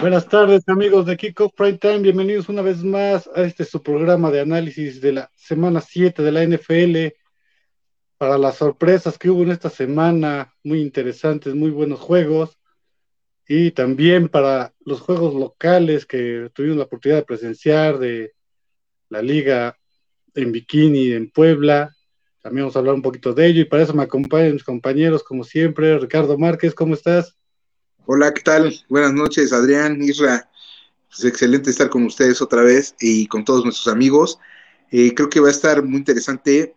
Buenas 0.00 0.28
tardes, 0.28 0.62
amigos 0.68 1.06
de 1.06 1.16
Kickoff 1.16 1.52
Prime 1.54 1.76
Time. 1.76 1.98
Bienvenidos 1.98 2.48
una 2.48 2.62
vez 2.62 2.84
más 2.84 3.28
a 3.34 3.42
este 3.42 3.64
su 3.64 3.82
programa 3.82 4.30
de 4.30 4.40
análisis 4.40 5.00
de 5.00 5.12
la 5.12 5.32
semana 5.34 5.80
7 5.80 6.22
de 6.22 6.30
la 6.30 6.44
NFL. 6.44 7.16
Para 8.16 8.38
las 8.38 8.58
sorpresas 8.58 9.18
que 9.18 9.28
hubo 9.28 9.42
en 9.42 9.50
esta 9.50 9.70
semana, 9.70 10.54
muy 10.62 10.82
interesantes, 10.82 11.52
muy 11.56 11.70
buenos 11.70 11.98
juegos. 11.98 12.60
Y 13.48 13.72
también 13.72 14.28
para 14.28 14.72
los 14.84 15.00
juegos 15.00 15.34
locales 15.34 16.06
que 16.06 16.48
tuvimos 16.54 16.76
la 16.76 16.84
oportunidad 16.84 17.18
de 17.18 17.24
presenciar 17.24 17.98
de 17.98 18.34
la 19.08 19.20
liga 19.20 19.76
en 20.32 20.52
Bikini 20.52 21.10
en 21.10 21.28
Puebla. 21.28 21.90
También 22.40 22.66
vamos 22.66 22.76
a 22.76 22.78
hablar 22.78 22.94
un 22.94 23.02
poquito 23.02 23.34
de 23.34 23.46
ello 23.46 23.62
y 23.62 23.64
para 23.64 23.82
eso 23.82 23.94
me 23.94 24.04
acompañan 24.04 24.52
mis 24.52 24.64
compañeros, 24.64 25.24
como 25.24 25.42
siempre. 25.42 25.98
Ricardo 25.98 26.38
Márquez, 26.38 26.72
¿cómo 26.72 26.94
estás? 26.94 27.37
Hola, 28.10 28.32
¿qué 28.32 28.40
tal? 28.40 28.74
Buenas 28.88 29.12
noches, 29.12 29.52
Adrián, 29.52 30.00
Isra. 30.00 30.48
Es 31.12 31.24
excelente 31.26 31.68
estar 31.68 31.90
con 31.90 32.06
ustedes 32.06 32.40
otra 32.40 32.62
vez 32.62 32.94
y 32.98 33.26
con 33.26 33.44
todos 33.44 33.64
nuestros 33.64 33.86
amigos. 33.86 34.38
Eh, 34.90 35.12
creo 35.14 35.28
que 35.28 35.40
va 35.40 35.48
a 35.48 35.50
estar 35.50 35.84
muy 35.84 35.98
interesante, 35.98 36.74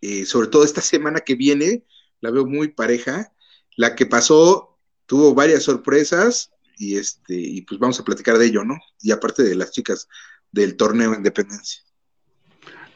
eh, 0.00 0.24
sobre 0.24 0.48
todo 0.48 0.64
esta 0.64 0.80
semana 0.80 1.20
que 1.20 1.36
viene, 1.36 1.84
la 2.20 2.32
veo 2.32 2.44
muy 2.44 2.66
pareja. 2.66 3.32
La 3.76 3.94
que 3.94 4.04
pasó 4.04 4.76
tuvo 5.06 5.32
varias 5.32 5.62
sorpresas 5.62 6.50
y 6.76 6.96
este 6.96 7.36
y 7.36 7.62
pues 7.62 7.78
vamos 7.78 8.00
a 8.00 8.04
platicar 8.04 8.36
de 8.36 8.46
ello, 8.46 8.64
¿no? 8.64 8.76
Y 9.00 9.12
aparte 9.12 9.44
de 9.44 9.54
las 9.54 9.70
chicas 9.70 10.08
del 10.50 10.76
torneo 10.76 11.14
Independencia. 11.14 11.82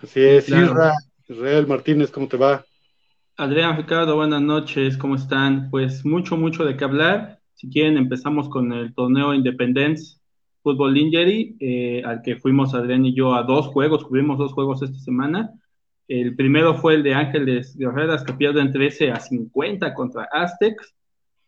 Así 0.03 0.21
es, 0.21 0.49
Isra, 0.49 0.95
Israel 1.29 1.69
Martínez, 1.69 2.11
¿cómo 2.11 2.27
te 2.27 2.39
va? 2.39 2.67
Adrián 3.37 3.77
Ricardo, 3.77 4.17
buenas 4.17 4.43
noches, 4.43 4.97
¿cómo 4.97 5.15
están? 5.15 5.71
Pues 5.71 6.05
mucho, 6.05 6.37
mucho 6.37 6.65
de 6.65 6.77
qué 6.77 6.83
hablar 6.83 7.38
si 7.59 7.69
quieren, 7.69 7.97
empezamos 7.97 8.49
con 8.49 8.73
el 8.73 8.95
torneo 8.95 9.35
Independence 9.35 10.21
Football 10.63 10.97
Injury, 10.97 11.57
eh, 11.59 12.03
al 12.05 12.23
que 12.23 12.37
fuimos 12.37 12.73
Adrián 12.73 13.05
y 13.05 13.13
yo 13.13 13.35
a 13.35 13.43
dos 13.43 13.67
juegos, 13.67 14.05
cubrimos 14.05 14.39
dos 14.39 14.53
juegos 14.53 14.81
esta 14.81 14.99
semana. 15.01 15.53
El 16.07 16.37
primero 16.37 16.77
fue 16.77 16.95
el 16.95 17.03
de 17.03 17.15
Ángeles 17.15 17.77
Guerreras, 17.77 18.23
que 18.23 18.33
pierden 18.35 18.71
13 18.71 19.11
a 19.11 19.19
50 19.19 19.93
contra 19.95 20.29
Aztecs. 20.31 20.95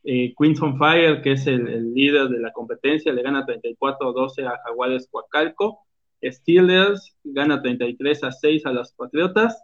Eh, 0.02 0.34
Queens 0.36 0.60
on 0.60 0.78
Fire, 0.78 1.22
que 1.22 1.32
es 1.32 1.46
el, 1.46 1.94
líder 1.94 2.28
de 2.28 2.40
la 2.40 2.52
competencia, 2.52 3.12
le 3.12 3.22
gana 3.22 3.46
34-12 3.46 4.48
a 4.48 4.58
Jaguares 4.64 5.06
Coacalco. 5.08 5.78
Steelers 6.24 7.16
gana 7.22 7.62
33 7.62 8.24
a 8.24 8.32
6 8.32 8.66
a 8.66 8.72
los 8.72 8.92
Patriotas. 8.94 9.62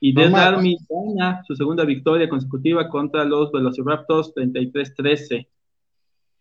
Y 0.00 0.12
Dead 0.12 0.34
Army 0.34 0.78
gana 0.90 1.44
su 1.46 1.54
segunda 1.54 1.84
victoria 1.84 2.28
consecutiva 2.28 2.88
contra 2.88 3.24
los 3.24 3.52
Velociraptors 3.52 4.34
33-13. 4.34 5.46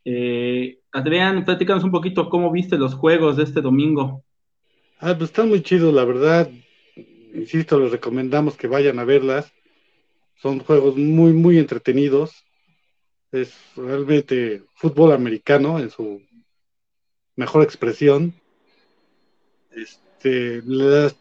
Eh, 0.05 0.81
Adrián, 0.91 1.43
platícanos 1.43 1.83
un 1.83 1.91
poquito 1.91 2.29
cómo 2.29 2.51
viste 2.51 2.77
los 2.77 2.93
juegos 2.93 3.37
de 3.37 3.43
este 3.43 3.59
domingo. 3.59 4.23
Ah, 4.99 5.15
pues 5.17 5.31
están 5.31 5.49
muy 5.49 5.61
chidos, 5.61 5.93
la 5.93 6.05
verdad. 6.05 6.49
Insisto, 7.33 7.79
les 7.79 7.91
recomendamos 7.91 8.55
que 8.55 8.67
vayan 8.67 8.99
a 8.99 9.03
verlas. 9.03 9.51
Son 10.35 10.59
juegos 10.59 10.95
muy, 10.95 11.33
muy 11.33 11.57
entretenidos. 11.57 12.45
Es 13.31 13.53
realmente 13.75 14.63
fútbol 14.75 15.11
americano 15.11 15.79
en 15.79 15.89
su 15.89 16.21
mejor 17.35 17.63
expresión. 17.63 18.33
Este, 19.71 20.61
las 20.65 21.17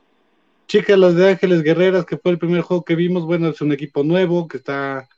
chicas, 0.69 0.98
las 0.98 1.16
de 1.16 1.30
Ángeles 1.30 1.62
Guerreras, 1.62 2.04
que 2.04 2.19
fue 2.19 2.32
el 2.32 2.38
primer 2.38 2.60
juego 2.60 2.84
que 2.84 2.94
vimos, 2.94 3.24
bueno, 3.24 3.48
es 3.48 3.60
un 3.60 3.72
equipo 3.72 4.04
nuevo 4.04 4.46
que 4.46 4.58
está 4.58 5.08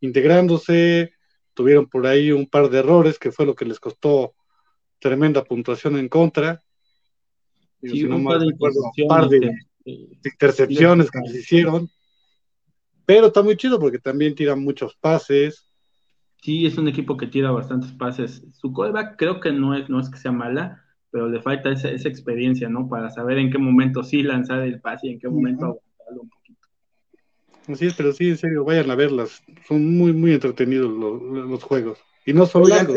integrándose 0.00 1.12
tuvieron 1.58 1.88
por 1.88 2.06
ahí 2.06 2.30
un 2.30 2.46
par 2.46 2.70
de 2.70 2.78
errores 2.78 3.18
que 3.18 3.32
fue 3.32 3.44
lo 3.44 3.56
que 3.56 3.64
les 3.64 3.80
costó 3.80 4.36
tremenda 5.00 5.42
puntuación 5.42 5.98
en 5.98 6.08
contra. 6.08 6.62
Sí, 7.82 8.04
un, 8.04 8.22
par 8.22 9.28
de 9.28 9.52
intercepciones 9.84 11.10
que 11.10 11.18
les 11.18 11.34
hicieron. 11.34 11.90
Pero 13.04 13.26
está 13.26 13.42
muy 13.42 13.56
chido 13.56 13.80
porque 13.80 13.98
también 13.98 14.36
tiran 14.36 14.62
muchos 14.62 14.94
pases. 14.94 15.66
Sí, 16.36 16.64
es 16.64 16.78
un 16.78 16.86
equipo 16.86 17.16
que 17.16 17.26
tira 17.26 17.50
bastantes 17.50 17.90
pases. 17.90 18.46
Su 18.52 18.72
coreback 18.72 19.16
creo 19.18 19.40
que 19.40 19.50
no 19.50 19.74
es, 19.74 19.88
no 19.88 19.98
es 19.98 20.08
que 20.08 20.18
sea 20.18 20.30
mala, 20.30 20.84
pero 21.10 21.28
le 21.28 21.42
falta 21.42 21.72
esa, 21.72 21.90
esa 21.90 22.08
experiencia, 22.08 22.68
¿no? 22.68 22.88
Para 22.88 23.10
saber 23.10 23.38
en 23.38 23.50
qué 23.50 23.58
momento 23.58 24.04
sí 24.04 24.22
lanzar 24.22 24.62
el 24.62 24.80
pase 24.80 25.08
y 25.08 25.10
en 25.10 25.18
qué 25.18 25.28
momento 25.28 25.64
aguantarlo 25.64 26.22
un 26.22 26.28
poquito. 26.28 26.37
Así 27.68 27.86
es, 27.86 27.94
pero 27.94 28.12
sí, 28.12 28.30
en 28.30 28.38
serio, 28.38 28.64
vayan 28.64 28.90
a 28.90 28.94
verlas. 28.94 29.42
Son 29.66 29.96
muy, 29.96 30.12
muy 30.12 30.32
entretenidos 30.32 30.90
los, 30.90 31.62
juegos. 31.62 31.98
Y 32.24 32.32
no 32.32 32.46
son 32.46 32.68
largos. 32.68 32.96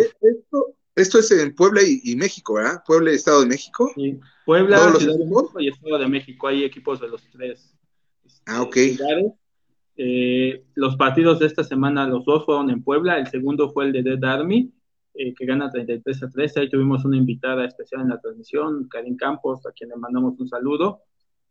Esto, 0.95 1.19
es 1.19 1.31
en 1.31 1.55
Puebla 1.55 1.81
y, 1.83 2.15
México, 2.15 2.53
¿verdad? 2.55 2.81
Puebla 2.85 3.11
y 3.11 3.15
Estado 3.15 3.41
de 3.41 3.47
México. 3.47 3.91
Sí, 3.95 4.19
Puebla, 4.45 4.77
Ciudad 4.97 5.17
de 5.17 5.25
México 5.25 5.59
y 5.59 5.67
Estado 5.67 5.99
de 5.99 6.07
México. 6.07 6.47
Hay 6.47 6.63
equipos 6.63 6.99
de 7.01 7.09
los 7.09 7.21
tres. 7.31 7.75
Ah, 8.45 8.61
ok. 8.61 8.77
Eh, 9.97 10.63
los 10.75 10.95
partidos 10.95 11.39
de 11.39 11.47
esta 11.47 11.63
semana, 11.63 12.07
los 12.07 12.25
dos 12.25 12.45
fueron 12.45 12.69
en 12.69 12.83
Puebla. 12.83 13.17
El 13.17 13.27
segundo 13.27 13.71
fue 13.71 13.85
el 13.85 13.91
de 13.91 14.03
Dead 14.03 14.23
Army, 14.23 14.71
eh, 15.13 15.33
que 15.33 15.45
gana 15.45 15.69
33 15.69 16.23
a 16.23 16.29
13. 16.29 16.59
Ahí 16.61 16.69
tuvimos 16.69 17.03
una 17.03 17.17
invitada 17.17 17.65
especial 17.65 18.01
en 18.01 18.09
la 18.09 18.19
transmisión, 18.19 18.87
Karin 18.89 19.17
Campos, 19.17 19.65
a 19.65 19.71
quien 19.71 19.89
le 19.89 19.97
mandamos 19.97 20.39
un 20.39 20.47
saludo. 20.47 21.01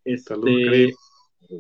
Este, 0.04 0.94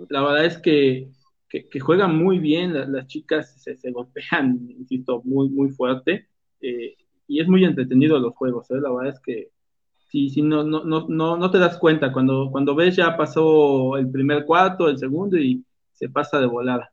la 0.08 0.22
verdad 0.22 0.46
es 0.46 0.58
que 0.58 1.10
que, 1.50 1.80
juegan 1.80 2.16
muy 2.16 2.38
bien, 2.38 2.72
las, 2.92 3.06
chicas 3.08 3.60
se, 3.62 3.90
golpean, 3.90 4.58
insisto, 4.78 5.20
muy, 5.24 5.48
muy 5.50 5.70
fuerte, 5.70 6.28
eh, 6.60 6.96
y 7.26 7.40
es 7.40 7.48
muy 7.48 7.64
entretenido 7.64 8.18
los 8.18 8.34
juegos, 8.34 8.70
¿eh? 8.70 8.80
la 8.80 8.92
verdad 8.92 9.14
es 9.14 9.20
que 9.20 9.50
si, 10.08 10.30
si 10.30 10.42
no, 10.42 10.64
no, 10.64 10.84
no, 10.84 11.06
no, 11.08 11.36
no 11.36 11.50
te 11.50 11.58
das 11.58 11.76
cuenta, 11.78 12.12
cuando, 12.12 12.48
cuando 12.50 12.74
ves 12.74 12.96
ya 12.96 13.16
pasó 13.16 13.96
el 13.96 14.10
primer 14.10 14.44
cuarto, 14.44 14.88
el 14.88 14.98
segundo, 14.98 15.36
y 15.36 15.64
se 15.92 16.08
pasa 16.08 16.40
de 16.40 16.46
volada. 16.46 16.92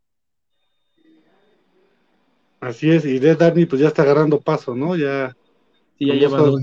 Así 2.60 2.90
es, 2.90 3.06
y 3.06 3.20
de 3.20 3.36
Dani 3.36 3.66
pues 3.66 3.82
ya 3.82 3.88
está 3.88 4.02
agarrando 4.02 4.42
paso, 4.42 4.76
¿no? 4.76 4.96
Ya. 4.96 5.36
Sí, 5.98 6.08
ya 6.08 6.16
lleva 6.16 6.38
dos 6.40 6.62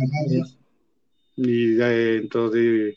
Y 1.37 1.75
dentro 1.75 2.51
de 2.51 2.97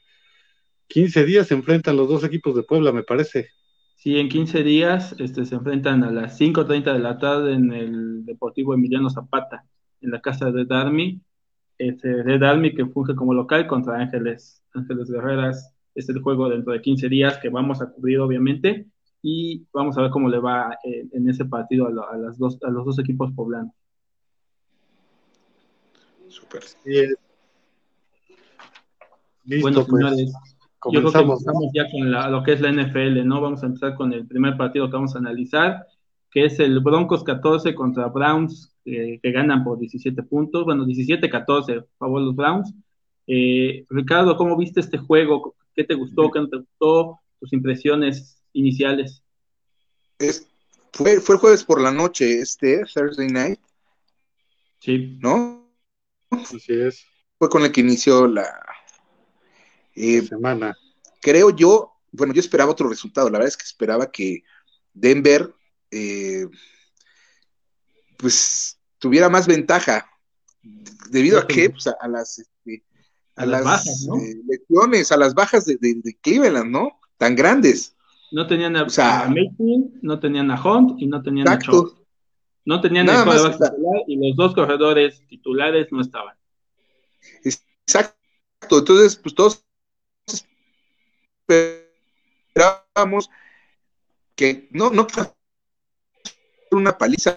15 0.87 1.25
días 1.25 1.47
se 1.47 1.53
enfrentan 1.53 1.97
los 1.97 2.07
dos 2.07 2.23
equipos 2.23 2.55
de 2.55 2.63
Puebla, 2.63 2.91
me 2.91 3.03
parece. 3.03 3.49
Sí, 3.97 4.19
en 4.19 4.29
15 4.29 4.61
días 4.63 5.15
este, 5.17 5.43
se 5.45 5.55
enfrentan 5.55 6.03
a 6.03 6.11
las 6.11 6.39
5.30 6.39 6.93
de 6.93 6.99
la 6.99 7.17
tarde 7.17 7.53
en 7.53 7.73
el 7.73 8.25
Deportivo 8.25 8.75
Emiliano 8.75 9.09
Zapata, 9.09 9.65
en 10.01 10.11
la 10.11 10.21
casa 10.21 10.51
de 10.51 10.65
Darmy. 10.65 11.19
Este, 11.79 12.07
de 12.23 12.37
Darmy 12.37 12.75
que 12.75 12.85
funge 12.85 13.15
como 13.15 13.33
local 13.33 13.65
contra 13.65 13.99
Ángeles, 13.99 14.63
Ángeles 14.75 15.09
Guerreras. 15.09 15.73
Es 15.95 16.07
el 16.09 16.21
juego 16.21 16.47
dentro 16.47 16.73
de 16.73 16.81
15 16.81 17.09
días 17.09 17.39
que 17.39 17.49
vamos 17.49 17.81
a 17.81 17.89
cubrir, 17.89 18.19
obviamente, 18.19 18.85
y 19.23 19.65
vamos 19.73 19.97
a 19.97 20.03
ver 20.03 20.11
cómo 20.11 20.29
le 20.29 20.37
va 20.37 20.77
en, 20.83 21.27
ese 21.27 21.45
partido 21.45 21.87
a, 21.87 22.17
las 22.17 22.37
dos, 22.37 22.59
a 22.61 22.69
los 22.69 22.85
dos 22.85 22.99
equipos 22.99 23.31
poblanos. 23.33 23.73
Super. 26.27 26.61
bueno, 29.43 29.85
pues. 29.85 29.87
señores, 29.87 30.33
yo 30.91 31.01
creo 31.01 31.11
que 31.11 31.19
empezamos 31.19 31.71
ya 31.73 31.89
con 31.89 32.11
lo 32.11 32.43
que 32.43 32.53
es 32.53 32.61
la 32.61 32.71
NFL, 32.71 33.25
¿no? 33.25 33.41
Vamos 33.41 33.63
a 33.63 33.67
empezar 33.67 33.95
con 33.95 34.13
el 34.13 34.27
primer 34.27 34.57
partido 34.57 34.87
que 34.89 34.95
vamos 34.95 35.15
a 35.15 35.19
analizar, 35.19 35.85
que 36.31 36.45
es 36.45 36.59
el 36.59 36.79
Broncos 36.79 37.23
14 37.23 37.73
contra 37.75 38.07
Browns, 38.07 38.73
que 38.83 39.19
ganan 39.23 39.63
por 39.63 39.79
17 39.79 40.23
puntos, 40.23 40.65
bueno, 40.65 40.85
17-14, 40.85 41.85
favor 41.97 42.21
los 42.21 42.35
Browns. 42.35 42.73
Eh, 43.27 43.85
Ricardo, 43.89 44.37
¿cómo 44.37 44.55
viste 44.55 44.79
este 44.79 44.97
juego? 44.97 45.55
¿Qué 45.75 45.83
te 45.83 45.95
gustó? 45.95 46.31
¿Qué 46.31 46.39
no 46.39 46.47
te 46.47 46.57
gustó? 46.57 47.19
Tus 47.39 47.53
impresiones 47.53 48.41
iniciales. 48.53 49.21
Es, 50.19 50.47
fue, 50.93 51.19
fue 51.19 51.35
el 51.35 51.41
jueves 51.41 51.63
por 51.63 51.81
la 51.81 51.91
noche, 51.91 52.39
este, 52.39 52.83
Thursday 52.93 53.27
night. 53.27 53.59
Sí. 54.79 55.17
¿No? 55.21 55.69
Así 56.31 56.73
es. 56.73 57.05
Fue 57.37 57.49
con 57.49 57.63
el 57.63 57.71
que 57.71 57.81
inició 57.81 58.27
la, 58.27 58.47
eh, 59.97 60.21
semana. 60.21 60.77
Creo 61.27 61.49
yo, 61.49 61.91
bueno, 62.13 62.33
yo 62.33 62.39
esperaba 62.39 62.71
otro 62.71 62.87
resultado. 62.87 63.27
La 63.29 63.39
verdad 63.39 63.49
es 63.49 63.57
que 63.57 63.65
esperaba 63.65 64.09
que 64.09 64.43
Denver, 64.93 65.53
eh, 65.91 66.47
pues, 68.17 68.79
tuviera 68.97 69.27
más 69.27 69.45
ventaja. 69.45 70.09
Debido 71.09 71.37
a 71.37 71.45
que, 71.45 71.69
pues, 71.69 71.85
a, 71.87 72.07
las, 72.07 72.39
este, 72.39 72.85
a, 73.35 73.45
las, 73.45 73.61
bajas, 73.61 74.05
¿no? 74.07 74.15
Eh, 74.15 75.03
a 75.09 75.17
las 75.17 75.33
bajas 75.33 75.65
de, 75.65 76.17
Cleveland, 76.21 76.71
¿no? 76.71 76.97
Tan 77.17 77.35
grandes. 77.35 77.93
No 78.31 78.47
tenían 78.47 78.77
a, 78.77 78.83
o 78.83 78.87
no 80.01 80.19
tenían 80.21 80.49
a 80.49 80.63
Hunt 80.63 80.93
y 80.97 81.07
no 81.07 81.21
tenían 81.21 81.49
a 81.49 81.59
Chop. 81.59 81.89
No 82.63 82.79
tenían 82.79 83.09
a 83.09 83.25
titular 83.25 84.03
y 84.07 84.15
los 84.15 84.37
dos 84.37 84.55
corredores 84.55 85.21
titulares 85.27 85.87
no 85.91 85.99
estaban. 85.99 86.37
Exacto. 87.43 88.15
Entonces, 88.79 89.17
pues 89.17 89.35
todos 89.35 89.66
esperábamos 91.47 93.29
que 94.35 94.67
no, 94.71 94.89
no 94.91 95.07
una 96.71 96.97
paliza 96.97 97.35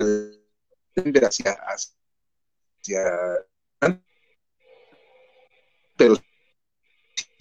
hacia, 0.94 1.52
hacia 1.52 3.02
pero 5.96 6.16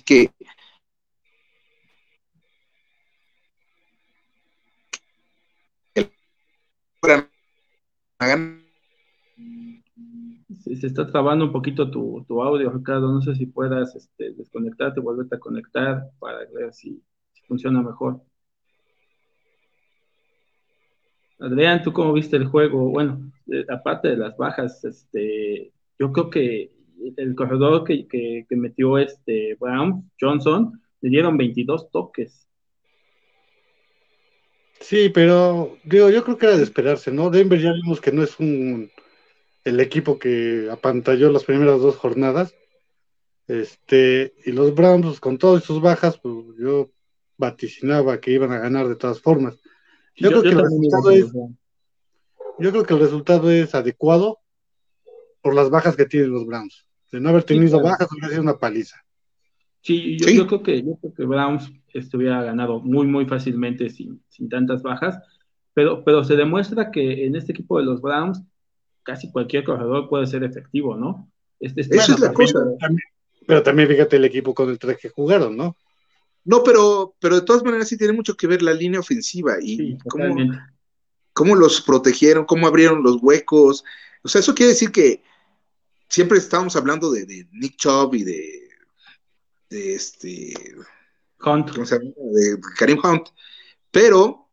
que 0.06 0.32
se, 10.60 10.88
está 10.88 11.08
trabando 11.08 11.46
un 11.46 11.52
poquito 11.52 11.90
tu, 11.90 12.42
audio, 12.42 12.70
Ricardo. 12.70 13.12
No 13.12 13.22
sé 13.22 13.36
si 13.36 13.46
puedas 13.46 13.96
este, 13.96 14.32
desconectarte, 14.32 15.00
volverte 15.00 15.36
a 15.36 15.40
conectar 15.40 16.10
para 16.20 16.40
ver 16.54 16.74
si, 16.74 17.02
funciona 17.48 17.82
mejor. 17.82 18.22
Adrián, 21.40 21.82
¿tú 21.82 21.94
cómo 21.94 22.14
viste 22.14 22.36
el 22.36 22.46
juego? 22.46 22.90
Bueno, 22.90 23.32
aparte 23.70 24.10
de 24.10 24.18
las 24.18 24.38
bajas, 24.38 24.84
este, 24.84 25.72
yo 25.98 26.12
creo 26.12 26.30
que 26.30 26.72
el 27.18 27.34
corredor 27.34 27.86
que, 27.86 28.08
que, 28.08 28.46
metió 28.52 29.00
este 29.00 29.56
Brown, 29.60 30.12
Johnson, 30.20 30.80
le 31.02 31.10
dieron 31.10 31.38
22 31.38 31.90
toques. 31.90 32.46
Sí, 34.82 35.10
pero 35.10 35.78
digo, 35.84 36.10
yo 36.10 36.24
creo 36.24 36.38
que 36.38 36.46
era 36.46 36.58
de 36.58 36.64
esperarse, 36.64 37.12
¿no? 37.12 37.30
Denver 37.30 37.60
ya 37.60 37.74
vimos 37.74 38.00
que 38.00 38.12
no 38.12 38.22
es 38.22 38.40
un 38.40 38.92
el 39.70 39.80
equipo 39.80 40.20
que 40.20 40.68
apantalló 40.72 41.32
las 41.32 41.46
primeras 41.46 41.80
dos 41.80 41.96
jornadas. 41.96 42.54
Este, 43.48 44.34
y 44.46 44.52
los 44.52 44.76
Browns, 44.76 45.06
pues, 45.06 45.20
con 45.20 45.38
todas 45.38 45.64
sus 45.64 45.82
bajas, 45.82 46.20
pues 46.20 46.36
yo 46.60 46.92
vaticinaba 47.38 48.20
que 48.20 48.32
iban 48.32 48.52
a 48.52 48.60
ganar 48.60 48.88
de 48.88 48.96
todas 48.96 49.22
formas. 49.22 49.60
Yo, 50.16 50.30
creo 50.30 50.42
que 50.44 50.50
el 50.50 50.60
resultado 50.60 51.12
es, 51.12 51.32
yo 52.60 52.72
creo 52.72 52.84
que 52.84 52.94
el 52.94 53.00
resultado 53.00 53.50
es 53.50 53.74
adecuado 53.74 54.40
por 55.42 55.56
las 55.56 55.70
bajas 55.70 55.96
que 55.96 56.06
tienen 56.06 56.32
los 56.32 56.46
Browns. 56.46 56.86
De 57.12 57.20
no 57.20 57.30
haber 57.30 57.44
tenido 57.44 57.82
bajas, 57.82 58.10
hubiera 58.12 58.30
sido 58.30 58.42
una 58.42 58.58
paliza. 58.58 58.98
Sí, 59.82 60.18
yo, 60.20 60.46
creo 60.46 60.62
que 60.62 60.84
yo 60.84 60.98
creo 60.98 61.14
que 61.14 61.26
Browns 61.26 61.72
estuviera 61.94 62.44
ganado 62.44 62.82
muy, 62.82 63.08
muy 63.08 63.26
fácilmente 63.26 63.90
sin, 63.90 64.22
sin 64.28 64.50
tantas 64.50 64.84
bajas, 64.84 65.18
pero, 65.74 66.04
pero 66.04 66.24
se 66.24 66.36
demuestra 66.36 66.92
que 66.92 67.26
en 67.26 67.36
este 67.36 67.54
equipo 67.54 67.80
de 67.80 67.86
los 67.86 68.02
Browns 68.02 68.44
casi 69.10 69.32
cualquier 69.32 69.64
corredor 69.64 70.08
puede 70.08 70.28
ser 70.28 70.44
efectivo, 70.44 70.96
¿no? 70.96 71.32
Este, 71.60 71.82
Eso 71.82 72.14
es 72.14 72.20
la 72.20 72.32
cosa. 72.32 72.60
pero 73.48 73.64
también 73.64 73.90
fíjate 73.90 74.18
el 74.18 74.26
equipo 74.26 74.54
con 74.54 74.70
el 74.70 74.78
tres 74.78 75.00
que 75.00 75.10
jugaron, 75.10 75.58
¿no? 75.58 75.76
No, 76.46 76.64
pero, 76.64 77.16
pero 77.20 77.36
de 77.36 77.42
todas 77.42 77.64
maneras 77.64 77.88
sí 77.88 77.98
tiene 77.98 78.14
mucho 78.14 78.36
que 78.36 78.46
ver 78.46 78.62
la 78.62 78.72
línea 78.72 79.00
ofensiva 79.00 79.56
y 79.60 79.98
cómo, 80.08 80.36
cómo, 81.34 81.56
los 81.56 81.82
protegieron, 81.82 82.46
cómo 82.46 82.68
abrieron 82.68 83.02
los 83.02 83.18
huecos. 83.20 83.84
O 84.22 84.28
sea, 84.28 84.42
eso 84.42 84.54
quiere 84.54 84.74
decir 84.74 84.92
que 84.92 85.24
siempre 86.08 86.38
estábamos 86.38 86.76
hablando 86.76 87.12
de, 87.12 87.48
Nick 87.52 87.78
Chubb 87.78 88.14
y 88.14 88.24
de, 88.24 88.70
de 89.72 89.96
este 89.96 90.54
Hunt. 91.44 91.72
¿cómo 91.72 91.86
se 91.86 91.98
llama? 91.98 92.12
De 92.16 92.60
Karim 92.78 93.00
Hunt, 93.04 93.30
pero 93.90 94.49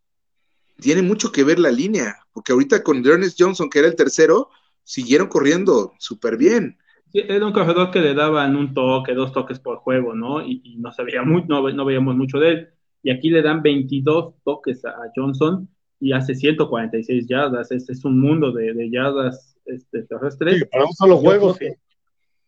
tiene 0.81 1.03
mucho 1.03 1.33
que 1.33 1.45
ver 1.45 1.59
la 1.59 1.71
línea, 1.71 2.17
porque 2.33 2.53
ahorita 2.53 2.83
con 2.83 3.07
Ernest 3.07 3.41
Johnson, 3.41 3.71
que 3.71 3.79
era 3.79 3.89
el 3.89 3.97
tercero, 3.97 4.51
siguieron 4.83 5.29
corriendo 5.29 5.93
súper 5.99 6.37
bien. 6.37 6.79
era 7.13 7.47
un 7.47 7.53
corredor 7.53 7.91
que 7.91 8.01
le 8.01 8.15
daban 8.15 8.57
un 8.57 8.75
toque, 8.75 9.15
dos 9.15 9.33
toques 9.33 9.59
por 9.59 9.79
juego, 9.79 10.15
¿no? 10.15 10.47
Y, 10.47 10.77
no, 10.79 10.93
sabía 10.93 11.23
no, 11.23 11.71
no, 11.71 11.85
veíamos 11.85 12.17
mucho 12.17 12.39
de 12.39 12.51
él. 12.51 12.69
Y 13.03 13.11
aquí 13.11 13.31
le 13.31 13.43
dan 13.43 13.63
22 13.63 14.35
toques 14.45 14.85
a, 14.85 14.95
Johnson 15.15 15.69
y 16.01 16.13
hace 16.13 16.35
146 16.35 17.27
yardas. 17.27 17.71
Este 17.71 17.93
es 17.93 18.05
un 18.05 18.21
mundo 18.21 18.53
de, 18.53 18.91
yardas 18.91 19.57
este, 19.65 20.03
terrestres. 20.03 20.59
Sí, 20.59 20.65
para 20.71 20.85
un 20.85 20.93
solo 20.93 21.17
juego, 21.17 21.55
sí. 21.55 21.67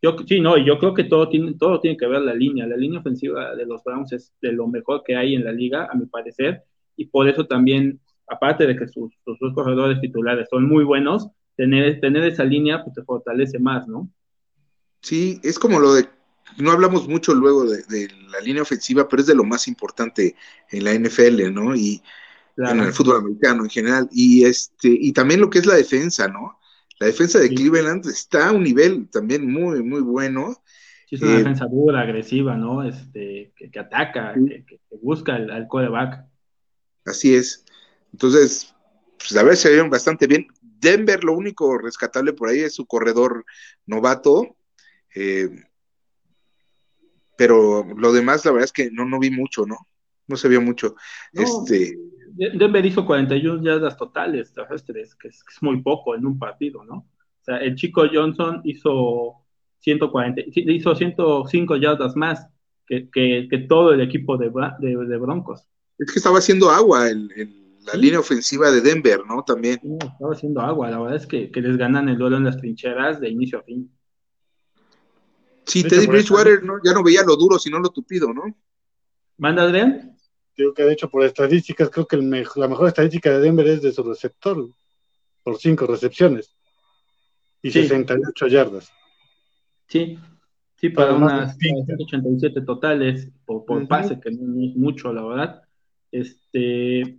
Yo, 0.00 0.16
sí, 0.26 0.40
no, 0.40 0.56
y 0.56 0.64
yo 0.64 0.78
creo 0.78 0.94
que 0.94 1.04
todo 1.04 1.28
tiene, 1.28 1.54
todo 1.54 1.80
tiene 1.80 1.96
que 1.96 2.06
ver 2.06 2.22
la 2.22 2.34
línea. 2.34 2.66
La 2.66 2.76
línea 2.76 3.00
ofensiva 3.00 3.54
de 3.56 3.66
los 3.66 3.82
Browns 3.82 4.12
es 4.12 4.32
de 4.40 4.52
lo 4.52 4.68
mejor 4.68 5.02
que 5.04 5.16
hay 5.16 5.34
en 5.34 5.44
la 5.44 5.50
liga, 5.50 5.88
a 5.90 5.96
mi 5.96 6.06
parecer, 6.06 6.62
y 6.96 7.06
por 7.06 7.28
eso 7.28 7.46
también 7.46 8.00
aparte 8.28 8.66
de 8.66 8.76
que 8.76 8.88
sus, 8.88 9.12
dos 9.24 9.54
corredores 9.54 10.00
titulares 10.00 10.48
son 10.50 10.68
muy 10.68 10.84
buenos, 10.84 11.28
tener, 11.56 12.00
tener 12.00 12.24
esa 12.24 12.44
línea 12.44 12.82
pues, 12.84 12.94
te 12.94 13.02
fortalece 13.02 13.58
más, 13.58 13.86
¿no? 13.88 14.10
Sí, 15.00 15.40
es 15.42 15.58
como 15.58 15.78
lo 15.78 15.94
de, 15.94 16.08
no 16.56 16.72
hablamos 16.72 17.08
mucho 17.08 17.34
luego 17.34 17.64
de, 17.64 18.08
la 18.30 18.40
línea 18.40 18.62
ofensiva, 18.62 19.08
pero 19.08 19.20
es 19.20 19.26
de 19.28 19.34
lo 19.34 19.44
más 19.44 19.68
importante 19.68 20.34
en 20.70 20.84
la 20.84 20.94
NFL, 20.94 21.52
¿no? 21.52 21.74
Y 21.74 22.02
en 22.56 22.80
el 22.80 22.92
fútbol 22.92 23.18
americano 23.18 23.64
en 23.64 23.70
general. 23.70 24.08
Y 24.10 24.44
este, 24.44 24.88
y 24.88 25.12
también 25.12 25.40
lo 25.40 25.50
que 25.50 25.58
es 25.58 25.66
la 25.66 25.76
defensa, 25.76 26.26
¿no? 26.28 26.58
La 26.98 27.06
defensa 27.06 27.38
de 27.38 27.48
Cleveland 27.48 28.04
está 28.06 28.48
a 28.48 28.52
un 28.52 28.64
nivel 28.64 29.08
también 29.08 29.48
muy, 29.50 29.82
muy 29.84 30.00
bueno. 30.00 30.56
Sí, 31.06 31.14
es 31.14 31.22
una 31.22 31.34
eh, 31.34 31.38
defensa 31.38 31.66
dura, 31.66 32.00
agresiva, 32.00 32.56
¿no? 32.56 32.82
Este, 32.82 33.52
que, 33.56 33.78
ataca, 33.78 34.34
que, 34.34 34.80
busca 35.00 35.36
al, 35.36 35.50
al 35.50 35.68
quarterback. 35.68 36.24
Así 37.04 37.34
es. 37.34 37.64
Entonces, 38.12 38.74
pues 39.18 39.36
a 39.36 39.42
ver, 39.42 39.56
se 39.56 39.70
vieron 39.70 39.90
bastante 39.90 40.26
bien. 40.26 40.46
Denver, 40.60 41.22
lo 41.24 41.34
único 41.34 41.76
rescatable 41.78 42.32
por 42.32 42.48
ahí 42.48 42.60
es 42.60 42.74
su 42.74 42.86
corredor 42.86 43.44
novato. 43.86 44.56
Eh, 45.14 45.50
pero 47.36 47.84
lo 47.96 48.12
demás, 48.12 48.44
la 48.44 48.52
verdad 48.52 48.64
es 48.64 48.72
que 48.72 48.90
no, 48.90 49.04
no 49.04 49.18
vi 49.18 49.30
mucho, 49.30 49.66
¿no? 49.66 49.76
No 50.26 50.36
se 50.36 50.48
vio 50.48 50.60
mucho. 50.60 50.94
este... 51.32 51.96
Denver 52.30 52.84
hizo 52.84 53.04
41 53.04 53.64
yardas 53.64 53.96
totales 53.96 54.52
terrestres, 54.52 55.14
que 55.16 55.28
es, 55.28 55.42
muy 55.60 55.82
poco 55.82 56.14
en 56.14 56.24
un 56.24 56.38
partido, 56.38 56.84
¿no? 56.84 56.98
O 56.98 57.44
sea, 57.44 57.56
el 57.56 57.74
chico 57.74 58.04
Johnson 58.12 58.60
hizo 58.64 59.44
140, 59.80 60.42
hizo 60.54 60.94
105 60.94 61.76
yardas 61.76 62.14
más 62.14 62.46
que, 62.86 63.08
que, 63.10 63.66
todo 63.68 63.92
el 63.92 64.02
equipo 64.02 64.36
de, 64.36 64.50
de, 64.78 65.16
Broncos. 65.16 65.66
Es 65.98 66.12
que 66.12 66.18
estaba 66.18 66.38
haciendo 66.38 66.70
agua 66.70 67.08
el 67.08 67.57
la 67.92 67.98
línea 67.98 68.20
ofensiva 68.20 68.70
de 68.70 68.80
Denver, 68.80 69.20
¿no? 69.26 69.42
También. 69.42 69.80
estaba 70.00 70.32
haciendo 70.32 70.60
agua, 70.60 70.90
la 70.90 71.00
verdad 71.00 71.16
es 71.16 71.26
que, 71.26 71.50
les 71.54 71.76
ganan 71.76 72.08
el 72.08 72.18
duelo 72.18 72.36
en 72.36 72.44
las 72.44 72.56
trincheras 72.56 73.20
de 73.20 73.28
inicio 73.28 73.58
a 73.58 73.62
fin. 73.62 73.90
Sí, 75.64 75.82
Teddy 75.82 76.06
Bridgewater 76.06 76.62
ya 76.82 76.92
no 76.92 77.02
veía 77.02 77.22
lo 77.22 77.36
duro, 77.36 77.58
sino 77.58 77.78
lo 77.78 77.90
tupido, 77.90 78.32
¿no? 78.32 78.42
¿Manda 79.36 79.62
Adrián? 79.62 80.16
Digo 80.56 80.72
que 80.74 80.82
de 80.82 80.92
hecho 80.92 81.08
por 81.08 81.24
estadísticas, 81.24 81.90
creo 81.90 82.06
que 82.06 82.16
la 82.16 82.68
mejor 82.68 82.88
estadística 82.88 83.30
de 83.30 83.40
Denver 83.40 83.66
es 83.66 83.82
de 83.82 83.92
su 83.92 84.02
receptor, 84.02 84.68
por 85.42 85.58
cinco 85.58 85.86
recepciones 85.86 86.54
y 87.62 87.70
68 87.70 88.46
yardas. 88.48 88.92
Sí, 89.86 90.18
sí, 90.76 90.90
para 90.90 91.14
unas 91.14 91.56
187 91.56 92.60
totales 92.62 93.30
por, 93.44 93.64
por 93.64 93.86
pase, 93.88 94.20
que 94.20 94.30
no 94.30 94.62
es 94.62 94.76
mucho, 94.76 95.12
la 95.12 95.24
verdad. 95.24 95.62
Este, 96.10 97.18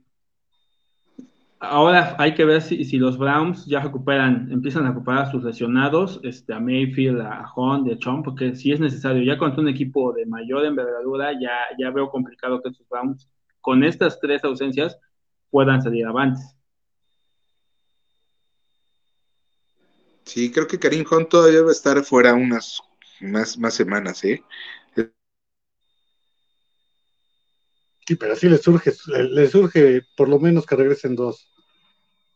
Ahora 1.61 2.15
hay 2.17 2.35
que 2.35 2.45
ver 2.45 2.61
si, 2.61 2.97
los 2.97 3.17
Browns 3.17 3.65
ya 3.65 3.81
recuperan, 3.81 4.49
empiezan 4.49 4.85
a 4.85 4.89
recuperar 4.89 5.23
a 5.23 5.31
sus 5.31 5.43
lesionados, 5.43 6.21
este, 6.23 6.53
a 6.53 6.59
Mayfield, 6.59 7.19
a 7.19 7.51
Hunt, 7.53 7.91
a 7.91 7.97
Chomp, 7.97 8.23
porque 8.23 8.55
si 8.55 8.71
es 8.71 8.79
necesario, 8.79 9.23
ya 9.23 9.37
con 9.37 9.59
un 9.59 9.67
equipo 9.67 10.13
de 10.13 10.25
mayor 10.25 10.65
envergadura, 10.65 11.33
ya, 11.33 11.57
ya 11.77 11.91
veo 11.91 12.09
complicado 12.09 12.61
que 12.61 12.69
estos 12.69 12.87
Browns, 12.87 13.29
con 13.59 13.83
estas 13.83 14.21
tres 14.21 14.41
ausencias, 14.45 14.97
puedan 15.49 15.81
salir 15.81 16.05
avantes. 16.05 16.55
Sí, 20.23 20.51
creo 20.51 20.67
que 20.67 20.79
Karim 20.79 21.03
Hunt 21.11 21.27
todavía 21.27 21.63
va 21.63 21.69
a 21.69 21.73
estar 21.73 22.01
fuera 22.03 22.35
unas 22.35 22.81
más, 23.19 23.57
más 23.57 23.73
semanas, 23.73 24.23
¿eh? 24.23 24.43
Sí, 28.09 28.15
pero 28.15 28.33
así 28.33 28.49
le 28.49 28.57
surge, 28.57 28.91
le 29.29 29.47
surge 29.49 30.01
por 30.17 30.27
lo 30.29 30.39
menos 30.39 30.65
que 30.65 30.75
regresen 30.75 31.15
dos. 31.15 31.47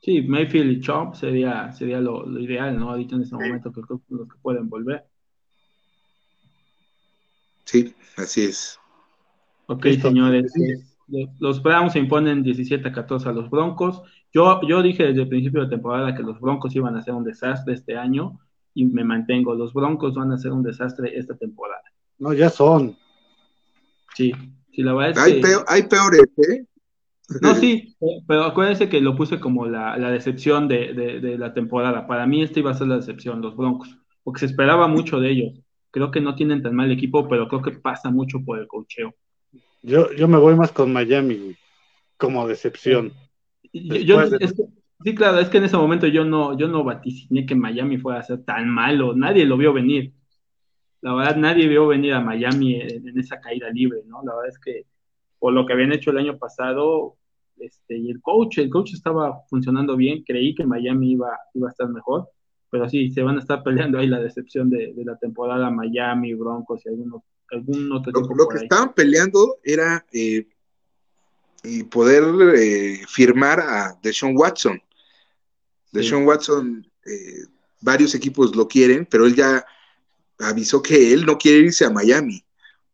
Sí, 0.03 0.22
Mayfield 0.22 0.72
y 0.72 0.82
Chop 0.82 1.15
sería, 1.15 1.72
sería 1.72 2.00
lo, 2.00 2.30
ideal, 2.39 2.77
¿no? 2.77 2.92
Ahorita 2.92 3.15
en 3.15 3.24
este 3.24 3.34
momento 3.34 3.72
que 3.72 3.82
creo 3.82 3.98
que 4.08 4.13
los 4.13 4.27
que 4.27 4.36
pueden 4.39 4.70
volver. 4.70 5.03
Sí, 7.63 7.96
así 8.18 8.44
es. 8.44 8.80
Ok, 9.65 9.88
señores. 10.00 10.53
Los 11.39 11.63
Browns 11.63 11.94
se 11.94 12.00
imponen 12.00 12.44
17 12.44 12.89
a 12.89 12.94
14 12.94 13.30
a 13.30 13.32
los 13.32 13.50
Broncos. 13.50 14.03
Yo, 14.32 14.62
yo 14.68 14.84
dije 14.84 15.06
desde 15.06 15.24
el 15.24 15.27
principio 15.27 15.63
de 15.63 15.70
temporada 15.70 16.13
que 16.13 16.22
los 16.22 16.39
Broncos 16.39 16.75
iban 16.75 16.96
a 16.98 17.01
ser 17.01 17.15
un 17.15 17.24
desastre 17.24 17.74
este 17.74 17.98
año 17.98 18.39
y 18.75 18.86
me 18.86 19.03
mantengo. 19.03 19.56
Los 19.56 19.74
Broncos 19.74 20.13
van 20.13 20.34
a 20.34 20.38
ser 20.38 20.51
un 20.51 20.62
desastre 20.62 21.18
esta 21.18 21.36
temporada. 21.36 21.82
No, 22.20 22.32
ya 22.32 22.51
son. 22.51 22.96
Sí, 24.13 24.34
sí, 24.74 24.84
la 24.84 24.94
verdad 24.94 25.12
es 25.27 25.34
hay 25.36 25.42
que... 25.42 25.56
hay 25.68 25.84
peores, 25.84 26.24
¿eh? 26.50 26.65
No, 27.42 27.56
sí, 27.56 27.96
pero 28.27 28.44
acuérdense 28.44 28.89
que 28.89 29.01
lo 29.01 29.15
puse 29.15 29.39
como 29.39 29.65
la, 29.65 29.98
decepción 30.12 30.68
de, 30.68 31.38
la 31.38 31.53
temporada. 31.53 32.08
Para 32.08 32.27
mí 32.27 32.44
esta 32.44 32.60
iba 32.60 32.72
a 32.72 32.75
ser 32.75 32.88
la 32.88 32.98
decepción, 32.98 33.42
los 33.42 33.56
Broncos, 33.56 33.98
porque 34.24 34.39
se 34.39 34.48
esperaba 34.48 34.88
mucho 34.88 35.20
de 35.20 35.32
ellos. 35.32 35.60
Creo 35.92 36.12
que 36.12 36.22
no 36.22 36.36
tienen 36.36 36.62
tan 36.62 36.75
mal 36.75 36.92
equipo, 36.92 37.27
pero 37.27 37.48
creo 37.48 37.62
que 37.62 37.72
pasa 37.72 38.10
mucho 38.10 38.39
por 38.44 38.60
el 38.60 38.68
cocheo. 38.68 39.13
Yo, 39.82 40.12
yo 40.13 40.27
me 40.27 40.38
voy 40.38 40.56
más 40.56 40.72
con 40.72 40.92
Miami, 40.92 41.56
como 42.18 42.48
decepción. 42.48 43.13
sí, 43.72 45.15
claro, 45.15 45.39
es 45.39 45.50
que 45.50 45.58
en 45.58 45.65
ese 45.65 45.77
momento 45.77 46.08
yo 46.08 46.25
no, 46.25 46.58
yo 46.58 46.68
no 46.68 46.84
vaticiné 46.84 47.46
que 47.46 47.56
Miami 47.56 47.98
fuera 47.98 48.20
a 48.20 48.24
ser 48.24 48.44
tan 48.44 48.70
malo, 48.70 49.13
nadie 49.15 49.46
lo 49.46 49.58
vio 49.58 49.74
venir. 49.74 50.13
La 51.03 51.13
verdad 51.13 51.36
nadie 51.36 51.67
vio 51.67 51.86
venir 51.88 52.13
a 52.13 52.22
Miami 52.22 52.79
en, 52.79 53.19
esa 53.19 53.39
caída 53.41 53.69
libre, 53.69 54.00
¿no? 54.07 54.24
La 54.24 54.36
verdad 54.36 54.50
es 54.50 54.57
que 54.57 54.86
por 55.38 55.51
lo 55.51 55.65
que 55.65 55.74
habían 55.74 55.91
hecho 55.91 56.12
el 56.12 56.17
año 56.17 56.38
pasado, 56.38 57.17
este, 57.60 57.98
y 57.98 58.10
el 58.10 58.22
coach, 58.22 58.60
el 58.60 58.69
coach 58.69 58.93
estaba 58.93 59.41
funcionando 59.50 59.98
bien, 59.98 60.24
creí 60.24 60.55
que 60.55 60.65
Miami 60.65 61.12
iba, 61.12 61.38
iba 61.53 61.67
a 61.67 61.72
estar 61.72 61.89
mejor, 61.89 62.29
pero 62.69 62.88
sí, 62.88 63.12
se 63.12 63.22
van 63.22 63.36
a 63.36 63.41
estar 63.41 63.63
peleando 63.63 64.00
ahí 64.00 64.07
la 64.07 64.22
decepción 64.22 64.69
de, 64.69 64.93
la 65.03 65.17
temporada 65.17 65.69
Miami, 65.69 66.33
Broncos 66.36 66.86
y 66.86 66.89
algunos, 66.89 67.22
algún 67.51 67.91
otro 67.91 68.13
Lo, 68.13 68.36
lo 68.36 68.48
que 68.48 68.60
estaban 68.60 68.93
peleando 68.93 69.57
era 69.62 70.05
eh, 70.13 70.48
poder 71.91 72.24
eh, 72.55 73.01
firmar 73.10 73.60
a 73.60 74.00
Deshaun 74.01 74.38
Watson. 74.38 74.81
Deshaun 75.91 76.25
Watson, 76.25 76.89
eh, 77.05 77.43
varios 77.81 78.15
equipos 78.15 78.55
lo 78.55 78.69
quieren, 78.69 79.05
pero 79.05 79.25
él 79.25 79.36
ya 79.36 79.65
avisó 80.40 80.82
que 80.82 81.13
él 81.13 81.25
no 81.25 81.38
quiere 81.38 81.60
irse 81.60 81.86
a 81.86 81.90
Miami. 81.90 82.44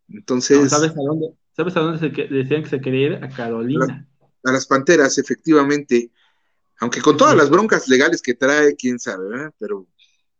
Entonces. 0.09 0.69
¿Sabes 0.69 0.91
a 0.91 1.01
dónde, 1.01 1.27
¿sabes 1.55 1.75
a 1.77 1.81
dónde 1.81 1.99
se, 1.99 2.09
decían 2.09 2.63
que 2.63 2.69
se 2.69 2.81
quería 2.81 3.07
ir? 3.07 3.23
A 3.23 3.29
Carolina. 3.29 4.07
A, 4.43 4.51
las 4.51 4.65
Panteras, 4.65 5.17
efectivamente. 5.17 6.11
Aunque 6.79 7.01
con 7.01 7.17
todas 7.17 7.35
las 7.35 7.49
broncas 7.49 7.87
legales 7.87 8.21
que 8.21 8.33
trae, 8.33 8.75
quién 8.75 8.99
sabe, 8.99 9.29
¿verdad? 9.29 9.53
Pero. 9.59 9.87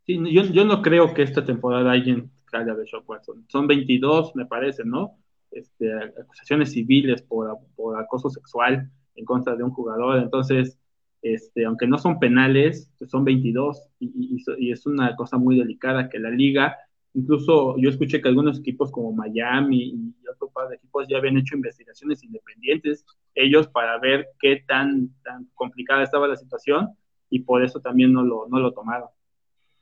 Sí, 0.06 0.20
yo, 0.32 0.44
yo 0.44 0.66
no 0.66 0.82
creo 0.82 1.14
que 1.14 1.22
esta 1.22 1.46
temporada 1.46 1.92
alguien 1.92 2.32
caiga 2.46 2.74
de 2.74 2.82
Deshaun 2.82 3.04
Watson. 3.06 3.46
Son 3.50 3.68
22, 3.68 4.36
me 4.36 4.46
parece, 4.46 4.84
¿no? 4.84 5.18
Este, 5.52 5.92
acusaciones 5.94 6.72
civiles 6.72 7.22
por, 7.22 7.58
por 7.76 8.00
acoso 8.00 8.30
sexual 8.30 8.90
en 9.16 9.26
contra 9.26 9.56
de 9.56 9.64
un 9.64 9.72
jugador. 9.72 10.18
Entonces, 10.18 10.78
este, 11.22 11.66
aunque 11.66 11.88
no 11.88 11.98
son 11.98 12.20
penales, 12.20 12.92
pues 12.98 13.12
son 13.12 13.26
22 13.26 13.82
y, 14.00 14.72
es 14.72 14.86
una 14.86 15.16
cosa 15.16 15.38
muy 15.38 15.58
delicada 15.58 16.10
que 16.10 16.20
la 16.20 16.30
liga, 16.30 16.78
incluso 17.14 17.76
yo 17.78 17.90
escuché 17.90 18.22
que 18.22 18.30
algunos 18.30 18.60
equipos 18.60 18.92
como 18.92 19.12
Miami 19.12 19.94
y 19.94 20.28
otro 20.28 20.50
par 20.50 20.70
de 20.70 20.76
equipos 20.76 21.08
ya 21.10 21.18
habían 21.18 21.38
hecho 21.38 21.56
investigaciones 21.56 22.24
independientes 22.24 23.06
ellos 23.36 23.68
para 23.68 23.98
ver 24.00 24.28
qué 24.40 24.64
tan, 24.68 25.10
tan 25.24 25.46
complicada 25.54 26.04
estaba 26.04 26.28
la 26.28 26.36
situación 26.36 26.90
y 27.30 27.40
por 27.40 27.64
eso 27.64 27.80
también 27.80 28.14
no 28.14 28.24
lo, 28.24 28.48
no 28.48 28.60
lo 28.60 28.74
tomaron. 28.74 29.10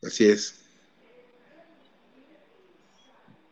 Así 0.04 0.26
es. 0.26 0.64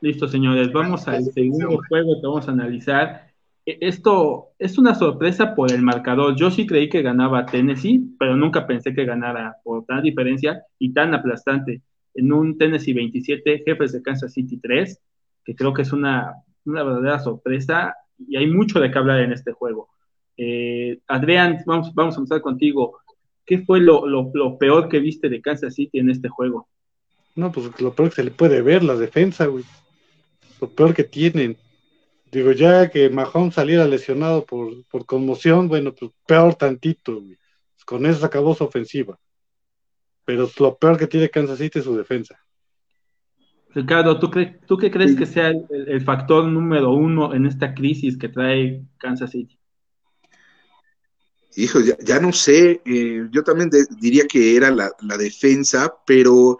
Listo, 0.01 0.27
señores, 0.27 0.71
vamos 0.71 1.07
al 1.07 1.23
segundo 1.23 1.81
juego 1.87 2.21
que 2.21 2.27
vamos 2.27 2.47
a 2.47 2.51
analizar. 2.51 3.31
E, 3.65 3.77
esto 3.81 4.49
es 4.59 4.77
una 4.77 4.93
sorpresa 4.93 5.55
por 5.55 5.71
el 5.71 5.81
marcador. 5.81 6.35
Yo 6.35 6.51
sí 6.51 6.67
creí 6.67 6.89
que 6.89 7.01
ganaba 7.01 7.45
Tennessee, 7.45 8.15
pero 8.19 8.35
nunca 8.35 8.67
pensé 8.67 8.93
que 8.93 9.05
ganara 9.05 9.57
por 9.63 9.85
tan 9.85 10.03
diferencia 10.03 10.61
y 10.77 10.93
tan 10.93 11.13
aplastante. 11.13 11.81
En 12.15 12.33
un 12.33 12.57
Tennessee 12.57 12.93
27, 12.93 13.63
jefes 13.65 13.91
de 13.91 14.01
Kansas 14.01 14.33
City 14.33 14.57
3, 14.57 14.99
que 15.43 15.55
creo 15.55 15.73
que 15.73 15.83
es 15.83 15.93
una, 15.93 16.33
verdadera 16.63 17.19
sorpresa 17.19 17.95
y 18.17 18.37
hay 18.37 18.47
mucho 18.47 18.79
de 18.79 18.89
qué 18.89 18.97
hablar 18.97 19.19
en 19.19 19.31
este 19.31 19.51
juego. 19.51 19.89
Eh, 20.37 20.99
Adrián, 21.07 21.59
vamos, 21.65 21.93
vamos 21.93 22.15
a 22.15 22.19
empezar 22.19 22.41
contigo. 22.41 22.97
¿Qué 23.45 23.59
fue 23.59 23.79
lo, 23.79 24.31
peor 24.57 24.89
que 24.89 24.99
viste 24.99 25.29
de 25.29 25.41
Kansas 25.41 25.75
City 25.75 25.99
en 25.99 26.09
este 26.09 26.29
juego? 26.29 26.67
No, 27.35 27.51
pues 27.51 27.69
lo 27.79 27.93
peor 27.93 28.09
que 28.09 28.15
se 28.15 28.23
le 28.23 28.31
puede 28.31 28.61
ver, 28.61 28.83
la 28.83 28.95
defensa, 28.95 29.45
güey 29.45 29.63
lo 30.59 30.69
peor 30.69 30.93
que 30.93 31.03
tienen. 31.03 31.57
Digo, 32.31 32.51
ya 32.51 32.89
que 32.89 33.09
Mahomes 33.09 33.55
saliera 33.55 33.85
lesionado 33.85 34.45
por, 34.45 34.83
por 34.87 35.05
conmoción, 35.05 35.67
bueno, 35.67 35.93
pues 35.93 36.11
peor 36.27 36.55
tantito, 36.55 37.21
con 37.85 38.05
eso 38.05 38.25
acabó 38.25 38.55
su 38.55 38.63
ofensiva. 38.63 39.17
Pero 40.25 40.49
lo 40.59 40.75
peor 40.77 40.97
que 40.97 41.07
tiene 41.07 41.29
Kansas 41.29 41.59
City 41.59 41.79
es 41.79 41.85
su 41.85 41.95
defensa. 41.95 42.35
Ricardo, 43.73 44.19
¿tú, 44.19 44.31
¿tú 44.65 44.77
qué 44.77 44.89
crees 44.89 45.15
que 45.15 45.25
sea 45.25 45.49
el, 45.49 46.01
factor 46.01 46.45
número 46.45 46.91
uno 46.91 47.33
en 47.33 47.45
esta 47.45 47.73
crisis 47.73 48.17
que 48.17 48.29
trae 48.29 48.83
Kansas 48.97 49.31
City? 49.31 49.59
Hijo, 51.57 51.79
ya, 51.81 52.19
no 52.19 52.31
sé, 52.31 52.81
eh, 52.85 53.27
yo 53.31 53.43
también 53.43 53.69
diría 53.99 54.25
que 54.27 54.55
era 54.55 54.71
la, 54.71 54.91
la 55.01 55.17
defensa, 55.17 55.93
pero 56.05 56.57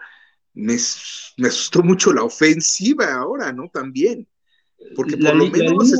me, 0.56 0.74
asustó 0.74 1.82
mucho 1.82 2.12
la 2.12 2.24
ofensiva 2.24 3.14
ahora, 3.14 3.52
¿no? 3.52 3.68
También. 3.68 4.26
Porque 4.94 5.16
por 5.16 5.36
lo 5.36 5.46
menos 5.46 5.92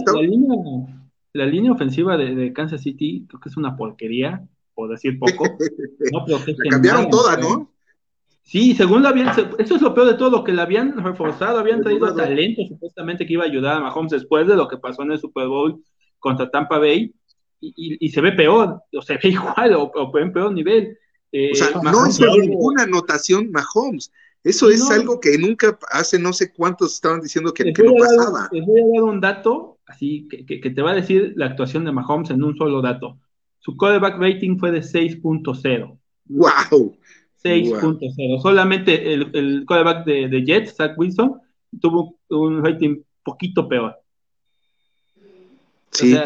la 1.33 1.47
línea, 1.47 1.73
ofensiva 1.73 2.17
de, 2.17 2.53
Kansas 2.53 2.83
City 2.83 3.27
creo 3.29 3.41
que 3.41 3.49
es 3.51 3.57
una 3.57 3.77
porquería, 3.77 4.47
por 4.77 4.91
decir 4.91 5.19
poco. 5.19 5.45
No 6.13 6.25
cambiaron 6.71 7.11
toda, 7.11 7.37
¿no? 7.37 7.73
Sí, 8.43 8.77
según 8.77 9.03
la 9.03 9.09
habían, 9.09 9.29
eso 9.59 9.75
es 9.75 9.83
lo 9.83 9.93
peor 9.93 10.07
de 10.07 10.15
todo, 10.15 10.45
que 10.45 10.53
la 10.53 10.63
habían 10.63 11.03
reforzado, 11.03 11.59
habían 11.59 11.83
traído 11.83 12.15
talento 12.15 12.63
supuestamente 12.69 13.27
que 13.27 13.33
iba 13.33 13.43
a 13.43 13.49
ayudar 13.49 13.79
a 13.79 13.81
Mahomes 13.81 14.13
después 14.13 14.47
de 14.47 14.55
lo 14.55 14.69
que 14.69 14.77
pasó 14.77 15.03
en 15.03 15.11
el 15.11 15.19
Super 15.19 15.49
Bowl 15.49 15.83
contra 16.21 16.49
Tampa 16.49 16.79
Bay, 16.79 17.13
y, 17.59 18.09
se 18.11 18.21
ve 18.21 18.31
peor, 18.33 18.83
o 18.93 19.03
se 19.03 19.15
ve 19.15 19.21
igual, 19.31 19.75
o, 19.75 20.19
en 20.19 20.33
peor 20.33 20.53
nivel. 20.53 20.97
o 21.33 21.55
sea, 21.57 21.69
eh, 21.69 21.81
no 21.83 22.07
hizo 22.07 22.25
ninguna 22.37 22.85
anotación 22.85 23.51
Mahomes, 23.51 24.13
eso 24.45 24.71
es 24.71 24.89
algo 24.93 25.19
que 25.19 25.37
nunca 25.39 25.77
hace 25.91 26.21
no 26.21 26.33
sé 26.33 26.53
cuántos 26.53 26.95
estaban 26.95 27.21
diciendo 27.21 27.53
que, 27.53 27.65
no 27.65 27.95
pasaba. 27.99 28.49
Les 28.53 28.65
voy 28.65 28.81
a 28.81 28.85
dar 28.95 29.03
un 29.03 29.21
dato, 29.21 29.79
así 29.87 30.29
que, 30.29 30.71
te 30.71 30.83
va 30.83 30.93
a 30.93 30.95
decir 30.95 31.33
la 31.35 31.47
actuación 31.47 31.85
de 31.85 31.91
Mahomes 31.91 32.31
en 32.31 32.45
un 32.45 32.57
solo 32.57 32.81
dato. 32.81 33.19
Su 33.67 33.77
quarterback 33.77 34.17
rating 34.21 34.59
fue 34.59 34.71
de 34.71 34.79
6.0. 34.79 35.99
¡Wow! 36.27 36.97
6.0. 37.43 38.41
Solamente 38.41 39.13
el, 39.13 39.29
el 39.35 39.65
quarterback 39.67 40.07
de, 40.07 40.45
Jets, 40.47 40.77
Zach 40.77 40.97
Wilson, 40.97 41.41
tuvo 41.81 42.17
un 42.29 42.65
rating 42.65 43.03
poquito 43.25 43.69
peor. 43.69 43.97
Sí. 45.91 46.17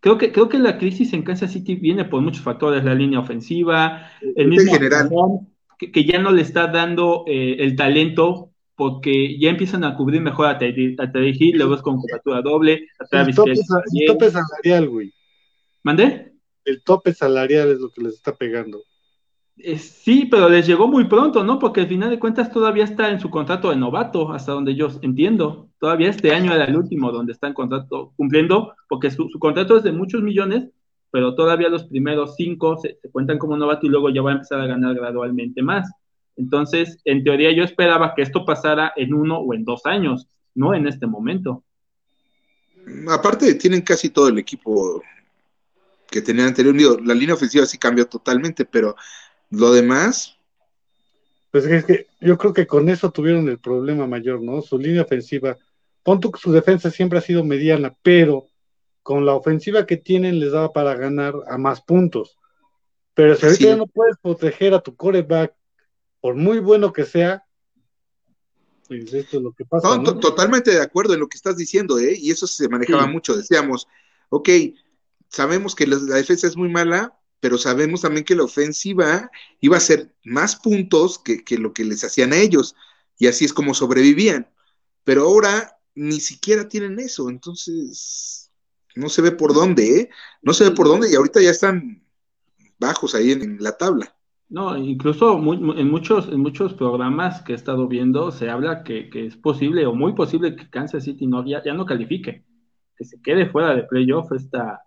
creo 0.00 0.16
que, 0.16 0.32
creo 0.32 0.48
que 0.48 0.58
la 0.58 0.78
crisis 0.78 1.12
en 1.12 1.24
Kansas 1.24 1.52
City 1.52 1.74
viene 1.74 2.06
por 2.06 2.22
muchos 2.22 2.40
factores, 2.40 2.82
la 2.82 2.94
línea 2.94 3.20
ofensiva, 3.20 4.10
el 4.34 4.48
mismo 4.48 4.72
general 4.72 5.10
que, 5.76 6.04
ya 6.06 6.20
no 6.20 6.30
le 6.30 6.40
está 6.40 6.68
dando 6.68 7.24
eh, 7.26 7.56
el 7.58 7.76
talento 7.76 8.48
porque 8.76 9.38
ya 9.38 9.50
empiezan 9.50 9.84
a 9.84 9.94
cubrir 9.94 10.22
mejor 10.22 10.46
a 10.46 10.56
Teddy 10.56 10.96
Hill, 11.38 11.58
luego 11.58 11.74
es 11.74 11.82
con 11.82 11.98
cobertura 11.98 12.40
doble, 12.40 12.88
a 12.98 13.04
Travis 13.04 13.36
el, 13.44 14.06
tope, 14.06 14.30
salarial, 14.30 14.88
güey. 14.88 15.12
¿Mandé? 15.82 16.31
El 16.64 16.82
tope 16.82 17.12
salarial 17.12 17.70
es 17.70 17.78
lo 17.78 17.90
que 17.90 18.02
les 18.02 18.14
está 18.14 18.34
pegando. 18.34 18.82
Eh, 19.58 19.78
sí, 19.78 20.26
pero 20.30 20.48
les 20.48 20.66
llegó 20.66 20.88
muy 20.88 21.04
pronto, 21.04 21.44
¿no? 21.44 21.58
Porque 21.58 21.82
al 21.82 21.88
final 21.88 22.10
de 22.10 22.18
cuentas 22.18 22.50
todavía 22.50 22.84
está 22.84 23.10
en 23.10 23.20
su 23.20 23.30
contrato 23.30 23.70
de 23.70 23.76
novato, 23.76 24.32
hasta 24.32 24.52
donde 24.52 24.74
yo 24.74 24.88
entiendo. 25.02 25.68
Todavía 25.78 26.10
este 26.10 26.32
año 26.32 26.52
era 26.54 26.64
el 26.64 26.76
último 26.76 27.12
donde 27.12 27.32
está 27.32 27.48
en 27.48 27.54
contrato 27.54 28.12
cumpliendo, 28.16 28.74
porque 28.88 29.10
su 29.10 29.28
contrato 29.38 29.76
es 29.76 29.82
de 29.82 29.92
muchos 29.92 30.22
millones, 30.22 30.68
pero 31.10 31.34
todavía 31.34 31.68
los 31.68 31.84
primeros 31.84 32.34
cinco 32.36 32.78
se, 32.78 32.98
cuentan 33.12 33.38
como 33.38 33.56
novato 33.56 33.86
y 33.86 33.90
luego 33.90 34.08
ya 34.08 34.22
va 34.22 34.30
a 34.30 34.34
empezar 34.34 34.60
a 34.60 34.66
ganar 34.66 34.94
gradualmente 34.94 35.62
más. 35.62 35.90
Entonces, 36.36 36.98
en 37.04 37.22
teoría 37.22 37.52
yo 37.52 37.62
esperaba 37.62 38.14
que 38.14 38.22
esto 38.22 38.46
pasara 38.46 38.92
en 38.96 39.12
uno 39.12 39.38
o 39.38 39.52
en 39.52 39.64
dos 39.64 39.84
años, 39.84 40.26
no 40.54 40.74
en 40.74 40.86
este 40.86 41.06
momento. 41.06 41.62
Aparte, 43.08 43.54
tienen 43.54 43.82
casi 43.82 44.08
todo 44.08 44.28
el 44.28 44.38
equipo 44.38 45.02
que 46.12 46.22
tenían 46.22 46.48
anterior. 46.48 47.04
La 47.04 47.14
línea 47.14 47.34
ofensiva 47.34 47.66
sí 47.66 47.78
cambió 47.78 48.06
totalmente, 48.06 48.64
pero 48.64 48.94
lo 49.50 49.72
demás. 49.72 50.36
Pues 51.50 51.64
es 51.64 51.84
que 51.84 52.06
yo 52.20 52.38
creo 52.38 52.52
que 52.52 52.68
con 52.68 52.88
eso 52.88 53.10
tuvieron 53.10 53.48
el 53.48 53.58
problema 53.58 54.06
mayor, 54.06 54.40
¿no? 54.40 54.62
Su 54.62 54.78
línea 54.78 55.02
ofensiva. 55.02 55.58
Ponto 56.04 56.30
que 56.30 56.38
su 56.40 56.52
defensa 56.52 56.90
siempre 56.90 57.18
ha 57.18 57.22
sido 57.22 57.44
mediana, 57.44 57.96
pero 58.02 58.46
con 59.02 59.26
la 59.26 59.34
ofensiva 59.34 59.86
que 59.86 59.96
tienen 59.96 60.38
les 60.38 60.52
daba 60.52 60.72
para 60.72 60.94
ganar 60.94 61.34
a 61.48 61.58
más 61.58 61.80
puntos. 61.80 62.38
Pero 63.14 63.34
si 63.34 63.46
ahorita 63.46 63.64
ya 63.64 63.76
no 63.76 63.86
puedes 63.86 64.16
proteger 64.22 64.74
a 64.74 64.80
tu 64.80 64.94
coreback, 64.94 65.52
por 66.20 66.36
muy 66.36 66.60
bueno 66.60 66.92
que 66.92 67.04
sea, 67.04 67.44
pues 68.88 69.12
esto 69.12 69.38
es 69.38 69.42
lo 69.42 69.52
que 69.52 69.64
pasa. 69.64 70.02
Totalmente 70.02 70.70
de 70.70 70.82
acuerdo 70.82 71.14
en 71.14 71.20
lo 71.20 71.28
que 71.28 71.36
estás 71.36 71.56
diciendo, 71.56 71.98
¿eh? 71.98 72.14
Y 72.16 72.30
eso 72.30 72.46
se 72.46 72.68
manejaba 72.68 73.06
mucho. 73.06 73.36
Decíamos, 73.36 73.88
ok, 74.28 74.48
sabemos 75.32 75.74
que 75.74 75.86
la, 75.86 75.96
defensa 75.96 76.46
es 76.46 76.56
muy 76.56 76.68
mala, 76.68 77.18
pero 77.40 77.58
sabemos 77.58 78.02
también 78.02 78.24
que 78.24 78.36
la 78.36 78.44
ofensiva 78.44 79.30
iba 79.60 79.76
a 79.76 79.78
hacer 79.78 80.14
más 80.24 80.56
puntos 80.56 81.18
que, 81.18 81.42
que 81.42 81.58
lo 81.58 81.72
que 81.72 81.84
les 81.84 82.04
hacían 82.04 82.32
a 82.32 82.36
ellos. 82.36 82.76
Y 83.18 83.26
así 83.26 83.44
es 83.44 83.52
como 83.52 83.74
sobrevivían. 83.74 84.48
Pero 85.04 85.22
ahora 85.22 85.76
ni 85.94 86.20
siquiera 86.20 86.68
tienen 86.68 86.98
eso. 87.00 87.28
Entonces, 87.28 88.50
no 88.94 89.08
se 89.08 89.22
ve 89.22 89.32
por 89.32 89.54
dónde, 89.54 90.00
¿eh? 90.00 90.10
No 90.42 90.52
se 90.52 90.64
ve 90.64 90.70
por 90.70 90.86
dónde 90.86 91.10
y 91.10 91.14
ahorita 91.14 91.40
ya 91.40 91.50
están 91.50 92.04
bajos 92.78 93.14
ahí 93.14 93.32
en, 93.32 93.58
la 93.60 93.76
tabla. 93.76 94.14
No, 94.48 94.76
incluso 94.76 95.38
en, 95.38 95.90
muchos, 95.90 96.28
en 96.28 96.40
muchos 96.40 96.74
programas 96.74 97.40
que 97.42 97.52
he 97.52 97.54
estado 97.54 97.88
viendo 97.88 98.30
se 98.32 98.50
habla 98.50 98.84
que, 98.84 99.08
es 99.14 99.36
posible 99.36 99.86
o 99.86 99.94
muy 99.94 100.12
posible 100.12 100.56
que 100.56 100.68
Kansas 100.68 101.04
City 101.04 101.26
no, 101.26 101.44
ya, 101.46 101.62
no 101.72 101.86
califique, 101.86 102.44
que 102.96 103.04
se 103.04 103.20
quede 103.22 103.48
fuera 103.48 103.74
de 103.74 103.84
playoff 103.84 104.30
esta, 104.32 104.82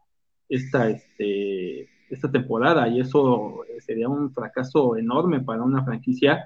esta, 0.49 0.89
este, 0.89 1.89
esta 2.09 2.31
temporada 2.31 2.87
y 2.87 2.99
eso 2.99 3.61
sería 3.79 4.09
un 4.09 4.33
fracaso 4.33 4.95
enorme 4.97 5.41
para 5.41 5.63
una 5.63 5.83
franquicia 5.83 6.45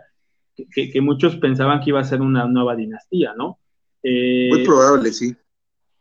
que, 0.71 1.01
muchos 1.01 1.37
pensaban 1.37 1.79
que 1.79 1.91
iba 1.91 1.99
a 1.99 2.03
ser 2.03 2.21
una 2.21 2.45
nueva 2.45 2.75
dinastía, 2.75 3.33
¿no? 3.35 3.59
Eh, 4.03 4.49
Muy 4.49 4.65
probable, 4.65 5.11
sí. 5.11 5.35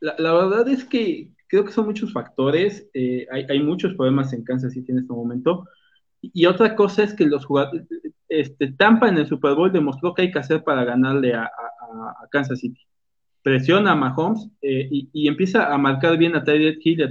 La, 0.00 0.32
verdad 0.32 0.68
es 0.68 0.84
que 0.84 1.30
creo 1.48 1.64
que 1.64 1.72
son 1.72 1.86
muchos 1.86 2.12
factores, 2.12 2.88
eh, 2.94 3.26
hay, 3.30 3.60
muchos 3.60 3.94
problemas 3.94 4.32
en 4.32 4.44
Kansas 4.44 4.72
City 4.72 4.92
en 4.92 4.98
este 4.98 5.12
momento, 5.12 5.64
y, 6.20 6.46
otra 6.46 6.74
cosa 6.74 7.04
es 7.04 7.14
que 7.14 7.26
los 7.26 7.44
jugadores, 7.44 7.86
este, 8.28 8.72
Tampa 8.72 9.08
en 9.08 9.18
el 9.18 9.26
Super 9.26 9.54
Bowl 9.54 9.72
demostró 9.72 10.14
que 10.14 10.22
hay 10.22 10.32
que 10.32 10.38
hacer 10.38 10.64
para 10.64 10.84
ganarle 10.84 11.34
a, 11.34 11.50
Kansas 12.30 12.60
City. 12.60 12.86
Presiona 13.42 13.92
a 13.92 13.94
Mahomes 13.94 14.48
eh, 14.62 14.88
y, 14.90 15.28
empieza 15.28 15.72
a 15.72 15.78
marcar 15.78 16.18
bien 16.18 16.36
a 16.36 16.44
Tyreek 16.44 16.80
Hill 16.84 17.10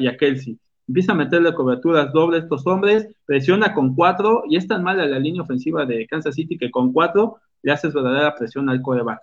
y 0.00 0.06
a, 0.06 0.16
Kelsey. 0.16 0.58
Empieza 0.86 1.12
a 1.12 1.16
meterle 1.16 1.54
coberturas 1.54 2.12
dobles 2.12 2.40
a 2.40 2.44
estos 2.44 2.66
hombres, 2.66 3.08
presiona 3.26 3.74
con 3.74 3.94
cuatro 3.94 4.42
y 4.48 4.56
es 4.56 4.66
tan 4.66 4.82
mala 4.82 5.06
la 5.06 5.18
línea 5.18 5.42
ofensiva 5.42 5.84
de 5.84 6.06
Kansas 6.06 6.34
City 6.34 6.56
que 6.56 6.70
con 6.70 6.92
cuatro 6.92 7.36
le 7.62 7.72
haces 7.72 7.92
verdadera 7.92 8.34
presión 8.34 8.68
al 8.70 8.80
coreback. 8.80 9.20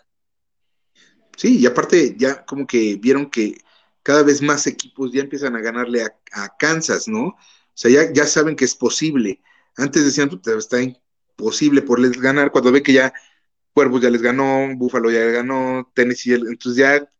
Sí, 1.35 1.59
y 1.59 1.65
aparte 1.65 2.15
ya 2.17 2.45
como 2.45 2.65
que 2.65 2.95
vieron 2.95 3.29
que 3.29 3.57
cada 4.03 4.23
vez 4.23 4.41
más 4.41 4.67
equipos 4.67 5.11
ya 5.11 5.21
empiezan 5.21 5.55
a 5.55 5.61
ganarle 5.61 6.03
a, 6.03 6.11
Kansas, 6.59 7.07
¿no? 7.07 7.27
O 7.27 7.37
sea, 7.73 7.89
ya, 7.89 8.13
ya 8.13 8.25
saben 8.25 8.55
que 8.55 8.65
es 8.65 8.75
posible. 8.75 9.41
Antes 9.77 10.05
decían, 10.05 10.29
está 10.57 10.81
imposible 10.81 11.81
por 11.81 11.99
les 11.99 12.19
ganar, 12.21 12.51
cuando 12.51 12.71
ve 12.71 12.83
que 12.83 12.93
ya 12.93 13.13
Cuervos 13.75 14.01
ya 14.01 14.09
les 14.09 14.21
ganó, 14.21 14.73
Búfalo 14.77 15.11
ya 15.11 15.19
les 15.19 15.33
ganó, 15.33 15.91
Tennessee, 15.93 16.35
entonces 16.35 16.77
ya, 16.77 17.11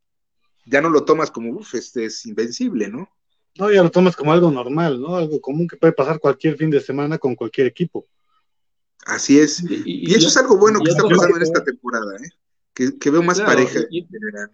ya 0.65 0.79
no 0.79 0.89
lo 0.89 1.03
tomas 1.03 1.29
como, 1.29 1.51
uff, 1.51 1.75
este 1.75 2.05
es 2.05 2.25
invencible, 2.25 2.87
¿no? 2.87 3.09
No, 3.59 3.69
ya 3.69 3.83
lo 3.83 3.91
tomas 3.91 4.15
como 4.15 4.31
algo 4.31 4.49
normal, 4.49 5.01
¿no? 5.01 5.17
Algo 5.17 5.41
común 5.41 5.67
que 5.67 5.75
puede 5.75 5.91
pasar 5.91 6.17
cualquier 6.17 6.55
fin 6.55 6.69
de 6.69 6.79
semana 6.79 7.17
con 7.17 7.35
cualquier 7.35 7.67
equipo. 7.67 8.07
Así 9.05 9.37
es. 9.37 9.65
Y, 9.69 10.15
eso 10.15 10.29
es 10.29 10.37
algo 10.37 10.57
bueno 10.57 10.79
que 10.79 10.91
está 10.91 11.03
pasando 11.03 11.35
en 11.35 11.43
esta 11.43 11.61
temporada, 11.61 12.15
¿eh? 12.23 12.29
Que, 12.73 13.11
veo 13.11 13.21
más 13.21 13.41
pareja 13.41 13.79
en 13.79 14.07
general. 14.07 14.51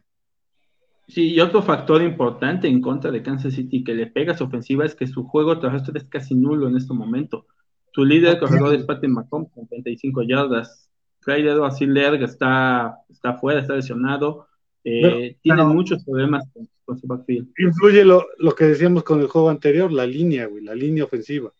Sí, 1.08 1.34
y 1.34 1.40
otro 1.40 1.62
factor 1.62 2.02
importante 2.02 2.68
en 2.68 2.82
contra 2.82 3.12
de 3.12 3.22
Kansas 3.22 3.54
City 3.54 3.84
que 3.84 3.94
le 3.94 4.08
pega 4.08 4.34
a 4.34 4.38
su 4.38 4.46
ofensiva 4.46 4.86
es 4.86 4.96
que 4.96 5.06
su 5.06 5.24
juego 5.26 5.60
terrestre 5.60 6.00
es 6.00 6.06
casi 6.06 6.34
nulo 6.34 6.68
en 6.68 6.78
este 6.78 6.96
momento. 6.96 7.46
Su 7.94 8.06
líder 8.06 8.40
corredor 8.40 8.74
es 8.74 8.86
Patty 8.86 9.08
Macomb 9.08 9.52
con 9.52 9.68
35 9.68 10.24
yardas. 10.24 10.91
Craig 11.22 11.46
Edwards 11.46 11.82
está, 11.82 12.98
está 13.10 13.36
fuera, 13.36 13.62
está 13.62 13.76
lesionado. 13.76 14.48
Eh, 14.84 15.38
tiene 15.42 15.64
muchos 15.64 16.04
problemas 16.04 16.44
con, 16.54 17.00
su 17.00 17.08
backfield. 17.08 17.50
Influye 17.58 18.04
lo, 18.04 18.26
que 18.58 18.66
decíamos 18.66 19.04
con 19.04 19.22
el 19.22 19.28
juego 19.28 19.50
anterior, 19.50 19.92
la 19.92 20.06
línea, 20.06 20.48
güey, 20.48 20.64
la 20.64 20.76
línea 20.76 21.06
ofensiva. 21.06 21.54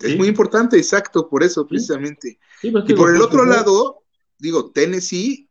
Es 0.00 0.16
muy 0.16 0.28
importante, 0.28 0.78
exacto, 0.78 1.28
por 1.28 1.42
eso 1.42 1.66
precisamente. 1.66 2.38
Pues 2.62 2.84
y 2.88 2.94
por 2.94 3.14
el 3.14 3.20
otro 3.20 3.44
lado, 3.44 4.04
digo, 4.38 4.70
Tennessee, 4.70 5.50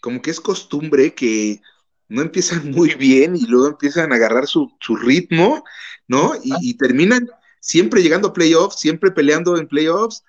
como 0.00 0.20
que 0.20 0.30
es 0.30 0.40
costumbre 0.40 1.14
que 1.14 1.60
no 2.08 2.22
empiezan 2.22 2.70
muy 2.72 2.94
bien 2.94 3.36
y 3.36 3.46
luego 3.46 3.68
empiezan 3.68 4.12
a 4.12 4.16
agarrar 4.16 4.46
su, 4.48 4.72
ritmo, 5.00 5.62
¿no? 6.08 6.32
Y, 6.42 6.74
terminan 6.74 7.28
siempre 7.60 8.02
llegando 8.02 8.28
a 8.28 8.32
playoffs, 8.32 8.80
siempre 8.80 9.12
peleando 9.12 9.56
en 9.58 9.68
playoffs 9.68 10.24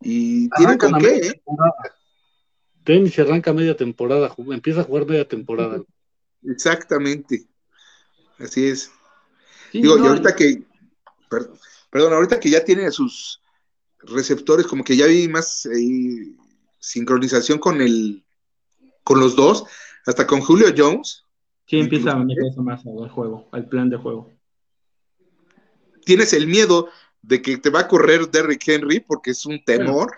y 0.00 0.48
tienen 0.50 0.78
con 0.78 0.98
qué. 0.98 1.16
¿eh? 1.16 1.42
Tenis 2.84 3.18
arranca 3.18 3.52
media 3.52 3.76
temporada, 3.76 4.34
empieza 4.50 4.80
a 4.80 4.84
jugar 4.84 5.06
media 5.06 5.28
temporada. 5.28 5.82
Exactamente, 6.42 7.46
así 8.38 8.66
es. 8.66 8.90
Digo, 9.72 9.98
y 9.98 10.06
ahorita 10.06 10.34
que, 10.34 10.62
perdón, 11.90 12.14
ahorita 12.14 12.40
que 12.40 12.50
ya 12.50 12.64
tiene 12.64 12.90
sus 12.90 13.42
receptores, 13.98 14.66
como 14.66 14.82
que 14.82 14.96
ya 14.96 15.06
vi 15.06 15.28
más 15.28 15.66
eh, 15.66 16.34
sincronización 16.78 17.58
con 17.58 17.80
el, 17.80 18.24
con 19.04 19.20
los 19.20 19.36
dos, 19.36 19.64
hasta 20.06 20.26
con 20.26 20.40
Julio 20.40 20.68
Jones. 20.76 21.24
Sí, 21.66 21.78
empieza 21.78 22.12
a 22.12 22.16
meterse 22.16 22.60
más 22.60 22.84
al 22.84 23.10
juego, 23.10 23.48
al 23.52 23.68
plan 23.68 23.90
de 23.90 23.96
juego. 23.96 24.32
Tienes 26.04 26.32
el 26.32 26.46
miedo 26.46 26.88
de 27.22 27.42
que 27.42 27.58
te 27.58 27.70
va 27.70 27.80
a 27.80 27.88
correr 27.88 28.30
Derrick 28.30 28.66
Henry 28.66 29.00
porque 29.00 29.30
es 29.32 29.44
un 29.46 29.62
temor. 29.64 30.12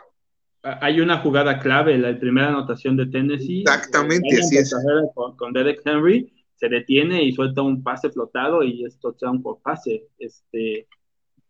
hay 0.63 1.01
una 1.01 1.19
jugada 1.19 1.59
clave, 1.59 1.99
la 1.99 2.19
primera 2.19 2.49
anotación 2.49 2.97
de 2.97 3.07
Tennessee. 3.07 3.61
Exactamente, 3.61 4.39
así 4.39 4.57
es. 4.57 4.75
Con, 5.37 5.53
Derrick 5.53 5.83
Henry 5.85 6.33
se 6.55 6.69
detiene 6.69 7.25
y 7.25 7.33
suelta 7.33 7.63
un 7.63 7.83
pase 7.83 8.11
flotado 8.11 8.63
y 8.63 8.85
es 8.85 8.99
touchdown 9.01 9.43
por 9.43 9.61
pase. 9.63 10.09
Este, 10.19 10.87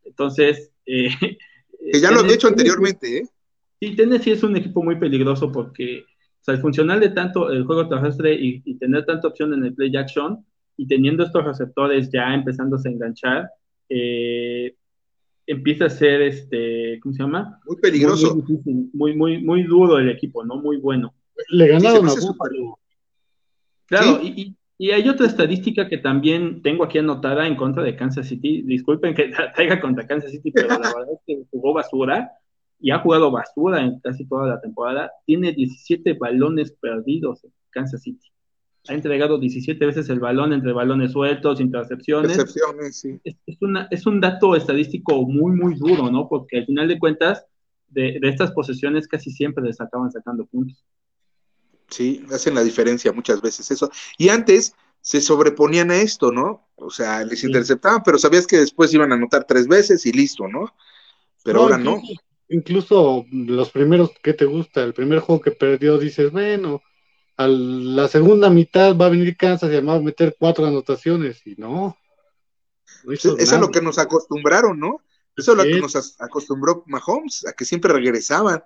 entonces. 0.05 0.71
Eh, 0.87 1.11
que 1.93 2.01
ya 2.01 2.11
lo 2.11 2.21
había 2.21 2.35
hecho 2.35 2.49
anteriormente, 2.49 3.19
¿eh? 3.19 3.29
Sí, 3.81 3.97
Tennessee 3.97 4.31
es 4.31 4.43
un 4.45 4.57
equipo 4.57 4.83
muy 4.83 4.97
peligroso 4.97 5.51
porque 5.51 6.05
o 6.43 6.45
sea, 6.45 6.55
el 6.55 6.61
funcional 6.61 6.99
de 6.99 7.11
tanto 7.11 7.51
el 7.51 7.65
juego 7.65 7.89
terrestre 7.89 8.35
y, 8.35 8.61
tener 8.79 9.05
tanta 9.05 9.29
opción 9.29 9.55
en 9.55 9.65
el 9.65 9.75
play 9.75 9.97
action 9.97 10.45
y 10.77 10.89
teniendo 10.89 11.23
estos 11.23 11.45
receptores 11.45 12.11
ya 12.11 12.35
empezándose 12.35 12.89
a 12.89 12.93
enganchar, 12.93 13.51
eh, 13.89 14.75
empieza 15.47 15.87
a 15.87 15.91
ser, 15.91 16.23
este, 16.23 16.99
¿cómo 17.01 17.15
se 17.15 17.23
llama? 17.23 17.61
Muy 17.67 17.77
peligroso. 17.77 18.43
Muy, 18.93 19.15
muy, 19.15 19.43
muy, 19.43 19.63
duro 19.65 19.99
el 19.99 20.11
equipo, 20.11 20.45
¿no? 20.45 20.57
Muy 20.57 20.77
bueno. 20.79 21.15
Le 21.49 21.69
ganaron 21.69 22.09
a 22.09 22.13
Claro, 23.87 24.21
y, 24.23 24.57
y, 24.79 24.91
hay 24.91 25.09
otra 25.09 25.27
estadística 25.27 25.89
que 25.89 25.99
también 25.99 26.63
tengo 26.63 26.85
aquí 26.85 26.99
anotada 26.99 27.47
en 27.47 27.57
contra 27.57 27.83
de 27.83 27.95
Kansas 27.95 28.27
City. 28.27 28.63
Disculpen 28.63 29.15
que 29.15 29.31
traiga 29.55 29.81
contra 29.81 30.07
Kansas 30.07 30.31
City, 30.31 30.51
pero 30.51 30.69
la 30.69 30.79
verdad 30.79 31.13
es 31.13 31.21
que 31.27 31.43
jugó 31.51 31.75
basura 31.75 32.31
y 32.83 32.91
ha 32.91 32.99
jugado 32.99 33.31
basura 33.31 33.81
en 33.81 34.01
casi 34.01 34.27
toda 34.27 34.47
la 34.47 34.61
temporada, 34.61 35.13
tiene 35.25 35.53
17 35.53 36.15
balones 36.15 36.73
perdidos 36.73 37.45
en 37.45 37.53
Kansas 37.71 38.03
City. 38.03 38.33
Ha 38.89 38.95
entregado 38.95 39.39
17 39.39 39.87
veces 39.87 40.09
el 40.09 40.19
balón 40.19 40.53
entre 40.53 40.73
balones 40.73 41.13
sueltos, 41.13 41.61
intercepciones. 41.61 42.37
sí. 42.91 43.21
es, 43.23 43.37
una, 43.61 43.87
es 43.91 44.07
un 44.07 44.21
dato 44.21 44.57
estadístico 44.57 45.23
muy, 45.23 45.53
muy 45.53 45.77
duro, 45.77 46.11
¿no? 46.11 46.29
Porque 46.29 46.59
al 46.59 46.67
final 46.67 46.89
de 46.89 46.99
cuentas, 46.99 47.45
de, 47.89 48.19
estas 48.23 48.51
posesiones 48.51 49.07
casi 49.07 49.31
siempre 49.31 49.63
les 49.65 49.81
acaban 49.81 50.11
sacando 50.11 50.47
puntos. 50.47 50.85
Sí, 51.89 52.25
hacen 52.33 52.55
la 52.55 52.65
diferencia 52.65 53.13
muchas 53.13 53.41
veces 53.41 53.71
eso. 53.71 53.91
Y 54.19 54.31
antes 54.31 54.75
se 55.01 55.21
sobreponían 55.21 55.91
a 55.91 55.97
esto, 55.97 56.33
¿no? 56.33 56.69
O 56.75 56.91
sea, 56.91 57.25
les 57.25 57.45
interceptaban, 57.45 58.03
pero 58.05 58.19
sabías 58.19 58.47
que 58.47 58.59
después 58.59 58.93
iban 58.95 59.13
a 59.13 59.15
anotar 59.15 59.45
tres 59.45 59.69
veces 59.69 60.05
y 60.07 60.13
listo, 60.13 60.49
¿no? 60.49 60.75
Pero 61.45 61.63
ahora 61.63 61.79
no 61.79 62.01
incluso 62.53 63.25
los 63.33 63.71
primeros 63.71 64.11
que 64.23 64.35
te 64.35 64.45
gusta, 64.45 64.83
el 64.85 64.93
primer 64.93 65.21
juego 65.21 65.41
que 65.41 65.51
perdió, 65.53 65.99
dices, 65.99 66.31
bueno, 66.31 66.83
a 67.37 67.47
la 67.47 68.09
segunda 68.09 68.51
mitad 68.51 68.97
va 68.97 69.07
a 69.07 69.11
venir 69.11 69.37
Kansas 69.37 69.73
y 69.73 69.81
va 69.81 69.95
a 69.95 70.01
meter 70.01 70.37
cuatro 70.39 70.67
anotaciones, 70.67 71.47
y 71.47 71.55
no. 71.57 71.97
eso 73.11 73.37
es 73.39 73.53
lo 73.53 73.71
que 73.71 73.83
nos 73.83 73.99
acostumbraron, 73.99 74.79
¿no? 74.79 75.01
Eso 75.37 75.53
es 75.53 75.59
lo 75.59 75.65
que 75.65 75.81
nos 75.81 76.21
acostumbró 76.21 76.85
Mahomes, 76.87 77.47
a 77.47 77.53
que 77.53 77.65
siempre 77.65 77.93
regresaban. 77.93 78.63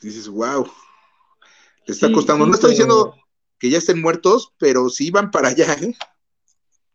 Dices, 0.00 0.28
wow, 0.28 0.68
le 1.86 1.94
está 1.94 2.12
costando. 2.12 2.46
no 2.46 2.54
estoy 2.54 2.70
diciendo 2.70 3.14
que 3.58 3.70
ya 3.70 3.78
estén 3.78 4.02
muertos, 4.02 4.52
pero 4.58 4.90
sí 4.90 5.10
van 5.10 5.30
para 5.30 5.48
allá, 5.48 5.72
¿eh? 5.74 5.94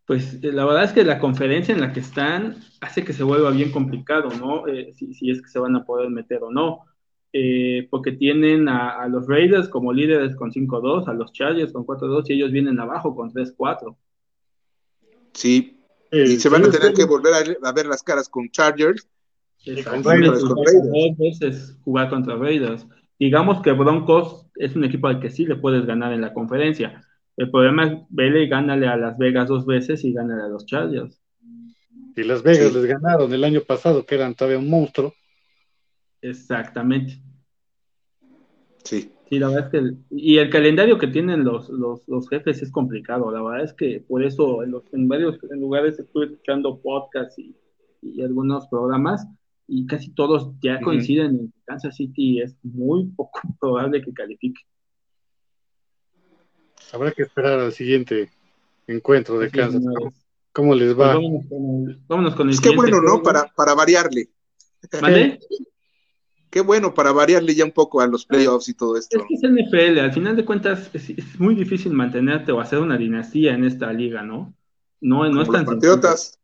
pues 0.09 0.33
eh, 0.41 0.51
la 0.51 0.65
verdad 0.65 0.85
es 0.85 0.91
que 0.91 1.03
la 1.03 1.19
conferencia 1.19 1.71
en 1.71 1.81
la 1.81 1.93
que 1.93 1.99
están 1.99 2.63
hace 2.81 3.03
que 3.03 3.13
se 3.13 3.21
vuelva 3.21 3.51
bien 3.51 3.71
complicado, 3.71 4.29
¿no? 4.31 4.67
Eh, 4.67 4.91
si, 4.91 5.29
es 5.29 5.39
que 5.39 5.49
se 5.49 5.59
van 5.59 5.75
a 5.75 5.85
poder 5.85 6.09
meter 6.09 6.41
o 6.41 6.49
no. 6.49 6.79
Eh, 7.31 7.87
porque 7.91 8.13
tienen 8.13 8.67
a, 8.67 9.07
los 9.07 9.27
Raiders 9.27 9.69
como 9.69 9.93
líderes 9.93 10.35
con 10.35 10.51
5-2, 10.51 11.07
a 11.07 11.13
los 11.13 11.31
Chargers 11.31 11.71
con 11.71 11.85
4-2 11.85 12.23
y 12.27 12.33
ellos 12.33 12.51
vienen 12.51 12.79
abajo 12.79 13.15
con 13.15 13.31
3-4. 13.31 13.95
Sí, 15.33 15.77
y 16.11 16.37
se 16.37 16.49
van 16.49 16.65
a 16.65 16.71
tener 16.71 16.93
que 16.93 17.05
volver 17.05 17.33
a, 17.61 17.71
ver 17.71 17.85
las 17.85 18.01
caras 18.01 18.27
con 18.27 18.49
Chargers. 18.49 19.07
Con 19.85 20.03
Raiders, 20.03 20.43
con 20.43 20.57
Raiders. 20.65 20.87
Dos 20.91 21.17
veces 21.17 21.77
jugar 21.83 22.09
contra 22.09 22.35
Raiders. 22.35 22.87
Digamos 23.19 23.61
que 23.61 23.73
Broncos 23.73 24.47
es 24.55 24.75
un 24.75 24.85
equipo 24.85 25.07
al 25.07 25.19
que 25.19 25.29
sí 25.29 25.45
le 25.45 25.55
puedes 25.55 25.85
ganar 25.85 26.13
en 26.13 26.21
la 26.21 26.33
conferencia 26.33 27.05
el 27.39 27.49
problema 27.49 27.85
es, 27.85 27.93
vele 28.09 28.43
y 28.43 28.49
gánale 28.49 28.85
a 28.85 28.97
Las 28.97 29.17
Vegas 29.17 29.47
dos 29.47 29.65
veces 29.65 30.03
y 30.03 30.11
gánale 30.11 30.43
a 30.43 30.47
los 30.49 30.65
Chargers. 30.65 31.21
Y 32.13 32.23
Las 32.23 32.43
Vegas 32.43 32.73
les 32.73 32.83
ganaron 32.83 33.33
el 33.33 33.45
año 33.45 33.61
pasado, 33.61 34.05
que 34.05 34.15
eran 34.15 34.35
todavía 34.35 34.59
un 34.59 34.69
monstruo. 34.69 35.13
Exactamente. 36.21 37.21
Sí. 38.83 39.11
Sí, 39.29 39.37
la 39.37 39.49
verdad 39.49 39.69
es 39.71 39.71
que. 39.71 39.95
y 40.09 40.37
el 40.39 40.49
calendario 40.49 40.97
que 40.97 41.05
tienen 41.05 41.43
los, 41.43 41.69
los, 41.69 42.29
jefes 42.29 42.63
es 42.63 42.71
complicado. 42.71 43.31
La 43.31 43.43
verdad 43.43 43.63
es 43.63 43.73
que 43.73 44.03
por 44.07 44.23
eso 44.23 44.63
en, 44.63 44.71
los, 44.71 44.83
en 44.91 45.07
varios 45.07 45.37
lugares 45.51 45.99
estuve 45.99 46.25
escuchando 46.25 46.81
podcasts 46.81 47.37
y, 47.37 47.55
algunos 48.23 48.65
programas 48.67 49.27
y 49.67 49.85
casi 49.85 50.09
todos 50.11 50.53
ya 50.61 50.79
coinciden 50.79 51.31
en 51.31 51.51
que 51.51 51.59
Kansas 51.65 51.97
City 51.97 52.41
es 52.41 52.55
muy 52.63 53.05
poco 53.07 53.41
probable 53.59 54.01
que 54.01 54.13
califique. 54.13 54.61
Habrá 56.91 57.11
que 57.11 57.23
esperar 57.23 57.59
al 57.59 57.71
siguiente 57.71 58.31
encuentro 58.87 59.37
de 59.37 59.51
Kansas. 59.51 59.83
¿Cómo, 60.53 60.73
les 60.73 60.97
va? 60.97 61.13
Pues 61.13 62.07
vámonos, 62.07 62.35
con 62.35 62.47
el, 62.47 62.55
es 62.55 62.61
que 62.61 62.75
bueno, 62.75 62.99
¿no? 63.01 63.21
Para, 63.21 63.45
para 63.55 63.75
variarle. 63.75 64.29
¿Vale? 64.99 65.39
qué 66.49 66.61
bueno 66.61 66.93
para 66.93 67.11
variarle 67.11 67.55
ya 67.55 67.65
un 67.65 67.71
poco 67.71 68.01
a 68.01 68.07
los 68.07 68.25
playoffs 68.25 68.69
y 68.69 68.73
todo 68.73 68.97
esto. 68.97 69.17
Es 69.17 69.25
que 69.27 69.35
es 69.35 69.41
NFL, 69.41 69.99
al 69.99 70.13
final 70.13 70.35
de 70.35 70.45
cuentas 70.45 70.89
es, 70.93 71.39
muy 71.39 71.55
difícil 71.55 71.93
mantenerte 71.93 72.51
o 72.51 72.59
hacer 72.59 72.79
una 72.79 72.97
dinastía 72.97 73.53
en 73.53 73.63
esta 73.63 73.91
liga, 73.93 74.23
¿no? 74.23 74.53
No, 75.01 75.29
no 75.29 75.41
es 75.41 75.49
tan 75.49 75.65
Patriotas. 75.65 76.39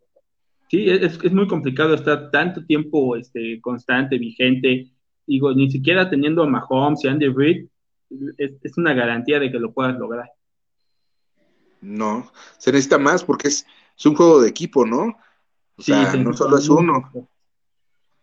Sí, 0.69 0.89
es, 0.89 1.19
es, 1.21 1.31
muy 1.31 1.47
complicado 1.47 1.93
estar 1.93 2.31
tanto 2.31 2.65
tiempo 2.65 3.15
este, 3.15 3.59
constante, 3.61 4.17
vigente. 4.17 4.91
Digo, 5.27 5.53
ni 5.53 5.69
siquiera 5.69 6.09
teniendo 6.09 6.43
a 6.43 6.47
Mahomes 6.47 7.03
y 7.03 7.07
Andy 7.07 7.27
Reid, 7.27 7.67
es, 8.37 8.53
es 8.61 8.77
una 8.77 8.93
garantía 8.93 9.39
de 9.39 9.51
que 9.51 9.59
lo 9.59 9.73
puedas 9.73 9.97
lograr. 9.97 10.29
No, 11.81 12.31
se 12.57 12.71
necesita 12.71 12.97
más 12.97 13.23
porque 13.23 13.49
es, 13.49 13.65
es 13.97 14.05
un 14.05 14.15
juego 14.15 14.41
de 14.41 14.49
equipo, 14.49 14.85
¿no? 14.85 15.15
O 15.77 15.81
sea, 15.81 16.15
no 16.15 16.33
solo 16.33 16.57
es 16.57 16.69
uno. 16.69 17.11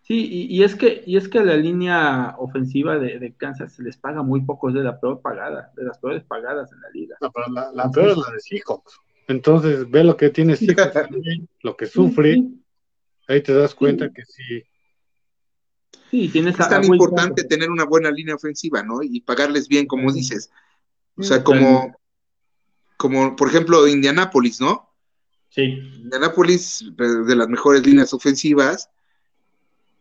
Sí, 0.02 0.48
y, 0.50 0.64
es 0.64 0.74
que, 0.74 1.04
y 1.06 1.16
es 1.16 1.28
que 1.28 1.44
la 1.44 1.56
línea 1.56 2.34
ofensiva 2.38 2.98
de, 2.98 3.34
Kansas 3.36 3.72
se 3.72 3.84
les 3.84 3.96
paga 3.96 4.22
muy 4.22 4.40
poco, 4.40 4.68
es 4.68 4.74
de 4.74 4.82
la 4.82 4.98
peor 4.98 5.20
pagada, 5.20 5.72
de 5.76 5.84
las 5.84 5.98
peores 5.98 6.24
pagadas 6.24 6.72
en 6.72 6.80
la 6.80 6.90
liga. 6.90 7.16
No, 7.20 7.30
pero 7.30 7.46
la, 7.72 7.90
peor 7.90 8.10
es 8.10 8.16
la 8.16 8.32
de 8.32 8.40
Seahawks. 8.40 9.00
Entonces, 9.28 9.88
ve 9.88 10.02
lo 10.02 10.16
que 10.16 10.30
tiene 10.30 10.56
Seahawks, 10.56 11.08
lo 11.62 11.76
que 11.76 11.86
sufre, 11.86 12.42
ahí 13.28 13.42
te 13.42 13.54
das 13.54 13.76
cuenta 13.76 14.12
que 14.12 14.24
sí. 14.24 14.64
Sí, 16.10 16.28
tienes 16.28 16.58
es 16.58 16.68
tan 16.68 16.84
importante 16.84 17.44
tener 17.44 17.70
una 17.70 17.84
buena 17.84 18.10
línea 18.10 18.34
ofensiva, 18.34 18.82
¿no? 18.82 19.02
Y 19.02 19.20
pagarles 19.20 19.68
bien, 19.68 19.86
como 19.86 20.12
dices. 20.12 20.50
O 21.16 21.22
sea, 21.22 21.44
como, 21.44 21.96
como 22.96 23.36
por 23.36 23.48
ejemplo, 23.48 23.86
Indianápolis, 23.86 24.60
¿no? 24.60 24.90
Sí. 25.48 25.62
Indianápolis, 25.62 26.84
de 26.96 27.36
las 27.36 27.48
mejores 27.48 27.86
líneas 27.86 28.12
ofensivas, 28.12 28.90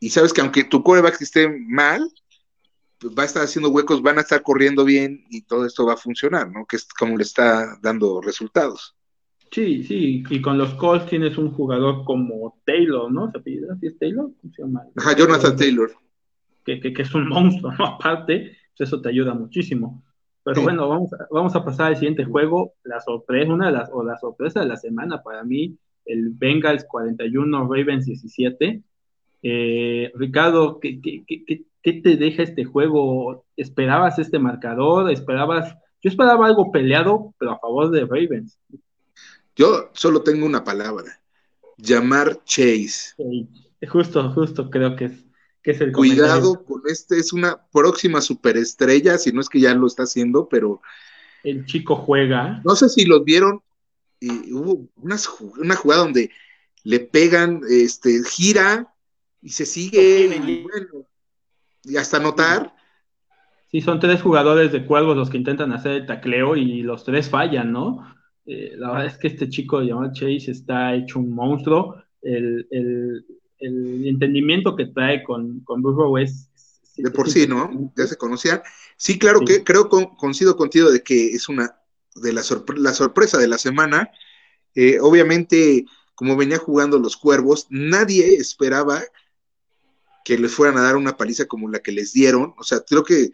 y 0.02 0.10
sabes 0.10 0.34
que 0.34 0.42
aunque 0.42 0.64
tu 0.64 0.84
coreback 0.84 1.22
esté 1.22 1.48
mal, 1.48 2.02
pues 3.00 3.14
va 3.18 3.24
a 3.24 3.28
estar 3.28 3.44
haciendo 3.44 3.70
huecos, 3.70 4.02
van 4.02 4.18
a 4.18 4.22
estar 4.22 4.42
corriendo 4.42 4.84
bien 4.84 5.24
y 5.30 5.44
todo 5.44 5.66
esto 5.66 5.86
va 5.86 5.94
a 5.94 5.98
funcionar, 5.98 6.52
¿no? 6.52 6.66
Que 6.66 6.78
es 6.78 6.88
como 6.88 7.16
le 7.16 7.24
está 7.24 7.78
dando 7.82 8.20
resultados. 8.20 8.96
Sí, 9.52 9.84
sí, 9.84 10.24
y 10.28 10.42
con 10.42 10.58
los 10.58 10.74
Colts 10.74 11.06
tienes 11.06 11.38
un 11.38 11.52
jugador 11.52 12.04
como 12.04 12.60
Taylor, 12.66 13.12
¿no? 13.12 13.32
¿Se 13.32 13.40
pide 13.42 13.68
así 13.72 13.88
es 13.88 14.00
Taylor? 14.00 14.32
¿Cómo 14.42 14.54
se 14.54 14.62
llama? 14.64 14.84
Ajá, 14.96 15.16
Jonathan 15.16 15.56
Taylor. 15.56 15.92
Que, 16.66 16.80
que, 16.80 16.94
que, 16.94 17.02
es 17.04 17.14
un 17.14 17.28
monstruo, 17.30 17.72
¿no? 17.78 17.86
Aparte, 17.86 18.58
pues 18.76 18.90
eso 18.90 19.02
te 19.02 19.10
ayuda 19.10 19.36
muchísimo. 19.36 20.04
Pero 20.44 20.64
bueno, 20.64 20.90
vamos 20.90 21.14
a, 21.14 21.28
vamos 21.30 21.56
a 21.56 21.64
pasar 21.64 21.88
al 21.88 21.98
siguiente 21.98 22.26
juego. 22.26 22.74
La 22.84 23.00
sorpresa, 23.02 23.54
una 23.54 23.68
de 23.68 23.74
las, 23.74 23.90
o 23.94 24.04
la 24.04 24.18
sorpresa 24.18 24.62
de 24.62 24.66
la 24.66 24.78
semana 24.78 25.22
para 25.22 25.44
mí, 25.44 25.78
el 26.06 26.30
Bengals 26.32 26.86
41, 26.86 27.68
Ravens 27.68 28.06
17. 28.06 28.82
Eh, 29.44 30.12
Ricardo, 30.16 30.80
¿qué, 30.80 31.66
te 31.84 32.16
deja 32.16 32.44
este 32.44 32.64
juego? 32.64 33.46
¿Esperabas 33.58 34.20
este 34.20 34.40
marcador? 34.40 35.12
¿Esperabas? 35.12 35.76
Yo 36.02 36.10
esperaba 36.10 36.46
algo 36.46 36.72
peleado, 36.72 37.34
pero 37.38 37.52
a 37.52 37.60
favor 37.60 37.90
de 37.92 38.02
Ravens. 38.02 38.58
Yo 39.56 39.90
solo 39.94 40.22
tengo 40.22 40.46
una 40.46 40.64
palabra, 40.64 41.22
llamar 41.78 42.44
Chase. 42.46 43.16
justo, 43.88 44.32
justo 44.32 44.70
creo 44.70 44.96
que 44.96 45.06
es, 45.06 45.26
que 45.62 45.72
es 45.72 45.82
el 45.82 45.92
Cuidado 45.92 46.64
con 46.64 46.82
este, 46.88 47.18
es 47.18 47.34
una 47.34 47.68
próxima 47.72 48.22
superestrella, 48.22 49.18
si 49.18 49.32
no 49.32 49.42
es 49.42 49.50
que 49.50 49.60
ya 49.60 49.74
lo 49.74 49.88
está 49.88 50.04
haciendo, 50.04 50.48
pero... 50.48 50.82
El 51.44 51.66
chico 51.66 51.96
juega. 51.96 52.62
No 52.64 52.76
sé 52.76 52.88
si 52.90 53.06
los 53.06 53.24
vieron, 53.24 53.62
y 54.20 54.54
hubo 54.54 54.88
una 54.96 55.76
jugada 55.76 56.04
donde 56.04 56.30
le 56.84 57.00
pegan, 57.00 57.62
este, 57.70 58.22
gira, 58.24 58.92
y 59.42 59.50
se 59.50 59.66
sigue, 59.66 60.26
y, 60.26 60.64
bueno, 60.64 61.08
y 61.84 61.98
hasta 61.98 62.20
notar. 62.20 62.76
Sí, 63.72 63.82
son 63.82 64.00
tres 64.00 64.22
jugadores 64.22 64.72
de 64.72 64.86
cuervos 64.86 65.16
los 65.16 65.30
que 65.30 65.38
intentan 65.38 65.72
hacer 65.72 65.92
el 65.94 66.06
tacleo 66.06 66.56
y 66.58 66.82
los 66.82 67.06
tres 67.06 67.30
fallan, 67.30 67.72
¿no? 67.72 68.06
Eh, 68.46 68.74
la 68.76 68.92
verdad 68.92 69.06
es 69.06 69.18
que 69.18 69.28
este 69.28 69.48
chico 69.48 69.82
llamado 69.82 70.12
Chase 70.14 70.52
está 70.52 70.94
hecho 70.94 71.20
un 71.20 71.34
monstruo. 71.34 71.96
El, 72.22 72.68
el, 72.70 73.26
el 73.60 74.08
entendimiento 74.08 74.76
que 74.76 74.88
trae 74.88 75.24
con, 75.24 75.62
con 75.62 75.82
Burrow 75.82 76.18
es... 76.18 76.50
de 76.98 77.12
por 77.12 77.30
sí, 77.30 77.48
¿no? 77.48 77.94
Ya 77.96 78.08
se 78.08 78.18
conocían. 78.18 78.62
Sí, 78.98 79.18
claro 79.18 79.40
que 79.40 79.64
creo, 79.64 79.88
con, 79.88 80.16
coincido 80.18 80.58
contigo 80.58 80.92
de 80.92 81.02
que 81.02 81.30
es 81.30 81.48
una 81.48 81.74
de 82.16 82.34
la, 82.34 82.42
la 82.76 82.94
sorpresa 82.94 83.38
de 83.38 83.48
la 83.48 83.58
semana. 83.58 84.12
Eh, 84.76 85.00
obviamente, 85.00 85.86
como 86.14 86.36
venía 86.36 86.58
jugando 86.58 87.00
los 87.00 87.16
cuervos, 87.16 87.68
nadie 87.70 88.36
esperaba 88.36 89.02
que 90.24 90.38
les 90.38 90.54
fueran 90.54 90.78
a 90.78 90.84
dar 90.84 90.96
una 90.96 91.18
paliza 91.18 91.46
como 91.46 91.70
la 91.70 91.80
que 91.80 91.92
les 91.92 92.14
dieron. 92.14 92.54
O 92.58 92.64
sea, 92.64 92.82
creo 92.82 93.04
que 93.04 93.32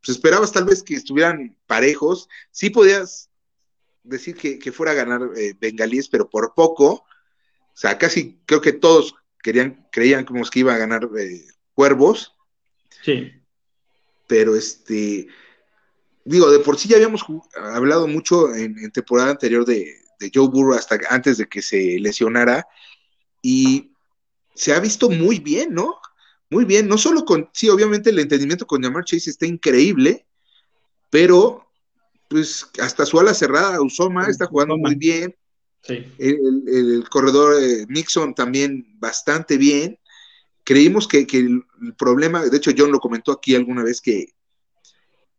pues, 0.00 0.16
esperabas 0.16 0.52
tal 0.52 0.64
vez 0.64 0.82
que 0.82 0.94
estuvieran 0.94 1.56
parejos. 1.66 2.28
Sí 2.50 2.70
podías 2.70 3.30
decir 4.02 4.36
que, 4.36 4.72
fuera 4.72 4.92
a 4.92 4.96
ganar 4.96 5.22
eh, 5.36 5.54
Bengalíes, 5.58 6.08
pero 6.08 6.28
por 6.30 6.54
poco. 6.54 6.92
O 6.92 7.76
sea, 7.76 7.98
casi 7.98 8.40
creo 8.46 8.60
que 8.60 8.72
todos 8.72 9.14
querían, 9.42 9.86
creían 9.92 10.24
como 10.24 10.44
que 10.44 10.60
iba 10.60 10.74
a 10.74 10.78
ganar 10.78 11.08
eh, 11.18 11.46
Cuervos. 11.74 12.34
Sí. 13.02 13.32
Pero 14.26 14.56
este, 14.56 15.28
digo, 16.24 16.50
de 16.50 16.60
por 16.60 16.78
sí 16.78 16.88
ya 16.88 16.96
habíamos 16.96 17.24
hablado 17.54 18.06
mucho 18.06 18.54
en, 18.54 18.90
temporada 18.92 19.30
anterior 19.30 19.64
de, 19.64 19.94
de 20.18 20.30
Joe 20.32 20.48
Burrow 20.48 20.74
hasta 20.74 20.98
antes 21.08 21.38
de 21.38 21.46
que 21.46 21.62
se 21.62 21.98
lesionara. 21.98 22.66
Y 23.42 23.92
se 24.54 24.74
ha 24.74 24.80
visto 24.80 25.08
muy 25.08 25.38
bien, 25.38 25.72
¿no? 25.72 25.98
Muy 26.50 26.64
bien, 26.64 26.88
no 26.88 26.98
solo 26.98 27.24
con, 27.24 27.48
sí, 27.52 27.68
obviamente 27.68 28.10
el 28.10 28.18
entendimiento 28.18 28.66
con 28.66 28.82
Jamar 28.82 29.04
Chase 29.04 29.30
está 29.30 29.46
increíble, 29.46 30.26
pero 31.08 31.64
pues 32.28 32.68
hasta 32.80 33.06
su 33.06 33.18
ala 33.20 33.34
cerrada, 33.34 33.80
Usoma, 33.80 34.26
está 34.26 34.46
jugando 34.46 34.76
muy 34.76 34.96
bien. 34.96 35.34
Sí. 35.82 36.04
El, 36.18 37.04
corredor 37.08 37.60
eh, 37.62 37.86
Nixon 37.88 38.34
también 38.34 38.86
bastante 38.98 39.56
bien. 39.56 39.98
Creímos 40.64 41.08
que, 41.08 41.26
el, 41.32 41.64
problema, 41.96 42.44
de 42.44 42.56
hecho 42.56 42.72
John 42.76 42.92
lo 42.92 43.00
comentó 43.00 43.32
aquí 43.32 43.54
alguna 43.54 43.82
vez 43.82 44.00
que, 44.00 44.34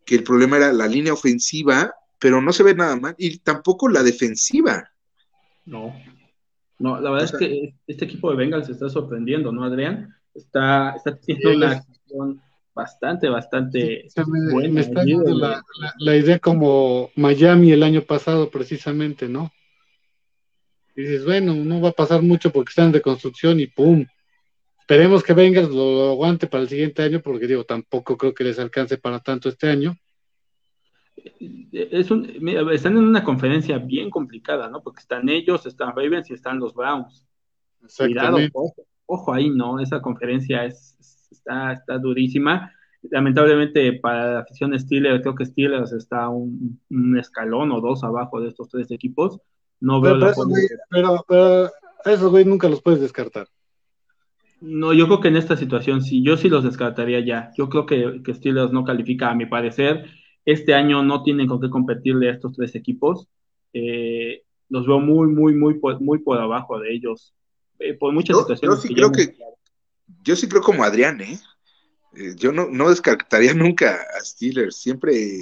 que 0.05 0.15
el 0.15 0.23
problema 0.23 0.57
era 0.57 0.73
la 0.73 0.87
línea 0.87 1.13
ofensiva, 1.13 1.93
pero 2.19 2.41
no 2.41 2.53
se 2.53 2.63
ve 2.63 2.73
nada 2.73 2.95
mal, 2.95 3.15
y 3.17 3.39
tampoco 3.39 3.87
la 3.89 4.03
defensiva. 4.03 4.91
No, 5.65 5.93
no, 6.79 6.99
la 6.99 7.11
verdad 7.11 7.31
es 7.33 7.37
que 7.37 7.75
este 7.87 8.05
equipo 8.05 8.31
de 8.31 8.37
Bengals 8.37 8.65
se 8.65 8.71
está 8.73 8.89
sorprendiendo, 8.89 9.51
¿no, 9.51 9.63
Adrián? 9.63 10.15
Está, 10.33 10.95
está 10.95 11.17
teniendo 11.17 11.57
una 11.57 11.71
acción 11.71 12.41
bastante, 12.73 13.29
bastante 13.29 14.05
buena. 14.51 14.73
Me 14.73 14.81
está 14.81 15.03
dando 15.05 15.35
la, 15.35 15.63
la, 15.99 16.17
idea 16.17 16.39
como 16.39 17.09
Miami 17.15 17.71
el 17.71 17.83
año 17.83 18.01
pasado, 18.01 18.49
precisamente, 18.49 19.27
¿no? 19.27 19.51
Y 20.95 21.03
dices, 21.03 21.25
bueno, 21.25 21.53
no 21.55 21.81
va 21.81 21.89
a 21.89 21.93
pasar 21.93 22.21
mucho 22.21 22.51
porque 22.51 22.69
están 22.69 22.87
en 22.87 22.93
reconstrucción 22.93 23.59
y 23.59 23.67
¡pum! 23.67 24.05
Esperemos 24.79 25.23
que 25.23 25.33
vengas, 25.33 25.69
lo 25.69 26.09
aguante 26.09 26.47
para 26.47 26.63
el 26.63 26.69
siguiente 26.69 27.01
año, 27.01 27.21
porque 27.21 27.47
digo, 27.47 27.63
tampoco 27.63 28.17
creo 28.17 28.33
que 28.33 28.43
les 28.43 28.59
alcance 28.59 28.97
para 28.97 29.19
tanto 29.19 29.47
este 29.47 29.69
año. 29.69 29.95
Es 31.71 32.11
un, 32.11 32.25
están 32.71 32.97
en 32.97 33.03
una 33.03 33.23
conferencia 33.23 33.77
bien 33.77 34.09
complicada, 34.09 34.69
¿no? 34.69 34.81
Porque 34.81 34.99
están 34.99 35.29
ellos, 35.29 35.65
están 35.65 35.95
Ravens 35.95 36.29
y 36.29 36.33
están 36.33 36.59
los 36.59 36.73
Browns. 36.73 37.25
Cuidado, 37.97 38.37
ojo 39.11 39.33
ahí, 39.33 39.49
¿no? 39.49 39.79
Esa 39.79 40.01
conferencia 40.01 40.65
es, 40.65 40.97
está, 41.31 41.73
está 41.73 41.97
durísima. 41.97 42.71
Lamentablemente 43.03 43.93
para 43.93 44.33
la 44.33 44.39
afición 44.39 44.77
Steelers, 44.79 45.21
creo 45.21 45.35
que 45.35 45.45
Steelers 45.45 45.91
está 45.91 46.29
un, 46.29 46.79
escalón 47.19 47.71
o 47.71 47.81
dos 47.81 48.03
abajo 48.03 48.39
de 48.39 48.49
estos 48.49 48.69
tres 48.69 48.89
equipos. 48.91 49.39
No 49.79 49.99
veo 49.99 50.13
pero, 50.13 51.05
la 51.05 51.23
pero, 51.27 51.69
esos 52.05 52.31
güey 52.31 52.45
nunca 52.45 52.69
los 52.69 52.81
puedes 52.81 53.01
descartar. 53.01 53.47
No, 54.61 54.93
yo 54.93 55.07
creo 55.07 55.19
que 55.19 55.27
en 55.29 55.37
esta 55.37 55.57
situación 55.57 56.03
sí, 56.03 56.23
yo 56.23 56.37
sí 56.37 56.47
los 56.47 56.63
descartaría 56.63 57.19
ya. 57.19 57.51
Yo 57.57 57.67
creo 57.67 57.87
que, 57.87 58.21
que 58.23 58.33
Steelers 58.35 58.71
no 58.71 58.85
califica, 58.85 59.31
a 59.31 59.35
mi 59.35 59.47
parecer. 59.47 60.05
Este 60.45 60.75
año 60.75 61.03
no 61.03 61.23
tienen 61.23 61.47
con 61.47 61.59
qué 61.59 61.69
competirle 61.69 62.29
a 62.29 62.33
estos 62.33 62.53
tres 62.53 62.75
equipos. 62.75 63.27
Eh, 63.73 64.43
los 64.69 64.85
veo 64.85 64.99
muy, 64.99 65.27
muy, 65.27 65.55
muy, 65.55 65.79
muy 65.99 66.19
por 66.19 66.37
abajo 66.37 66.79
de 66.79 66.93
ellos. 66.93 67.33
Eh, 67.81 67.95
por 67.95 68.13
muchas 68.13 68.35
yo, 68.35 68.41
situaciones. 68.41 68.77
Yo 68.77 68.87
sí 68.87 68.93
creo 68.93 69.11
que, 69.11 69.35
yo 70.23 70.35
sí 70.35 70.47
creo 70.47 70.61
como 70.61 70.83
Adrián, 70.83 71.19
¿eh? 71.21 71.39
¿eh? 72.15 72.35
yo 72.37 72.51
no, 72.51 72.67
no 72.69 72.89
descartaría 72.89 73.53
nunca 73.53 73.99
a 74.17 74.23
Steelers, 74.23 74.77
siempre 74.77 75.39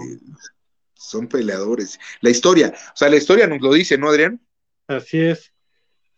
son 0.93 1.27
peleadores. 1.27 1.99
La 2.21 2.29
historia, 2.29 2.73
o 2.93 2.97
sea, 2.97 3.09
la 3.09 3.17
historia 3.17 3.47
nos 3.47 3.61
lo 3.61 3.73
dice, 3.73 3.97
¿no, 3.97 4.09
Adrián? 4.09 4.39
Así 4.87 5.19
es. 5.19 5.51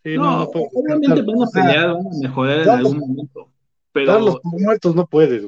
no, 0.04 0.44
obviamente 0.44 1.22
van 1.22 1.42
a 1.42 1.50
pelear, 1.52 1.88
van 1.92 2.06
a 2.06 2.18
mejorar 2.20 2.60
en 2.60 2.68
algún 2.70 2.98
momento. 2.98 3.52
Pero 3.92 4.18
los 4.20 4.40
muertos 4.44 4.94
no 4.94 5.06
puedes. 5.06 5.42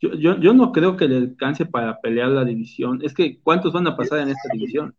Yo, 0.00 0.14
yo, 0.14 0.40
yo 0.40 0.54
no 0.54 0.72
creo 0.72 0.96
que 0.96 1.06
le 1.06 1.16
alcance 1.18 1.66
para 1.66 2.00
pelear 2.00 2.28
la 2.28 2.44
división. 2.44 3.00
Es 3.02 3.12
que, 3.12 3.38
¿cuántos 3.40 3.72
van 3.72 3.86
a 3.86 3.96
pasar 3.96 4.20
en 4.20 4.30
esta 4.30 4.48
división? 4.52 4.94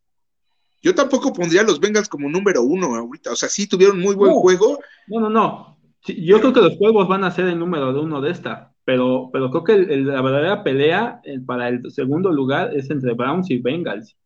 Yo 0.81 0.95
tampoco 0.95 1.31
pondría 1.31 1.61
a 1.61 1.65
los 1.65 1.79
Bengals 1.79 2.09
como 2.09 2.29
número 2.29 2.63
uno 2.63 2.95
ahorita. 2.95 3.31
O 3.31 3.35
sea, 3.35 3.49
sí 3.49 3.67
tuvieron 3.67 3.99
muy 3.99 4.15
buen 4.15 4.33
juego. 4.33 4.79
No, 5.07 5.19
no, 5.19 5.29
no. 5.29 5.77
yo 6.05 6.39
creo 6.39 6.53
que 6.53 6.61
los 6.61 6.77
juegos 6.77 7.07
van 7.07 7.23
a 7.23 7.31
ser 7.31 7.45
el 7.45 7.59
número 7.59 7.93
de 7.93 7.99
uno 7.99 8.19
de 8.19 8.31
esta. 8.31 8.73
pero, 8.83 9.29
pero 9.31 9.51
creo 9.51 9.63
que 9.63 9.95
la 9.97 10.21
verdadera 10.21 10.63
pelea 10.63 11.21
eh, 11.23 11.39
para 11.39 11.69
el 11.69 11.91
segundo 11.91 12.31
lugar 12.31 12.75
es 12.75 12.89
entre 12.89 13.13
Browns 13.13 13.49
y 13.51 13.59
Bengals. 13.59 14.17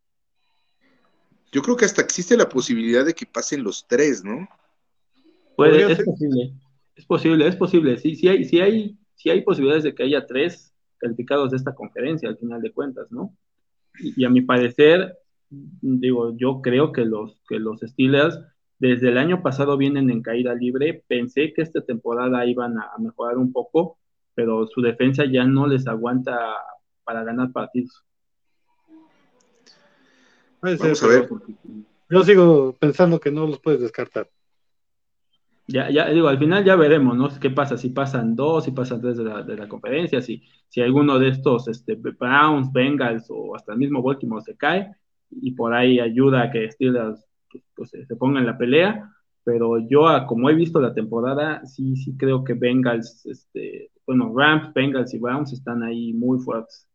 Yo 1.51 1.61
creo 1.61 1.75
que 1.75 1.85
hasta 1.85 2.01
existe 2.01 2.37
la 2.37 2.49
posibilidad 2.49 3.05
de 3.05 3.13
que 3.13 3.25
pasen 3.25 3.63
los 3.63 3.85
tres, 3.87 4.23
¿no? 4.23 4.47
Puede, 5.55 5.91
es 5.91 6.03
posible, 6.03 6.53
es 6.95 7.05
posible, 7.05 7.47
es 7.47 7.55
posible. 7.55 7.97
Sí, 7.97 8.15
sí 8.15 8.27
hay, 8.27 8.43
sí 8.43 8.59
hay, 8.59 8.97
sí 9.15 9.29
hay 9.29 9.41
posibilidades 9.41 9.83
de 9.83 9.95
que 9.95 10.03
haya 10.03 10.25
tres 10.25 10.73
calificados 10.97 11.51
de 11.51 11.57
esta 11.57 11.73
conferencia 11.73 12.27
al 12.27 12.37
final 12.37 12.61
de 12.61 12.71
cuentas, 12.71 13.11
¿no? 13.11 13.35
Y, 13.99 14.21
y 14.21 14.25
a 14.25 14.29
mi 14.29 14.41
parecer, 14.41 15.17
digo, 15.49 16.35
yo 16.37 16.61
creo 16.61 16.91
que 16.91 17.05
los, 17.05 17.41
que 17.47 17.59
los 17.59 17.79
Steelers 17.81 18.39
desde 18.79 19.09
el 19.09 19.17
año 19.17 19.41
pasado 19.41 19.77
vienen 19.77 20.09
en 20.09 20.21
caída 20.21 20.53
libre. 20.53 21.03
Pensé 21.07 21.53
que 21.53 21.61
esta 21.61 21.81
temporada 21.81 22.45
iban 22.45 22.77
a, 22.77 22.91
mejorar 22.99 23.37
un 23.37 23.51
poco, 23.51 23.97
pero 24.33 24.67
su 24.67 24.81
defensa 24.81 25.23
ya 25.25 25.45
no 25.45 25.67
les 25.67 25.87
aguanta 25.87 26.37
para 27.03 27.23
ganar 27.23 27.51
partidos. 27.51 28.03
Vamos 30.61 31.03
a 31.03 31.07
ver. 31.07 31.29
Yo 32.09 32.23
sigo 32.23 32.75
pensando 32.79 33.19
que 33.19 33.31
no 33.31 33.47
los 33.47 33.59
puedes 33.59 33.81
descartar. 33.81 34.29
Ya, 35.67 35.89
ya 35.89 36.09
digo, 36.09 36.27
al 36.27 36.37
final 36.37 36.63
ya 36.63 36.75
veremos, 36.75 37.17
¿no? 37.17 37.27
¿Qué 37.39 37.49
pasa? 37.49 37.75
Si 37.75 37.89
pasan 37.89 38.35
dos, 38.35 38.65
si 38.65 38.71
pasan 38.71 39.01
tres 39.01 39.17
de 39.17 39.23
la, 39.23 39.67
conferencia, 39.67 40.21
si, 40.21 40.43
si 40.69 40.81
alguno 40.81 41.17
de 41.17 41.29
estos 41.29 41.67
este, 41.67 41.95
Browns, 41.95 42.71
Bengals 42.71 43.25
o 43.29 43.55
hasta 43.55 43.73
el 43.73 43.79
mismo 43.79 44.03
Baltimore 44.03 44.43
se 44.43 44.55
cae 44.55 44.95
y 45.29 45.51
por 45.51 45.73
ahí 45.73 45.99
ayuda 45.99 46.43
a 46.43 46.51
que 46.51 46.71
Steelers 46.71 47.25
pues, 47.75 47.91
se 47.91 48.15
ponga 48.15 48.39
en 48.39 48.45
la 48.45 48.57
pelea, 48.57 49.11
pero 49.43 49.77
yo, 49.77 50.07
como 50.27 50.49
he 50.49 50.55
visto 50.55 50.81
la 50.81 50.93
temporada, 50.93 51.63
sí, 51.65 51.95
sí 51.95 52.15
creo 52.17 52.43
que 52.43 52.53
Bengals, 52.53 53.25
este, 53.25 53.91
bueno, 54.05 54.33
Rams, 54.35 54.73
Bengals 54.73 55.13
y 55.13 55.19
Browns 55.19 55.53
están 55.53 55.83
ahí 55.83 56.13
muy 56.13 56.39
fuertes. 56.39 56.87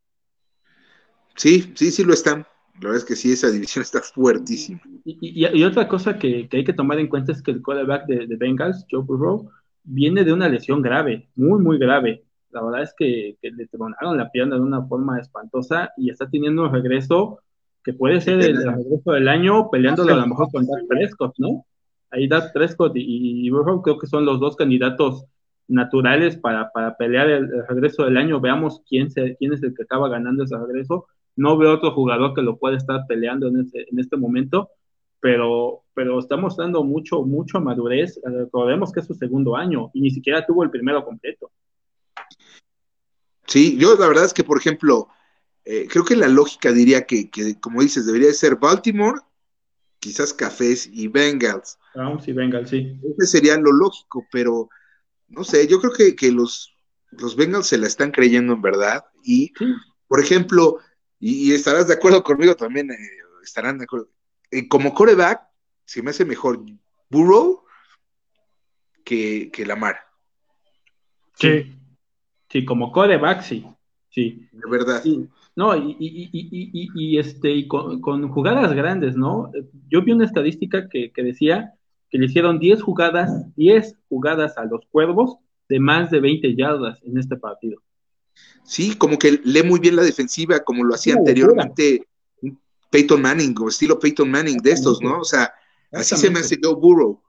Sí, 1.36 1.72
sí, 1.74 1.90
sí 1.90 2.04
lo 2.04 2.12
están. 2.12 2.44
La 2.74 2.88
verdad 2.88 2.98
es 2.98 3.04
que 3.04 3.16
sí, 3.16 3.32
esa 3.32 3.50
división 3.50 3.82
está 3.82 4.00
fuertísima. 4.00 4.80
Y, 5.04 5.62
otra 5.64 5.86
cosa 5.86 6.18
que, 6.18 6.48
hay 6.50 6.64
que 6.64 6.72
tomar 6.72 6.98
en 6.98 7.08
cuenta 7.08 7.32
es 7.32 7.42
que 7.42 7.50
el 7.50 7.62
quarterback 7.62 8.06
de, 8.06 8.26
de, 8.26 8.36
Bengals, 8.36 8.86
Joe 8.90 9.02
Burrow, 9.02 9.50
viene 9.84 10.24
de 10.24 10.32
una 10.32 10.48
lesión 10.48 10.82
grave, 10.82 11.28
muy, 11.36 11.60
muy 11.60 11.78
grave. 11.78 12.24
La 12.50 12.62
verdad 12.62 12.82
es 12.82 12.94
que, 12.96 13.36
le 13.42 13.66
tronaron 13.68 14.16
la 14.16 14.30
pierna 14.30 14.56
de 14.56 14.62
una 14.62 14.82
forma 14.86 15.20
espantosa 15.20 15.92
y 15.96 16.10
está 16.10 16.28
teniendo 16.28 16.64
un 16.64 16.72
regreso 16.72 17.40
que 17.82 17.92
puede 17.92 18.20
ser 18.20 18.40
el, 18.40 18.56
regreso 18.56 19.12
del 19.12 19.28
año 19.28 19.70
peleándolo 19.70 20.14
a 20.14 20.18
lo 20.18 20.26
mejor 20.26 20.50
con 20.52 20.66
Dak 20.66 20.86
Prescott, 20.88 21.34
¿no? 21.38 21.64
Ahí 22.10 22.28
Dak 22.28 22.52
Prescott 22.52 22.96
y, 22.96 23.46
y 23.46 23.50
creo 23.82 23.98
que 23.98 24.06
son 24.06 24.24
los 24.24 24.40
dos 24.40 24.56
candidatos 24.56 25.26
naturales 25.70 26.36
para, 26.36 26.70
para 26.72 26.96
pelear 26.96 27.30
el, 27.30 27.48
regreso 27.68 28.04
del 28.04 28.16
año. 28.16 28.40
Veamos 28.40 28.82
quién, 28.88 29.10
se, 29.10 29.36
quién 29.36 29.52
es 29.52 29.62
el 29.62 29.74
que 29.74 29.84
acaba 29.84 30.08
ganando 30.08 30.44
ese 30.44 30.58
regreso. 30.58 31.06
No 31.36 31.56
veo 31.56 31.72
otro 31.72 31.92
jugador 31.92 32.34
que 32.34 32.42
lo 32.42 32.58
pueda 32.58 32.76
estar 32.76 33.06
peleando 33.08 33.48
en, 33.48 33.60
ese, 33.60 33.86
en 33.90 33.98
este 33.98 34.16
momento, 34.16 34.70
pero, 35.20 35.84
pero 35.94 36.18
está 36.18 36.36
mostrando 36.36 36.82
mucho, 36.82 37.22
mucho 37.22 37.60
madurez. 37.60 38.20
Recordemos 38.22 38.92
que 38.92 39.00
es 39.00 39.06
su 39.06 39.14
segundo 39.14 39.56
año 39.56 39.90
y 39.94 40.00
ni 40.02 40.10
siquiera 40.10 40.44
tuvo 40.44 40.64
el 40.64 40.70
primero 40.70 41.04
completo. 41.04 41.50
Sí, 43.46 43.78
yo 43.78 43.96
la 43.96 44.08
verdad 44.08 44.24
es 44.24 44.34
que, 44.34 44.44
por 44.44 44.58
ejemplo, 44.58 45.08
eh, 45.64 45.86
creo 45.88 46.04
que 46.04 46.16
la 46.16 46.28
lógica 46.28 46.72
diría 46.72 47.06
que, 47.06 47.30
como 47.60 47.82
dices, 47.82 48.06
debería 48.06 48.32
ser 48.32 48.56
Baltimore, 48.56 49.20
quizás 49.98 50.32
Cafés 50.32 50.88
y 50.90 51.08
Bengals. 51.08 51.78
Browns 51.94 52.26
y 52.28 52.32
Bengals, 52.32 52.70
sí. 52.70 52.98
Ese 53.18 53.26
sería 53.26 53.56
lo 53.58 53.72
lógico, 53.72 54.26
pero 54.32 54.68
no 55.28 55.44
sé, 55.44 55.66
yo 55.66 55.80
creo 55.80 56.14
que, 56.16 56.32
los, 56.32 56.74
los 57.10 57.36
Bengals 57.36 57.66
se 57.66 57.78
la 57.78 57.86
están 57.86 58.10
creyendo 58.10 58.54
en 58.54 58.62
verdad. 58.62 59.04
Y, 59.22 59.52
por 60.08 60.20
ejemplo, 60.20 60.78
y, 61.18 61.52
estarás 61.52 61.88
de 61.88 61.94
acuerdo 61.94 62.22
conmigo 62.22 62.56
también, 62.56 62.90
eh, 62.90 62.96
estarán 63.42 63.78
de 63.78 63.84
acuerdo. 63.84 64.08
Eh, 64.50 64.66
como 64.66 64.94
coreback, 64.94 65.42
se 65.84 66.02
me 66.02 66.10
hace 66.10 66.24
mejor 66.24 66.64
Burrow 67.10 67.64
que, 69.04 69.50
que 69.52 69.66
Lamar. 69.66 70.00
Sí. 71.34 71.76
Sí, 72.48 72.64
como 72.64 72.90
coreback, 72.90 73.42
sí. 73.42 73.64
Sí. 74.10 74.48
De 74.52 74.70
verdad. 74.70 75.02
No, 75.56 75.76
y, 75.76 75.96
y, 75.98 76.30
y, 76.32 76.88
y, 76.94 77.18
este, 77.18 77.50
y 77.50 77.68
con, 77.68 78.00
jugadas 78.28 78.72
grandes, 78.74 79.16
¿no? 79.16 79.50
Yo 79.88 80.02
vi 80.02 80.12
una 80.12 80.24
estadística 80.24 80.88
que, 80.88 81.12
decía 81.16 81.74
que 82.08 82.18
le 82.18 82.26
hicieron 82.26 82.58
10 82.58 82.82
jugadas, 82.82 83.30
10 83.56 83.96
jugadas 84.08 84.58
a 84.58 84.64
los 84.64 84.84
cuervos 84.90 85.36
de 85.68 85.78
más 85.78 86.10
de 86.10 86.20
20 86.20 86.56
yardas 86.56 87.00
en 87.04 87.18
este 87.18 87.36
partido. 87.36 87.80
Sí, 88.64 88.96
como 88.96 89.18
que 89.18 89.40
lee 89.44 89.62
muy 89.62 89.78
bien 89.78 89.96
la 89.96 90.02
defensiva, 90.02 90.60
como 90.60 90.84
lo 90.84 90.94
hacía 90.94 91.14
anteriormente 91.14 92.06
Peyton 92.90 93.22
Manning, 93.22 93.54
o 93.60 93.68
estilo 93.68 93.98
Peyton 93.98 94.30
Manning 94.30 94.58
de 94.58 94.72
estos, 94.72 95.00
¿no? 95.00 95.20
O 95.20 95.24
sea, 95.24 95.52
así 95.92 96.16
se 96.16 96.30
me 96.30 96.40
hace 96.40 96.58
Joe 96.60 96.74
Burrow, 96.74 97.22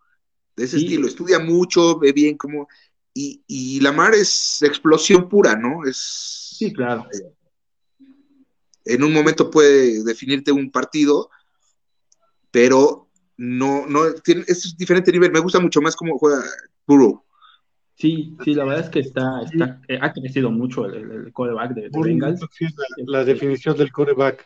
de 0.56 0.66
ese 0.66 0.78
estilo, 0.78 1.08
estudia 1.08 1.40
mucho, 1.40 2.00
ve 2.00 2.12
bien 2.12 2.38
cómo, 2.38 2.68
y, 3.14 3.44
y 3.48 3.80
Lamar 3.80 4.14
es 4.14 4.62
explosión 4.62 5.28
pura, 5.30 5.56
¿no? 5.56 5.86
Es... 5.86 6.56
Sí, 6.58 6.72
claro 6.72 7.08
en 8.86 9.04
un 9.04 9.14
momento 9.14 9.50
puede 9.50 10.04
definirte 10.04 10.52
un 10.52 10.72
partido, 10.72 11.30
pero 12.50 13.10
no, 13.38 13.86
no, 13.88 14.14
tiene, 14.24 14.44
es 14.48 14.76
diferente 14.78 15.12
nivel. 15.12 15.32
Me 15.32 15.40
gusta 15.40 15.60
mucho 15.60 15.82
más 15.82 15.96
cómo 15.96 16.18
juega 16.18 16.44
Burrow. 16.88 17.24
Sí, 17.96 18.36
sí, 18.44 18.56
la 18.56 18.66
verdad 18.66 18.86
es 18.86 18.90
que 18.90 19.00
está, 19.00 19.44
está 19.44 19.80
eh, 19.88 20.00
ha 20.02 20.12
crecido 20.12 20.50
mucho 20.50 20.86
el, 20.86 21.12
el 21.12 21.34
coreback 21.34 21.74
de, 21.74 21.90
Bengals. 21.92 22.42
la, 23.06 23.24
definición 23.24 23.78
del 23.78 23.92
coreback. 23.92 24.44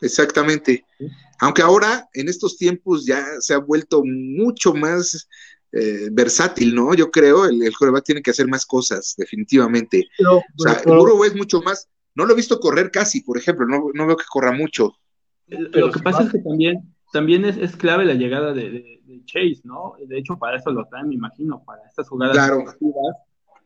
exactamente. 0.00 0.86
Aunque 1.40 1.62
ahora, 1.62 2.08
en 2.14 2.28
estos 2.28 2.56
tiempos, 2.56 3.04
ya 3.04 3.24
se 3.40 3.52
ha 3.52 3.58
vuelto 3.58 4.02
mucho 4.04 4.72
más 4.72 5.28
eh, 5.72 6.08
versátil, 6.10 6.74
¿no? 6.74 6.94
Yo 6.94 7.10
creo, 7.10 7.44
el, 7.44 7.62
el 7.62 7.76
coreback 7.76 8.04
tiene 8.04 8.22
que 8.22 8.30
hacer 8.30 8.48
más 8.48 8.64
cosas, 8.64 9.14
definitivamente. 9.18 10.08
o 10.26 10.42
sea, 10.56 10.80
Burrow 10.86 11.24
es 11.24 11.36
mucho 11.36 11.60
más, 11.60 11.88
no 12.14 12.24
lo 12.24 12.32
he 12.32 12.36
visto 12.36 12.58
correr 12.58 12.90
casi, 12.90 13.20
por 13.20 13.36
ejemplo, 13.36 13.66
no, 13.66 14.06
veo 14.06 14.16
que 14.16 14.24
corra 14.28 14.52
mucho. 14.52 14.94
lo 15.46 15.90
que 15.90 16.00
pasa 16.00 16.22
es 16.22 16.32
que 16.32 16.38
también, 16.38 16.94
también 17.12 17.44
es, 17.44 17.76
clave 17.76 18.04
la 18.04 18.14
llegada 18.14 18.52
de, 18.52 18.96
Chase, 19.24 19.60
¿no? 19.64 19.94
De 20.06 20.18
hecho, 20.18 20.38
para 20.38 20.56
eso 20.56 20.70
lo 20.70 20.86
traen, 20.86 21.08
me 21.08 21.14
imagino, 21.14 21.62
para 21.64 21.82
estas 21.86 22.08
jugadas 22.08 22.34
claro. 22.34 22.64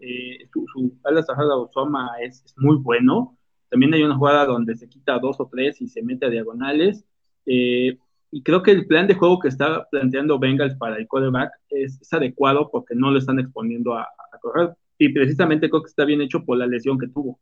eh, 0.01 0.39
su, 0.53 0.67
su 0.73 0.93
ala 1.05 1.25
Osoma 1.57 2.11
es, 2.21 2.45
muy 2.57 2.77
bueno. 2.79 3.37
También 3.69 3.95
hay 3.95 4.03
una 4.03 4.17
jugada 4.17 4.45
donde 4.45 4.77
se 4.77 4.89
quita 4.89 5.19
dos 5.19 5.39
o 5.39 5.49
tres 5.51 5.81
y 5.81 5.89
se 5.89 6.03
mete 6.03 6.27
a 6.27 6.31
diagonales. 6.31 7.05
Eh, 7.47 7.97
y 8.35 8.43
creo 8.43 8.63
que 8.63 8.71
el 8.71 8.87
plan 8.87 9.07
de 9.07 9.15
juego 9.15 9.39
que 9.39 9.49
está 9.49 9.87
planteando 9.91 10.39
Bengals 10.39 10.75
para 10.77 10.97
el 10.97 11.07
quarterback 11.07 11.53
es, 11.69 12.01
adecuado 12.13 12.71
porque 12.71 12.95
no 12.95 13.11
lo 13.11 13.19
están 13.19 13.39
exponiendo 13.39 13.95
a, 13.95 14.09
correr. 14.41 14.75
Y 14.97 15.11
precisamente 15.11 15.69
creo 15.69 15.83
que 15.83 15.91
está 15.91 16.07
bien 16.07 16.23
hecho 16.23 16.43
por 16.43 16.57
la 16.57 16.67
lesión 16.67 16.99
que 16.99 17.09
tuvo. 17.09 17.39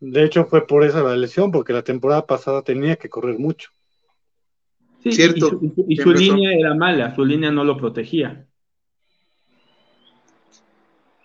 De 0.00 0.22
hecho, 0.22 0.44
fue 0.44 0.66
por 0.66 0.84
esa 0.84 1.02
la 1.02 1.16
lesión, 1.16 1.50
porque 1.50 1.72
la 1.72 1.82
temporada 1.82 2.26
pasada 2.26 2.60
tenía 2.62 2.96
que 2.96 3.08
correr 3.08 3.38
mucho. 3.38 3.70
Sí, 5.02 5.12
Cierto. 5.12 5.60
Y 5.88 5.96
su, 5.96 6.12
línea 6.12 6.52
era 6.52 6.74
mala, 6.74 7.14
su 7.14 7.24
línea 7.24 7.50
no 7.50 7.64
lo 7.64 7.78
protegía. 7.78 8.46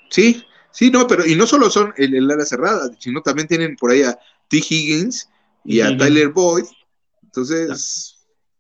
Sí, 0.09 0.43
sí, 0.71 0.91
no, 0.91 1.07
pero 1.07 1.25
y 1.25 1.35
no 1.35 1.45
solo 1.45 1.69
son 1.69 1.93
el, 1.97 2.15
el 2.15 2.31
ala 2.31 2.45
cerrada, 2.45 2.89
sino 2.99 3.21
también 3.21 3.49
tienen 3.49 3.75
por 3.75 3.91
ahí 3.91 4.03
a 4.03 4.17
T. 4.47 4.57
Higgins 4.57 5.29
y 5.65 5.81
a 5.81 5.97
Tyler 5.97 6.29
Boyd. 6.29 6.65
Entonces, 7.23 8.12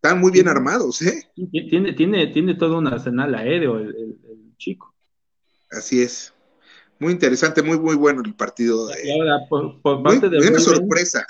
están 0.03 0.19
muy 0.19 0.31
bien 0.31 0.49
armados, 0.49 1.01
¿eh? 1.01 1.29
Tiene, 1.69 1.93
tiene, 1.93 2.27
tiene 2.27 2.55
todo 2.55 2.77
un 2.77 2.87
arsenal 2.87 3.33
aéreo 3.35 3.77
el 3.77 4.17
chico. 4.57 4.93
Así 5.71 6.01
es. 6.01 6.33
Muy 6.99 7.13
interesante, 7.13 7.63
muy, 7.63 7.79
muy 7.79 7.95
bueno 7.95 8.21
el 8.23 8.35
partido. 8.35 8.89
y 9.03 9.11
ahora, 9.11 9.39
por, 9.49 10.03
parte 10.03 10.29
de 10.29 10.39
Ravens, 10.39 10.63
sorpresa. 10.63 11.25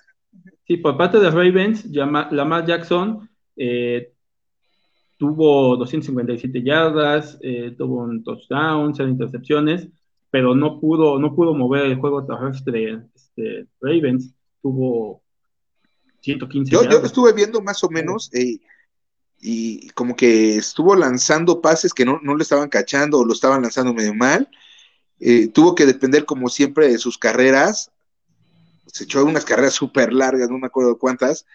Sí, 0.67 0.77
por 0.77 0.97
parte 0.97 1.19
de 1.19 1.29
Ravens, 1.29 1.85
Lamar 1.85 2.65
Jackson 2.65 3.29
eh, 3.55 4.11
tuvo 5.17 5.77
257 5.77 6.63
yardas, 6.63 7.37
eh, 7.41 7.75
tuvo 7.77 8.03
un 8.03 8.23
touchdown, 8.23 8.93
cero 8.95 9.09
intercepciones, 9.09 9.87
pero 10.29 10.55
no 10.55 10.79
pudo, 10.79 11.19
no 11.19 11.35
pudo 11.35 11.53
mover 11.53 11.85
el 11.85 11.95
juego 11.97 12.25
terrestre 12.25 13.03
este, 13.15 13.67
Ravens, 13.81 14.33
tuvo 14.61 15.22
115 16.23 16.71
yo. 16.71 16.83
Yo 16.83 17.03
estuve 17.03 17.33
viendo 17.33 17.61
más 17.61 17.83
o 17.83 17.89
menos 17.89 18.31
eh, 18.33 18.59
y 19.39 19.89
como 19.89 20.15
que 20.15 20.55
estuvo 20.55 20.95
lanzando 20.95 21.61
pases 21.61 21.93
que 21.93 22.05
no, 22.05 22.19
no 22.23 22.35
le 22.35 22.43
estaban 22.43 22.69
cachando 22.69 23.19
o 23.19 23.25
lo 23.25 23.33
estaban 23.33 23.61
lanzando 23.61 23.93
medio 23.93 24.13
mal 24.13 24.49
eh, 25.25 25.47
tuvo 25.47 25.73
que 25.73 25.85
depender 25.85 26.25
como 26.25 26.49
siempre 26.49 26.89
de 26.89 26.97
sus 26.97 27.17
carreras, 27.17 27.93
se 28.87 29.05
echó 29.05 29.23
unas 29.23 29.45
carreras 29.45 29.73
súper 29.73 30.11
largas, 30.11 30.49
no 30.49 30.57
me 30.57 30.67
acuerdo 30.67 30.97
cuántas, 30.97 31.45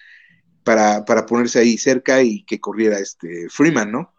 para, 0.65 1.05
ponerse 1.27 1.59
ahí 1.59 1.77
cerca 1.77 2.23
y 2.23 2.45
que 2.45 2.61
corriera 2.61 2.99
este 2.99 3.49
Freeman, 3.51 3.93
¿no? 3.93 4.15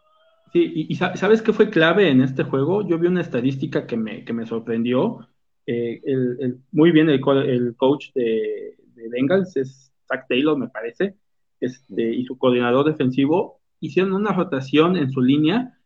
Sí, 0.54 0.72
y, 0.88 0.96
¿sabes 0.96 1.42
qué 1.42 1.52
fue 1.52 1.72
clave 1.72 2.10
en 2.10 2.22
este 2.22 2.44
juego? 2.44 2.88
Yo 2.88 3.00
vi 3.00 3.08
una 3.08 3.22
estadística 3.22 3.88
que 3.88 3.98
me, 3.98 4.24
que 4.24 4.34
me 4.34 4.46
sorprendió. 4.46 5.28
Eh, 5.66 6.00
el, 6.06 6.60
muy 6.72 6.92
bien 6.92 7.10
el, 7.10 7.20
el 7.48 7.76
coach 7.76 8.08
de, 8.14 8.76
de, 8.96 9.10
Bengals 9.10 9.58
es 9.58 9.89
Zach 10.10 10.26
Taylor, 10.28 10.58
me 10.58 10.68
parece, 10.68 11.16
este, 11.62 12.14
y 12.14 12.26
su 12.26 12.38
coordinador 12.38 12.86
defensivo 12.86 13.60
hicieron 13.80 14.14
una 14.14 14.34
rotación 14.34 14.98
en 14.98 15.12
su 15.12 15.22
línea 15.22 15.78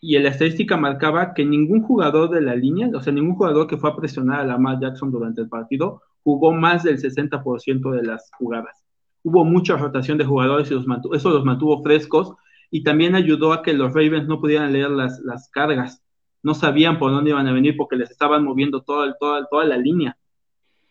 y 0.00 0.18
la 0.18 0.28
estadística 0.28 0.76
marcaba 0.76 1.32
que 1.32 1.44
ningún 1.44 1.82
jugador 1.82 2.30
de 2.30 2.42
la 2.42 2.54
línea, 2.54 2.90
o 2.94 3.00
sea, 3.00 3.12
ningún 3.12 3.36
jugador 3.36 3.66
que 3.66 3.78
fue 3.78 3.90
a 3.90 3.96
presionar 3.96 4.40
a 4.40 4.44
Lamar 4.44 4.78
Jackson 4.80 5.10
durante 5.10 5.40
el 5.40 5.48
partido, 5.48 6.02
jugó 6.22 6.52
más 6.52 6.82
del 6.82 6.98
60% 6.98 7.90
de 7.90 8.02
las 8.02 8.30
jugadas. 8.38 8.84
Hubo 9.22 9.44
mucha 9.44 9.76
rotación 9.76 10.18
de 10.18 10.26
jugadores 10.26 10.70
y 10.70 10.74
eso 10.74 11.30
los 11.30 11.44
mantuvo 11.44 11.82
frescos 11.82 12.34
y 12.70 12.82
también 12.82 13.14
ayudó 13.14 13.54
a 13.54 13.62
que 13.62 13.72
los 13.72 13.94
Ravens 13.94 14.26
no 14.28 14.40
pudieran 14.40 14.72
leer 14.72 14.90
las, 14.90 15.20
las 15.20 15.48
cargas. 15.48 16.02
No 16.42 16.52
sabían 16.54 16.98
por 16.98 17.10
dónde 17.10 17.30
iban 17.30 17.46
a 17.46 17.52
venir 17.52 17.74
porque 17.76 17.96
les 17.96 18.10
estaban 18.10 18.44
moviendo 18.44 18.82
toda 18.82 19.64
la 19.64 19.76
línea. 19.78 20.18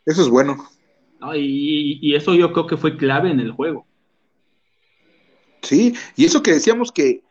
Eso 0.06 0.24
es 0.24 0.30
bueno. 0.30 0.58
Y, 1.36 2.00
y 2.02 2.16
eso 2.16 2.34
yo 2.34 2.52
creo 2.52 2.68
que 2.68 2.78
fue 2.78 2.98
clave 2.98 3.32
en 3.32 3.40
el 3.40 3.52
juego. 3.52 3.86
Sí, 5.62 5.94
y 6.16 6.26
eso 6.26 6.44
que 6.44 6.52
decíamos 6.52 6.92
que 6.92 7.24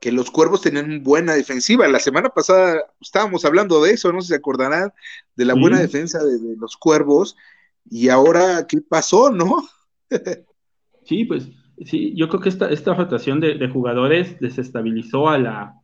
que 0.00 0.10
los 0.10 0.30
cuervos 0.30 0.62
tenían 0.62 1.02
buena 1.04 1.34
defensiva. 1.34 1.86
La 1.86 2.00
semana 2.00 2.30
pasada 2.30 2.82
estábamos 3.00 3.44
hablando 3.44 3.82
de 3.82 3.92
eso, 3.92 4.12
no 4.12 4.22
sé 4.22 4.28
si 4.28 4.28
se 4.30 4.36
acordarán, 4.36 4.92
de 5.36 5.44
la 5.44 5.54
buena 5.54 5.78
defensa 5.78 6.24
de, 6.24 6.56
los 6.56 6.76
cuervos, 6.76 7.36
y 7.88 8.08
ahora, 8.08 8.66
¿qué 8.66 8.78
pasó, 8.80 9.30
no? 9.30 9.62
sí, 11.04 11.26
pues 11.26 11.50
sí, 11.84 12.14
yo 12.16 12.28
creo 12.28 12.40
que 12.40 12.48
esta, 12.48 12.70
esta 12.70 12.94
rotación 12.94 13.40
de, 13.40 13.68
jugadores 13.68 14.40
desestabilizó 14.40 15.28
a 15.28 15.38
la, 15.38 15.74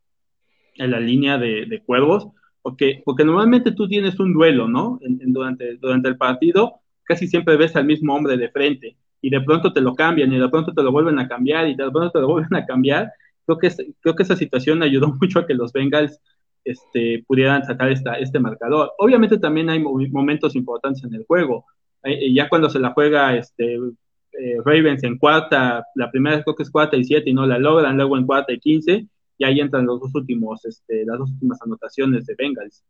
a 0.78 0.86
la 0.86 0.98
línea 0.98 1.36
de, 1.36 1.82
cuervos, 1.84 2.28
porque, 2.62 3.02
porque 3.04 3.24
normalmente 3.24 3.72
tú 3.72 3.86
tienes 3.86 4.18
un 4.18 4.32
duelo, 4.32 4.66
¿no? 4.66 4.98
durante, 5.02 5.76
durante 5.76 6.08
el 6.08 6.16
partido, 6.16 6.80
casi 7.06 7.26
siempre 7.28 7.56
ves 7.56 7.76
al 7.76 7.86
mismo 7.86 8.14
hombre 8.14 8.36
de 8.36 8.50
frente, 8.50 8.96
y 9.20 9.30
de 9.30 9.40
pronto 9.40 9.72
te 9.72 9.80
lo 9.80 9.94
cambian, 9.94 10.32
y 10.32 10.38
de 10.38 10.48
pronto 10.48 10.72
te 10.72 10.82
lo 10.82 10.92
vuelven 10.92 11.18
a 11.18 11.28
cambiar, 11.28 11.68
y 11.68 11.74
de 11.74 11.90
pronto 11.90 12.10
te 12.10 12.20
lo 12.20 12.28
vuelven 12.28 12.54
a 12.54 12.66
cambiar, 12.66 13.10
creo 13.46 13.58
que, 13.58 13.70
creo 14.00 14.16
que 14.16 14.22
esa 14.22 14.36
situación 14.36 14.82
ayudó 14.82 15.08
mucho 15.20 15.38
a 15.38 15.46
que 15.46 15.54
los 15.54 15.72
Bengals 15.72 16.20
este, 16.64 17.24
pudieran 17.26 17.64
sacar 17.64 17.90
esta, 17.90 18.14
este 18.14 18.40
marcador. 18.40 18.92
Obviamente 18.98 19.38
también 19.38 19.70
hay 19.70 19.78
momentos 19.78 20.56
importantes 20.56 21.04
en 21.04 21.14
el 21.14 21.24
juego. 21.24 21.64
Eh, 22.02 22.34
ya 22.34 22.48
cuando 22.48 22.68
se 22.68 22.80
la 22.80 22.92
juega 22.92 23.36
este, 23.36 23.76
eh, 23.76 24.58
Ravens 24.64 25.04
en 25.04 25.16
cuarta, 25.16 25.84
la 25.94 26.10
primera 26.10 26.42
creo 26.42 26.56
que 26.56 26.64
es 26.64 26.70
cuarta 26.70 26.96
y 26.96 27.04
siete 27.04 27.30
y 27.30 27.34
no 27.34 27.46
la 27.46 27.58
logran, 27.58 27.96
luego 27.96 28.18
en 28.18 28.26
cuarta 28.26 28.52
y 28.52 28.58
quince, 28.58 29.06
y 29.38 29.44
ahí 29.44 29.60
entran 29.60 29.86
los 29.86 30.00
dos 30.00 30.14
últimos, 30.14 30.64
este, 30.64 31.04
las 31.06 31.18
dos 31.18 31.30
últimas 31.30 31.62
anotaciones 31.62 32.26
de 32.26 32.34
Bengals. 32.36 32.84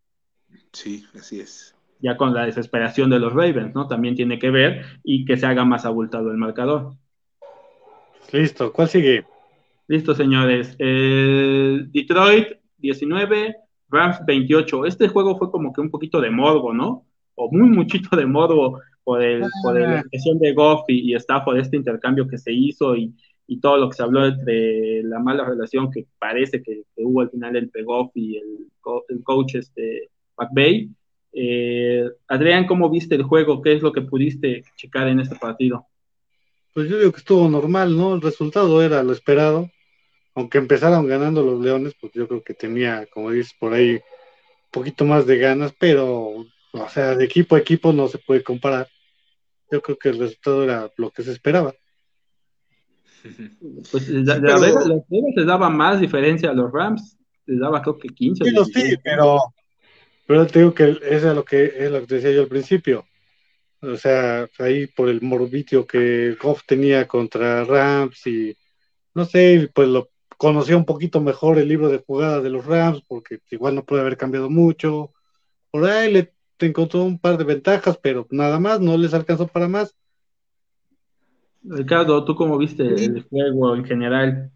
Sí, 0.73 1.05
así 1.15 1.41
es. 1.41 1.76
Ya 2.01 2.17
con 2.17 2.35
la 2.35 2.47
desesperación 2.47 3.11
de 3.11 3.19
los 3.19 3.33
Ravens, 3.33 3.75
¿no? 3.75 3.89
También 3.89 4.15
tiene 4.15 4.39
que 4.39 4.51
ver 4.51 4.85
y 5.03 5.25
que 5.25 5.37
se 5.37 5.47
haga 5.47 5.65
más 5.65 5.85
abultado 5.85 6.31
el 6.31 6.37
marcador. 6.37 6.95
Listo, 8.33 8.73
¿cuál 8.73 8.89
sigue? 8.89 9.25
Listo, 9.89 10.15
señores. 10.15 10.77
Detroit 10.79 12.49
19, 12.79 13.57
Rams 13.89 14.19
28. 14.27 14.87
Este 14.87 15.09
juego 15.09 15.37
fue 15.39 15.51
como 15.51 15.73
que 15.73 15.81
un 15.81 15.91
poquito 15.91 16.21
de 16.21 16.31
morbo, 16.31 16.73
¿no? 16.73 17.07
O 17.35 17.51
muy 17.53 17.69
muchito 17.69 18.17
de 18.17 18.27
morbo 18.27 18.81
por, 19.05 19.23
el, 19.23 19.45
por 19.63 19.79
la 19.79 20.01
expresión 20.01 20.39
de 20.41 20.53
Goff 20.53 20.85
y, 20.89 21.13
y 21.13 21.15
Stafford, 21.15 21.59
este 21.59 21.77
intercambio 21.77 22.27
que 22.27 22.39
se 22.39 22.53
hizo 22.53 22.97
y, 22.97 23.15
todo 23.63 23.77
lo 23.77 23.89
que 23.89 23.95
se 23.95 24.03
habló 24.03 24.27
entre 24.27 25.05
la 25.05 25.21
mala 25.21 25.45
relación 25.45 25.89
que 25.93 26.07
parece 26.19 26.61
que, 26.61 26.83
hubo 26.97 27.21
al 27.21 27.31
final 27.31 27.55
entre 27.55 27.85
Goff 27.85 28.11
y 28.15 28.37
el, 28.37 29.23
coach 29.23 29.55
este, 29.55 30.11
McVay. 30.37 30.91
Eh, 31.39 32.03
Adrián, 32.29 32.67
¿cómo 32.67 32.89
viste 32.89 33.15
el 33.15 33.23
juego? 33.23 33.61
¿Qué 33.61 33.75
es 33.75 33.83
lo 33.83 33.93
que 33.93 34.01
pudiste 34.01 34.65
checar 34.77 35.07
en 35.09 35.21
este 35.21 35.37
partido? 35.37 35.87
Pues 36.73 36.89
yo 36.89 36.99
digo 36.99 37.13
que 37.13 37.19
estuvo 37.19 37.49
normal, 37.49 37.97
¿no? 37.97 38.15
El 38.15 38.23
resultado 38.23 38.83
era 38.83 39.03
lo 39.03 39.13
esperado 39.13 39.71
aunque 40.37 40.59
empezaron 40.59 41.09
ganando 41.09 41.43
los 41.43 41.61
Leones, 41.61 41.95
pues 41.99 42.13
yo 42.13 42.29
creo 42.29 42.45
que 42.45 42.53
tenía, 42.53 43.07
como 43.07 43.31
dices, 43.31 43.55
por 43.59 43.73
ahí 43.73 43.95
un 43.95 44.01
poquito 44.71 45.07
más 45.07 45.27
de 45.27 45.39
ganas, 45.39 45.75
pero, 45.79 46.45
o 46.73 46.89
sea, 46.91 47.17
de 47.17 47.25
equipo 47.25 47.57
a 47.57 47.59
equipo 47.59 47.91
no 47.91 48.07
se 48.07 48.19
puede 48.19 48.43
comparar. 48.43 48.87
Yo 49.71 49.81
creo 49.81 49.97
que 49.97 50.11
el 50.11 50.19
resultado 50.19 50.63
era 50.63 50.91
lo 50.99 51.11
que 51.11 51.23
se 51.23 51.33
esperaba. 51.33 51.75
Pues 53.91 54.09
la, 54.09 54.39
los 54.39 55.03
les 55.11 55.47
daba 55.47 55.69
más 55.71 56.01
diferencia 56.01 56.51
a 56.51 56.55
los 56.55 56.71
Rams, 56.71 57.19
les 57.47 57.59
daba 57.59 57.81
creo 57.83 57.99
que 57.99 58.09
15. 58.09 58.45
Sí, 58.45 58.55
sí, 58.73 58.97
pero, 59.03 59.39
pero 60.27 60.47
te 60.47 60.61
digo 60.61 60.75
que 60.75 60.85
eso 60.91 61.31
es 61.31 61.35
lo 61.35 61.45
que 61.45 61.65
es 61.65 61.91
lo 61.91 62.07
que 62.07 62.15
decía 62.17 62.33
yo 62.33 62.43
al 62.43 62.49
principio. 62.49 63.07
O 63.81 63.97
sea, 63.97 64.49
ahí 64.59 64.87
por 64.87 65.09
el 65.09 65.21
morbitio 65.23 65.87
que 65.87 66.37
Goff 66.41 66.63
tenía 66.67 67.07
contra 67.07 67.65
Rams 67.65 68.27
y 68.27 68.57
no 69.15 69.25
sé, 69.25 69.71
pues 69.75 69.89
lo 69.89 70.11
conocía 70.37 70.77
un 70.77 70.85
poquito 70.85 71.21
mejor 71.21 71.59
el 71.59 71.69
libro 71.69 71.89
de 71.89 71.99
jugadas 71.99 72.43
de 72.43 72.51
los 72.51 72.67
Rams, 72.67 73.03
porque 73.07 73.41
igual 73.51 73.75
no 73.75 73.85
puede 73.85 74.03
haber 74.03 74.17
cambiado 74.17 74.51
mucho. 74.51 75.13
Por 75.71 75.85
ahí 75.85 76.13
le 76.13 76.33
encontró 76.59 77.03
un 77.03 77.19
par 77.19 77.39
de 77.39 77.45
ventajas, 77.45 77.99
pero 78.03 78.27
nada 78.31 78.59
más, 78.59 78.81
no 78.81 78.97
les 78.97 79.15
alcanzó 79.15 79.47
para 79.47 79.69
más. 79.69 79.95
Ricardo, 81.63 82.25
¿tú 82.25 82.35
cómo 82.35 82.59
viste 82.59 82.83
el 82.83 83.23
juego 83.23 83.75
en 83.75 83.85
general? 83.85 84.53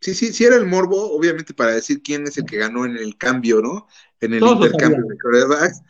Sí, 0.00 0.14
sí, 0.14 0.32
sí 0.32 0.44
era 0.44 0.56
el 0.56 0.66
morbo, 0.66 1.12
obviamente 1.12 1.52
para 1.52 1.72
decir 1.72 2.02
quién 2.02 2.26
es 2.26 2.38
el 2.38 2.46
que 2.46 2.56
ganó 2.56 2.86
en 2.86 2.96
el 2.96 3.16
cambio, 3.16 3.60
¿no? 3.60 3.86
En 4.20 4.34
el 4.34 4.42
intercambio 4.42 5.04
de 5.04 5.18
corebacks. 5.18 5.82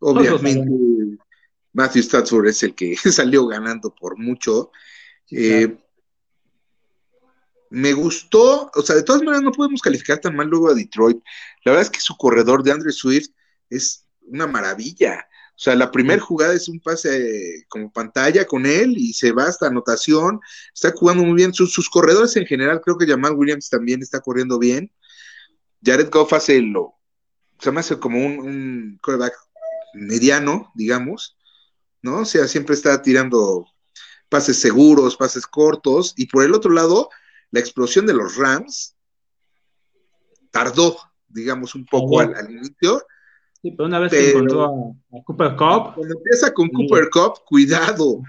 Obviamente 0.00 0.66
Matthew 1.72 2.02
Stafford 2.02 2.48
es 2.48 2.62
el 2.62 2.74
que 2.74 2.96
salió 3.10 3.46
ganando 3.46 3.94
por 3.94 4.18
mucho. 4.18 4.70
Eh, 5.30 5.76
me 7.70 7.94
gustó, 7.94 8.70
o 8.74 8.82
sea, 8.82 8.96
de 8.96 9.02
todas 9.02 9.22
maneras 9.22 9.42
no 9.42 9.52
podemos 9.52 9.80
calificar 9.80 10.18
tan 10.18 10.36
mal 10.36 10.48
luego 10.48 10.68
a 10.68 10.74
Detroit. 10.74 11.22
La 11.64 11.72
verdad 11.72 11.86
es 11.86 11.90
que 11.90 12.00
su 12.00 12.16
corredor 12.16 12.62
de 12.62 12.72
Andrew 12.72 12.92
Swift 12.92 13.30
es 13.70 14.06
una 14.26 14.46
maravilla. 14.46 15.26
O 15.54 15.64
sea, 15.64 15.74
la 15.76 15.90
primera 15.90 16.20
jugada 16.20 16.54
es 16.54 16.68
un 16.68 16.80
pase 16.80 17.64
como 17.68 17.92
pantalla 17.92 18.46
con 18.46 18.66
él 18.66 18.94
y 18.96 19.12
se 19.12 19.32
va 19.32 19.44
hasta 19.44 19.68
anotación. 19.68 20.40
Está 20.74 20.92
jugando 20.92 21.24
muy 21.24 21.36
bien. 21.36 21.54
Sus, 21.54 21.88
corredores 21.88 22.36
en 22.36 22.46
general, 22.46 22.80
creo 22.80 22.98
que 22.98 23.06
Jamal 23.06 23.34
Williams 23.34 23.68
también 23.68 24.02
está 24.02 24.20
corriendo 24.20 24.58
bien. 24.58 24.90
Jared 25.84 26.10
Goff 26.10 26.32
hace 26.32 26.60
lo, 26.60 26.94
se 27.58 27.70
me 27.70 27.80
hace 27.80 27.98
como 27.98 28.18
un, 28.18 28.38
un 28.40 29.00
mediano, 29.94 30.72
digamos, 30.74 31.36
¿no? 32.00 32.20
O 32.20 32.24
sea, 32.24 32.48
siempre 32.48 32.74
está 32.74 33.02
tirando 33.02 33.66
pases 34.28 34.58
seguros, 34.58 35.16
pases 35.16 35.46
cortos. 35.46 36.14
Y 36.16 36.26
por 36.26 36.44
el 36.44 36.54
otro 36.54 36.72
lado, 36.72 37.10
la 37.50 37.60
explosión 37.60 38.06
de 38.06 38.14
los 38.14 38.36
Rams 38.36 38.96
tardó, 40.50 40.96
digamos, 41.28 41.74
un 41.74 41.84
poco 41.86 42.20
al, 42.20 42.50
inicio. 42.50 43.06
Sí, 43.62 43.70
pero 43.70 43.86
una 43.86 44.00
vez 44.00 44.10
que 44.10 44.30
encontró 44.30 44.64
a, 44.64 45.22
Cooper 45.24 45.50
Cup. 45.56 45.94
Cuando 45.94 46.16
empieza 46.16 46.52
con 46.52 46.68
Cooper 46.68 47.08
Cup, 47.10 47.44
cuidado. 47.46 48.22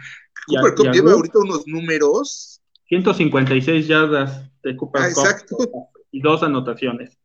Cooper 0.45 0.75
Cup 0.75 0.91
lleva 0.91 1.13
ahorita 1.13 1.39
unos 1.39 1.67
números. 1.67 2.61
156 2.87 3.87
yardas 3.87 4.49
de 4.61 4.75
Cooper 4.77 5.01
ah, 5.01 5.09
Cup. 5.13 5.23
Exacto. 5.23 5.57
Y 6.11 6.21
dos 6.21 6.43
anotaciones. 6.43 7.17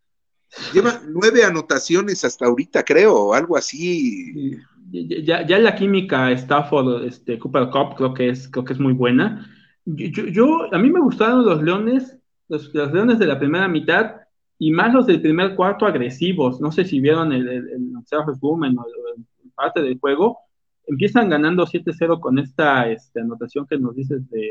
Lleva 0.73 1.03
nueve 1.07 1.45
anotaciones 1.45 2.25
hasta 2.25 2.47
ahorita, 2.47 2.83
creo, 2.83 3.35
algo 3.35 3.57
así. 3.57 4.57
Ya, 4.91 5.47
ya 5.47 5.59
la 5.59 5.75
química 5.75 6.33
Stafford, 6.33 7.05
este, 7.05 7.39
Cooper 7.39 7.69
Cup, 7.69 7.97
creo 7.97 8.15
que 8.15 8.31
es, 8.31 8.49
creo 8.49 8.65
que 8.65 8.73
es 8.73 8.81
muy 8.81 8.95
buena. 8.95 9.47
Yo, 9.85 10.73
a 10.73 10.79
mí 10.79 10.91
me 10.91 11.01
gustaron 11.01 11.45
los 11.45 11.63
leones, 11.63 12.17
los, 12.49 12.73
leones 12.73 13.19
de 13.19 13.27
la 13.27 13.39
primera 13.39 13.69
mitad 13.69 14.23
y 14.59 14.73
más 14.73 14.93
los 14.93 15.07
del 15.07 15.21
primer 15.23 15.55
cuarto 15.55 15.87
agresivos. 15.87 16.61
No 16.61 16.73
sé 16.73 16.85
si 16.85 17.01
vieron 17.01 17.33
el, 17.33 17.49
el, 17.49 17.69
el 17.69 17.93
o 17.97 19.55
parte 19.55 19.83
del 19.83 19.99
juego. 19.99 20.39
Empiezan 20.87 21.29
ganando 21.29 21.67
7-0 21.67 22.21
con 22.21 22.39
esta 22.39 22.89
este, 22.89 23.21
anotación 23.21 23.67
que 23.67 23.79
nos 23.79 23.95
dices 23.95 24.29
de, 24.31 24.49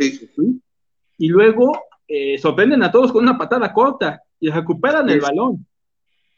y 1.17 1.27
luego 1.29 1.71
eh, 2.07 2.37
sorprenden 2.37 2.83
a 2.83 2.91
todos 2.91 3.11
con 3.11 3.23
una 3.23 3.37
patada 3.37 3.73
corta 3.73 4.21
y 4.39 4.49
recuperan 4.49 5.09
el 5.09 5.19
balón. 5.19 5.65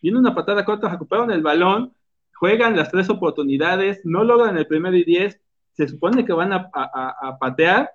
Viene 0.01 0.17
una 0.17 0.33
patada 0.33 0.63
corta, 0.63 0.89
recuperan 0.89 1.31
el 1.31 1.41
balón, 1.41 1.93
juegan 2.33 2.77
las 2.77 2.89
tres 2.89 3.09
oportunidades, 3.09 3.99
no 4.05 4.23
logran 4.23 4.57
el 4.57 4.65
primero 4.65 4.95
y 4.95 5.03
diez, 5.03 5.41
se 5.73 5.87
supone 5.89 6.23
que 6.25 6.31
van 6.31 6.53
a, 6.53 6.69
a 6.73 7.37
patear 7.39 7.89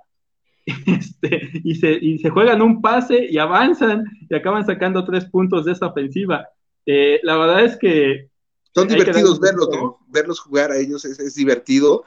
este, 0.87 1.51
y, 1.63 1.75
se, 1.75 1.93
y 1.93 2.19
se 2.19 2.31
juegan 2.31 2.63
un 2.63 2.81
pase 2.81 3.27
y 3.31 3.39
avanzan 3.39 4.05
y 4.29 4.35
acaban 4.35 4.65
sacando 4.65 5.05
tres 5.05 5.27
puntos 5.27 5.65
de 5.65 5.73
esa 5.73 5.87
ofensiva. 5.87 6.49
Eh, 6.87 7.21
la 7.23 7.37
verdad 7.37 7.65
es 7.65 7.77
que... 7.77 8.29
Son 8.75 8.89
divertidos 8.89 9.39
verlos, 9.39 9.69
¿no? 9.71 10.01
Verlos 10.09 10.41
jugar 10.41 10.73
a 10.73 10.79
ellos 10.79 11.05
es, 11.05 11.35
divertido. 11.35 12.05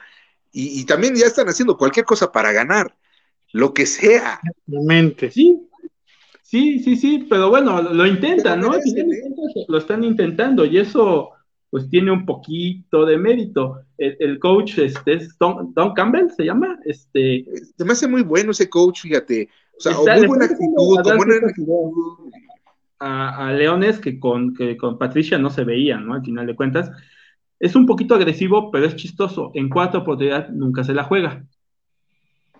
Y, 0.52 0.84
también 0.86 1.14
ya 1.14 1.26
están 1.26 1.48
haciendo 1.48 1.76
cualquier 1.76 2.04
cosa 2.04 2.32
para 2.32 2.52
ganar, 2.52 2.94
lo 3.52 3.72
que 3.72 3.86
sea. 3.86 4.40
Exactamente. 4.42 5.30
Sí. 5.30 5.68
Sí, 6.42 6.78
sí, 6.78 6.96
sí, 6.96 7.26
pero 7.28 7.50
bueno, 7.50 7.82
lo 7.82 8.06
intentan, 8.06 8.60
¿no? 8.60 8.72
Lo 9.68 9.78
están 9.78 10.02
intentando 10.02 10.64
y 10.64 10.78
eso 10.78 11.32
pues 11.70 11.88
tiene 11.90 12.10
un 12.10 12.24
poquito 12.24 13.04
de 13.04 13.18
mérito. 13.18 13.82
El, 13.98 14.38
coach 14.38 14.78
este, 14.78 15.14
es 15.14 15.36
Don, 15.38 15.94
Campbell, 15.94 16.30
se 16.36 16.44
llama. 16.44 16.78
Este, 16.84 17.44
se 17.76 17.84
me 17.84 17.92
hace 17.92 18.08
muy 18.08 18.22
bueno 18.22 18.52
ese 18.52 18.70
coach, 18.70 19.02
fíjate. 19.02 19.48
O 19.76 19.80
sea, 19.80 20.16
muy 20.16 20.26
buena 20.26 20.46
actitud, 20.46 20.98
A, 22.98 23.52
Leones 23.52 23.98
que 23.98 24.18
con, 24.18 24.54
que 24.54 24.76
con 24.76 24.98
Patricia 24.98 25.38
no 25.38 25.50
se 25.50 25.64
veían, 25.64 26.06
¿no? 26.06 26.14
Al 26.14 26.24
final 26.24 26.46
de 26.46 26.56
cuentas. 26.56 26.90
Es 27.60 27.74
un 27.74 27.86
poquito 27.86 28.14
agresivo, 28.14 28.70
pero 28.70 28.86
es 28.86 28.96
chistoso. 28.96 29.50
En 29.54 29.68
cuatro 29.68 30.00
oportunidades 30.00 30.50
nunca 30.50 30.84
se 30.84 30.94
la 30.94 31.04
juega. 31.04 31.44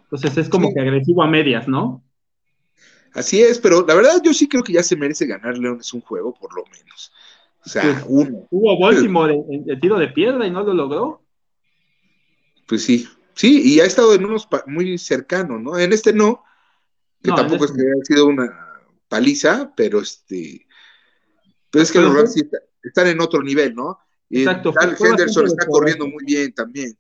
Entonces 0.05 0.37
es 0.39 0.49
como 0.49 0.73
que 0.75 0.81
agresivo 0.81 1.23
a 1.23 1.29
medias, 1.29 1.69
¿no? 1.69 2.03
Así 3.15 3.41
es, 3.41 3.59
pero 3.59 3.85
la 3.87 3.95
verdad 3.95 4.21
yo 4.23 4.35
sí 4.35 4.49
creo 4.49 4.63
que 4.63 4.73
ya 4.73 4.83
se 4.83 4.97
merece 4.97 5.27
ganar 5.27 5.57
Leones 5.57 5.93
un 5.93 6.01
juego, 6.01 6.35
por 6.35 6.55
lo 6.55 6.65
menos. 6.65 7.13
O 7.69 7.71
sea, 7.71 7.83
pues, 7.83 8.05
uno. 8.09 8.47
Hubo 8.51 8.81
Baltimore 8.81 9.45
de, 9.47 9.77
tiro 9.77 9.99
de 9.99 10.09
piedra 10.09 10.47
y 10.47 10.51
no 10.51 10.63
lo 10.63 10.73
logró. 10.73 11.23
Pues 12.67 12.83
sí, 12.83 13.07
sí, 13.35 13.61
y 13.63 13.81
ha 13.81 13.85
estado 13.85 14.15
en 14.15 14.25
unos 14.25 14.49
muy 14.65 14.97
cercanos, 14.97 15.61
¿no? 15.61 15.79
En 15.79 15.93
este 15.93 16.15
no, 16.15 16.43
que 17.23 17.31
tampoco 17.31 17.67
es 17.67 17.71
este 17.71 17.83
que 17.83 17.91
haya 17.91 18.05
sido 18.05 18.27
una 18.27 18.81
paliza, 19.07 19.71
pero 19.77 20.01
este. 20.01 20.67
Pero 21.71 21.83
es 21.83 21.93
que 21.93 22.01
los 22.01 22.15
Rams 22.15 22.43
están 22.83 23.07
en 23.07 23.21
otro 23.21 23.43
nivel, 23.43 23.75
¿no? 23.75 23.99
Exacto. 24.31 24.73
Tal 24.73 24.97
Henderson 24.99 25.45
está 25.45 25.67
corriendo 25.67 26.07
muy 26.07 26.25
bien 26.25 26.55
también. 26.55 26.97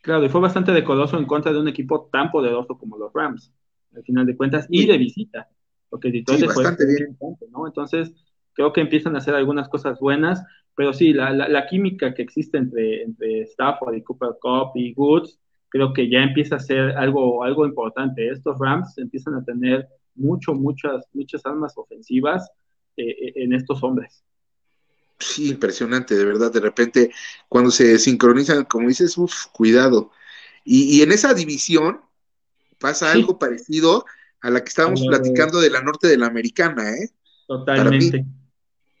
Claro, 0.00 0.24
y 0.24 0.30
fue 0.30 0.40
bastante 0.40 0.72
decoroso 0.72 1.18
en 1.18 1.26
contra 1.26 1.52
de 1.52 1.60
un 1.60 1.68
equipo 1.68 2.08
tan 2.10 2.30
poderoso 2.30 2.78
como 2.78 2.96
los 2.96 3.12
Rams, 3.12 3.52
al 3.94 4.02
final 4.02 4.24
de 4.24 4.34
cuentas, 4.34 4.66
y 4.70 4.86
de 4.86 4.96
visita. 4.96 5.50
Porque 5.90 6.10
Detroit 6.10 6.40
sí, 6.40 6.46
bastante 6.46 6.86
bien. 6.86 7.18
¿no? 7.50 7.66
Entonces, 7.66 8.14
creo 8.56 8.72
que 8.72 8.80
empiezan 8.80 9.14
a 9.14 9.18
hacer 9.18 9.34
algunas 9.34 9.68
cosas 9.68 10.00
buenas, 10.00 10.42
pero 10.74 10.92
sí, 10.92 11.12
la, 11.12 11.30
la, 11.32 11.66
química 11.66 12.14
que 12.14 12.22
existe 12.22 12.58
entre, 12.58 13.02
entre 13.02 13.42
Stafford 13.42 13.94
y 13.94 14.02
Cooper 14.02 14.30
Cup 14.40 14.72
y 14.74 14.94
Woods, 14.94 15.38
creo 15.68 15.92
que 15.92 16.08
ya 16.10 16.22
empieza 16.22 16.56
a 16.56 16.60
ser 16.60 16.96
algo, 16.96 17.44
algo 17.44 17.66
importante. 17.66 18.28
Estos 18.28 18.58
Rams 18.58 18.96
empiezan 18.98 19.34
a 19.34 19.44
tener 19.44 19.86
mucho, 20.14 20.54
muchas, 20.54 21.04
muchas 21.12 21.44
armas 21.44 21.74
ofensivas 21.76 22.50
eh, 22.96 23.08
eh, 23.08 23.32
en 23.36 23.52
estos 23.52 23.82
hombres. 23.82 24.24
Sí, 25.18 25.50
impresionante, 25.50 26.14
de 26.14 26.24
verdad. 26.24 26.50
De 26.50 26.60
repente, 26.60 27.10
cuando 27.48 27.70
se 27.70 27.98
sincronizan, 27.98 28.64
como 28.64 28.88
dices, 28.88 29.16
uff, 29.18 29.46
cuidado. 29.52 30.10
Y, 30.64 31.00
en 31.02 31.12
esa 31.12 31.32
división 31.32 32.00
pasa 32.78 33.12
algo 33.12 33.38
parecido 33.38 34.04
a 34.40 34.50
la 34.50 34.60
que 34.60 34.68
estábamos 34.68 35.04
platicando 35.06 35.60
de 35.60 35.70
la 35.70 35.80
norte 35.80 36.08
de 36.08 36.18
la 36.18 36.26
americana, 36.26 36.90
¿eh? 36.90 37.10
Totalmente. 37.46 38.26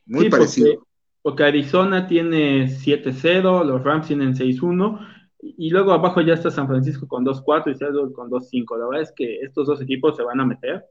Muy 0.06 0.30
parecido. 0.30 0.86
Porque, 1.22 1.42
Arizona 1.42 2.06
tiene 2.06 2.68
7-0, 2.68 3.64
los 3.64 3.82
Rams 3.82 4.06
tienen 4.06 4.34
6-1, 4.34 5.00
y 5.40 5.70
luego 5.70 5.92
abajo 5.92 6.20
ya 6.20 6.34
está 6.34 6.50
San 6.50 6.68
Francisco 6.68 7.08
con 7.08 7.24
2-4 7.24 7.72
y 7.72 7.74
Seattle 7.74 8.12
con 8.12 8.30
2-5. 8.30 8.78
La 8.78 8.86
verdad 8.86 9.02
es 9.02 9.12
que 9.14 9.40
estos 9.40 9.66
dos 9.66 9.80
equipos 9.80 10.16
se 10.16 10.22
van 10.22 10.40
a 10.40 10.46
meter, 10.46 10.84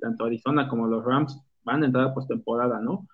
tanto 0.00 0.24
Arizona 0.24 0.68
como 0.68 0.88
los 0.88 1.04
Rams 1.04 1.40
van 1.62 1.82
a 1.82 1.86
entrar 1.86 2.08
a 2.08 2.14
postemporada, 2.14 2.80
¿no? 2.80 3.06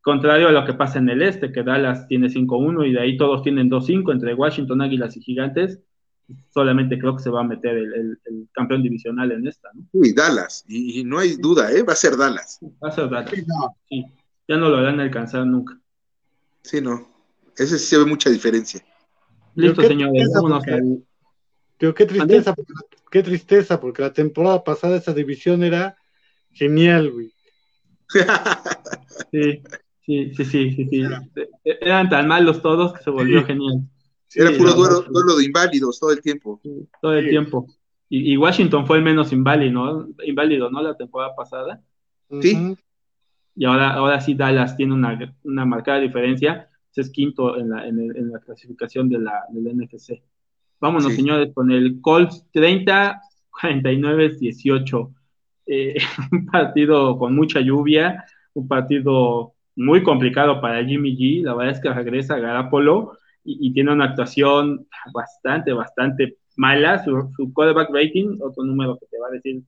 Contrario 0.00 0.48
a 0.48 0.52
lo 0.52 0.64
que 0.64 0.74
pasa 0.74 0.98
en 0.98 1.08
el 1.10 1.22
este, 1.22 1.52
que 1.52 1.62
Dallas 1.62 2.08
tiene 2.08 2.28
5-1 2.28 2.88
y 2.88 2.92
de 2.92 3.00
ahí 3.00 3.16
todos 3.16 3.42
tienen 3.42 3.70
2-5 3.70 4.12
entre 4.12 4.34
Washington, 4.34 4.80
Águilas 4.80 5.16
y 5.16 5.20
Gigantes. 5.20 5.78
Solamente 6.48 6.98
creo 6.98 7.16
que 7.16 7.22
se 7.22 7.30
va 7.30 7.40
a 7.40 7.44
meter 7.44 7.76
el, 7.76 8.18
campeón 8.52 8.82
divisional 8.82 9.30
en 9.32 9.46
esta, 9.46 9.68
¿no? 9.74 9.82
Uy, 9.92 10.12
Dallas, 10.14 10.64
y, 10.68 11.04
no 11.04 11.18
hay 11.18 11.36
duda, 11.36 11.70
¿eh? 11.72 11.82
Va 11.82 11.92
a 11.92 11.96
ser 11.96 12.16
Dallas. 12.16 12.58
Va 12.82 12.88
a 12.88 12.92
ser 12.92 13.10
Dallas. 13.10 13.30
Sí 13.88 14.06
ya 14.50 14.56
no 14.56 14.68
lo 14.68 14.82
van 14.82 14.98
a 14.98 15.04
alcanzar 15.04 15.46
nunca. 15.46 15.80
Sí, 16.62 16.80
no. 16.80 17.08
Ese 17.56 17.78
sí 17.78 17.86
se 17.86 17.98
ve 17.98 18.04
mucha 18.04 18.30
diferencia. 18.30 18.84
Listo, 19.54 19.80
señores. 19.82 20.28
Vámonos 20.34 20.64
qué 21.78 22.04
tristeza, 22.04 22.52
porque, 22.52 22.72
qué 23.12 23.22
tristeza, 23.22 23.80
porque 23.80 24.02
la 24.02 24.12
temporada 24.12 24.64
pasada 24.64 24.96
esa 24.96 25.14
división 25.14 25.62
era 25.62 25.96
genial, 26.50 27.12
güey. 27.12 27.32
sí, 29.30 29.62
sí, 30.04 30.34
sí, 30.34 30.44
sí, 30.44 30.88
sí, 30.90 31.04
Eran 31.64 32.10
tan 32.10 32.26
malos 32.26 32.60
todos 32.60 32.92
que 32.92 33.04
se 33.04 33.10
volvió 33.10 33.44
genial. 33.44 33.88
Era 34.34 34.50
puro 34.56 34.74
duelo, 34.74 35.36
de 35.36 35.44
inválidos 35.44 36.00
todo 36.00 36.10
el 36.10 36.20
tiempo. 36.20 36.60
todo 37.00 37.14
el 37.14 37.30
tiempo. 37.30 37.68
Y, 38.08 38.36
Washington 38.36 38.84
fue 38.84 38.96
el 38.96 39.04
menos 39.04 39.32
inválido, 39.32 39.72
¿no? 39.72 40.08
Inválido, 40.24 40.70
¿no? 40.70 40.82
La 40.82 40.96
temporada 40.96 41.36
pasada. 41.36 41.80
Sí 42.42 42.76
y 43.60 43.66
ahora, 43.66 43.90
ahora 43.90 44.22
sí 44.22 44.32
Dallas 44.32 44.74
tiene 44.74 44.94
una, 44.94 45.36
una 45.44 45.66
marcada 45.66 45.98
diferencia, 45.98 46.70
es 46.96 47.10
quinto 47.10 47.58
en 47.58 47.68
la, 47.68 47.86
en, 47.86 48.32
la 48.32 48.38
clasificación 48.40 49.10
de 49.10 49.18
la, 49.18 49.44
del 49.50 49.76
NFC. 49.76 50.22
Vámonos, 50.80 51.12
señores, 51.12 51.52
con 51.52 51.70
el 51.70 52.00
Colts 52.00 52.46
30, 52.52 53.20
49, 53.60 54.36
18. 54.40 55.14
un 56.32 56.46
partido 56.46 57.18
con 57.18 57.36
mucha 57.36 57.60
lluvia, 57.60 58.24
un 58.54 58.66
partido 58.66 59.52
muy 59.76 60.02
complicado 60.02 60.62
para 60.62 60.82
Jimmy 60.82 61.14
G. 61.14 61.42
La 61.42 61.52
verdad 61.54 61.74
es 61.74 61.82
que 61.82 61.92
regresa 61.92 62.36
a 62.36 62.40
Garapolo 62.40 63.18
y, 63.44 63.74
tiene 63.74 63.92
una 63.92 64.06
actuación 64.06 64.86
bastante, 65.12 65.74
bastante 65.74 66.38
mala. 66.56 67.04
Su, 67.04 67.30
su 67.36 67.52
quarterback 67.52 67.90
rating, 67.92 68.38
otro 68.40 68.64
número 68.64 68.98
que 68.98 69.04
te 69.04 69.18
va 69.18 69.28
a 69.28 69.32
decir 69.32 69.62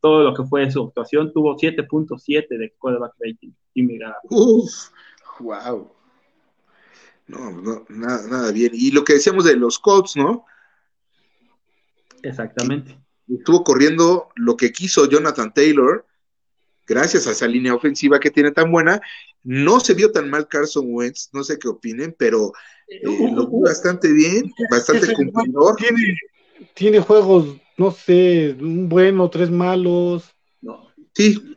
todo 0.00 0.22
lo 0.22 0.34
que 0.34 0.44
fue 0.44 0.70
su 0.70 0.84
actuación, 0.84 1.32
tuvo 1.32 1.56
7.7 1.56 2.58
de 2.58 2.74
quarterback 2.78 3.14
rating. 3.18 3.52
Uf, 4.30 4.90
wow. 5.40 5.90
No, 7.26 7.84
nada, 7.88 8.26
nada 8.28 8.52
bien. 8.52 8.70
Y 8.72 8.90
lo 8.92 9.04
que 9.04 9.14
decíamos 9.14 9.44
de 9.44 9.56
los 9.56 9.78
Colts, 9.78 10.16
¿no? 10.16 10.44
Exactamente. 12.22 12.98
Estuvo 13.28 13.64
corriendo 13.64 14.28
lo 14.36 14.56
que 14.56 14.72
quiso 14.72 15.08
Jonathan 15.08 15.52
Taylor, 15.52 16.06
gracias 16.86 17.26
a 17.26 17.32
esa 17.32 17.48
línea 17.48 17.74
ofensiva 17.74 18.20
que 18.20 18.30
tiene 18.30 18.52
tan 18.52 18.70
buena. 18.70 19.00
No 19.42 19.80
se 19.80 19.94
vio 19.94 20.12
tan 20.12 20.30
mal 20.30 20.46
Carson 20.48 20.86
Wentz, 20.88 21.30
no 21.32 21.42
sé 21.42 21.58
qué 21.58 21.68
opinen, 21.68 22.14
pero 22.16 22.52
eh, 22.88 23.00
lo 23.04 23.48
vio 23.48 23.60
bastante 23.60 24.12
bien, 24.12 24.52
bastante 24.70 25.12
cumplidor. 25.12 25.76
Tiene, 25.76 26.18
tiene 26.74 27.00
juegos 27.00 27.56
no 27.76 27.90
sé, 27.90 28.56
un 28.60 28.88
bueno, 28.88 29.28
tres 29.30 29.50
malos. 29.50 30.34
No. 30.60 30.88
Sí. 31.14 31.56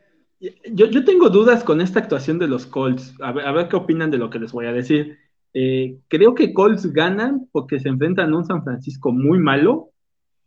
Yo, 0.71 0.85
yo 0.85 1.03
tengo 1.03 1.29
dudas 1.29 1.63
con 1.63 1.81
esta 1.81 1.99
actuación 1.99 2.39
de 2.39 2.47
los 2.47 2.65
Colts. 2.65 3.13
A 3.21 3.31
ver, 3.31 3.45
a 3.45 3.51
ver 3.51 3.67
qué 3.67 3.75
opinan 3.75 4.11
de 4.11 4.17
lo 4.17 4.29
que 4.29 4.39
les 4.39 4.51
voy 4.51 4.65
a 4.65 4.73
decir. 4.73 5.17
Eh, 5.53 5.97
creo 6.07 6.35
que 6.35 6.53
Colts 6.53 6.91
ganan 6.93 7.47
porque 7.51 7.79
se 7.79 7.89
enfrentan 7.89 8.33
a 8.33 8.37
un 8.37 8.45
San 8.45 8.63
Francisco 8.63 9.11
muy 9.11 9.39
malo. 9.39 9.91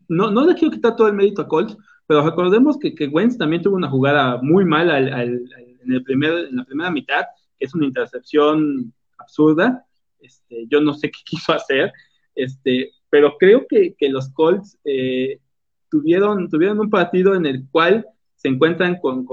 No, 0.08 0.30
no 0.30 0.46
le 0.46 0.54
quiero 0.54 0.72
quitar 0.72 0.96
todo 0.96 1.08
el 1.08 1.14
mérito 1.14 1.42
a 1.42 1.48
Colts, 1.48 1.76
pero 2.06 2.24
recordemos 2.24 2.78
que, 2.78 2.94
que 2.94 3.08
Wentz 3.08 3.38
también 3.38 3.62
tuvo 3.62 3.76
una 3.76 3.90
jugada 3.90 4.40
muy 4.42 4.64
mala 4.64 4.98
en, 4.98 5.48
el 5.88 6.04
primer, 6.04 6.46
en 6.46 6.56
la 6.56 6.64
primera 6.64 6.90
mitad, 6.90 7.24
que 7.58 7.66
es 7.66 7.74
una 7.74 7.86
intercepción 7.86 8.92
absurda. 9.18 9.84
Este, 10.20 10.66
yo 10.68 10.80
no 10.80 10.94
sé 10.94 11.10
qué 11.10 11.20
quiso 11.24 11.52
hacer, 11.52 11.92
este, 12.34 12.90
pero 13.10 13.36
creo 13.38 13.66
que, 13.68 13.94
que 13.94 14.08
los 14.08 14.30
Colts 14.30 14.78
eh, 14.84 15.40
tuvieron, 15.92 16.48
tuvieron 16.48 16.80
un 16.80 16.88
partido 16.88 17.34
en 17.34 17.44
el 17.44 17.68
cual 17.70 18.06
se 18.34 18.48
encuentran 18.48 18.98
con, 18.98 19.26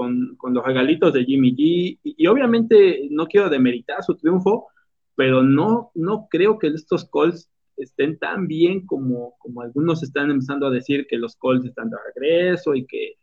los 0.52 0.64
regalitos 0.64 1.14
de 1.14 1.24
Jimmy 1.24 1.56
G 1.56 1.98
y, 2.04 2.26
obviamente 2.26 3.08
no 3.10 3.26
quiero 3.26 3.48
demeritar 3.48 4.04
su 4.04 4.14
triunfo, 4.14 4.68
pero 5.16 5.42
no, 5.42 5.90
no 5.94 6.28
creo 6.30 6.58
que 6.58 6.68
estos 6.68 7.06
Colts 7.06 7.48
estén 7.78 8.18
tan 8.18 8.46
bien 8.46 8.84
como, 8.86 9.36
como 9.38 9.62
algunos 9.62 10.02
están 10.02 10.30
empezando 10.30 10.66
a 10.66 10.70
decir 10.70 11.06
que 11.08 11.16
los 11.16 11.34
Colts 11.34 11.64
están 11.64 11.88
de 11.88 11.96
regreso 12.14 12.74
y 12.74 12.86
que, 12.86 13.16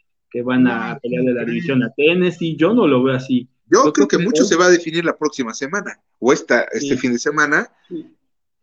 van 0.44 0.68
a 0.68 1.00
pelear 1.02 1.24
de 1.24 1.34
la 1.34 1.46
división 1.46 1.82
a 1.82 1.92
Tennessee. 1.98 2.56
Yo 2.56 2.72
no 2.72 2.86
lo 2.86 3.02
veo 3.02 3.16
así. 3.16 3.50
Yo, 3.72 3.92
creo, 3.92 4.08
que, 4.08 4.20
mucho 4.20 4.44
se 4.44 4.56
va 4.56 4.68
a 4.68 4.70
definir 4.70 5.04
la 5.04 5.18
próxima 5.18 5.52
semana 5.52 6.00
o 6.20 6.32
esta, 6.32 6.62
este 6.72 6.96
fin 6.96 7.14
de 7.14 7.18
semana. 7.18 7.68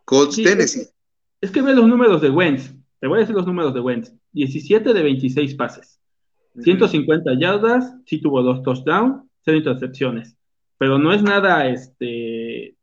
Colts 0.04 0.36
Tennessee. 0.36 0.86
Es, 1.40 1.50
que 1.50 1.62
ve 1.62 1.74
los 1.74 1.88
números 1.88 2.22
de 2.22 2.30
Wentz. 2.30 2.72
Te 3.00 3.08
voy 3.08 3.16
a 3.16 3.20
decir 3.22 3.34
los 3.34 3.44
números 3.44 3.74
de 3.74 3.80
Wentz. 3.80 4.12
17 4.34 4.92
de 4.92 5.02
26 5.02 5.54
pases. 5.54 6.00
150 6.62 7.38
yardas, 7.38 7.94
sí 8.06 8.20
tuvo 8.20 8.42
dos 8.42 8.62
touchdowns, 8.62 9.24
cero 9.44 9.56
intercepciones. 9.56 10.36
Pero 10.78 10.98
no 10.98 11.12
es 11.12 11.22
nada 11.22 11.68
este 11.68 12.76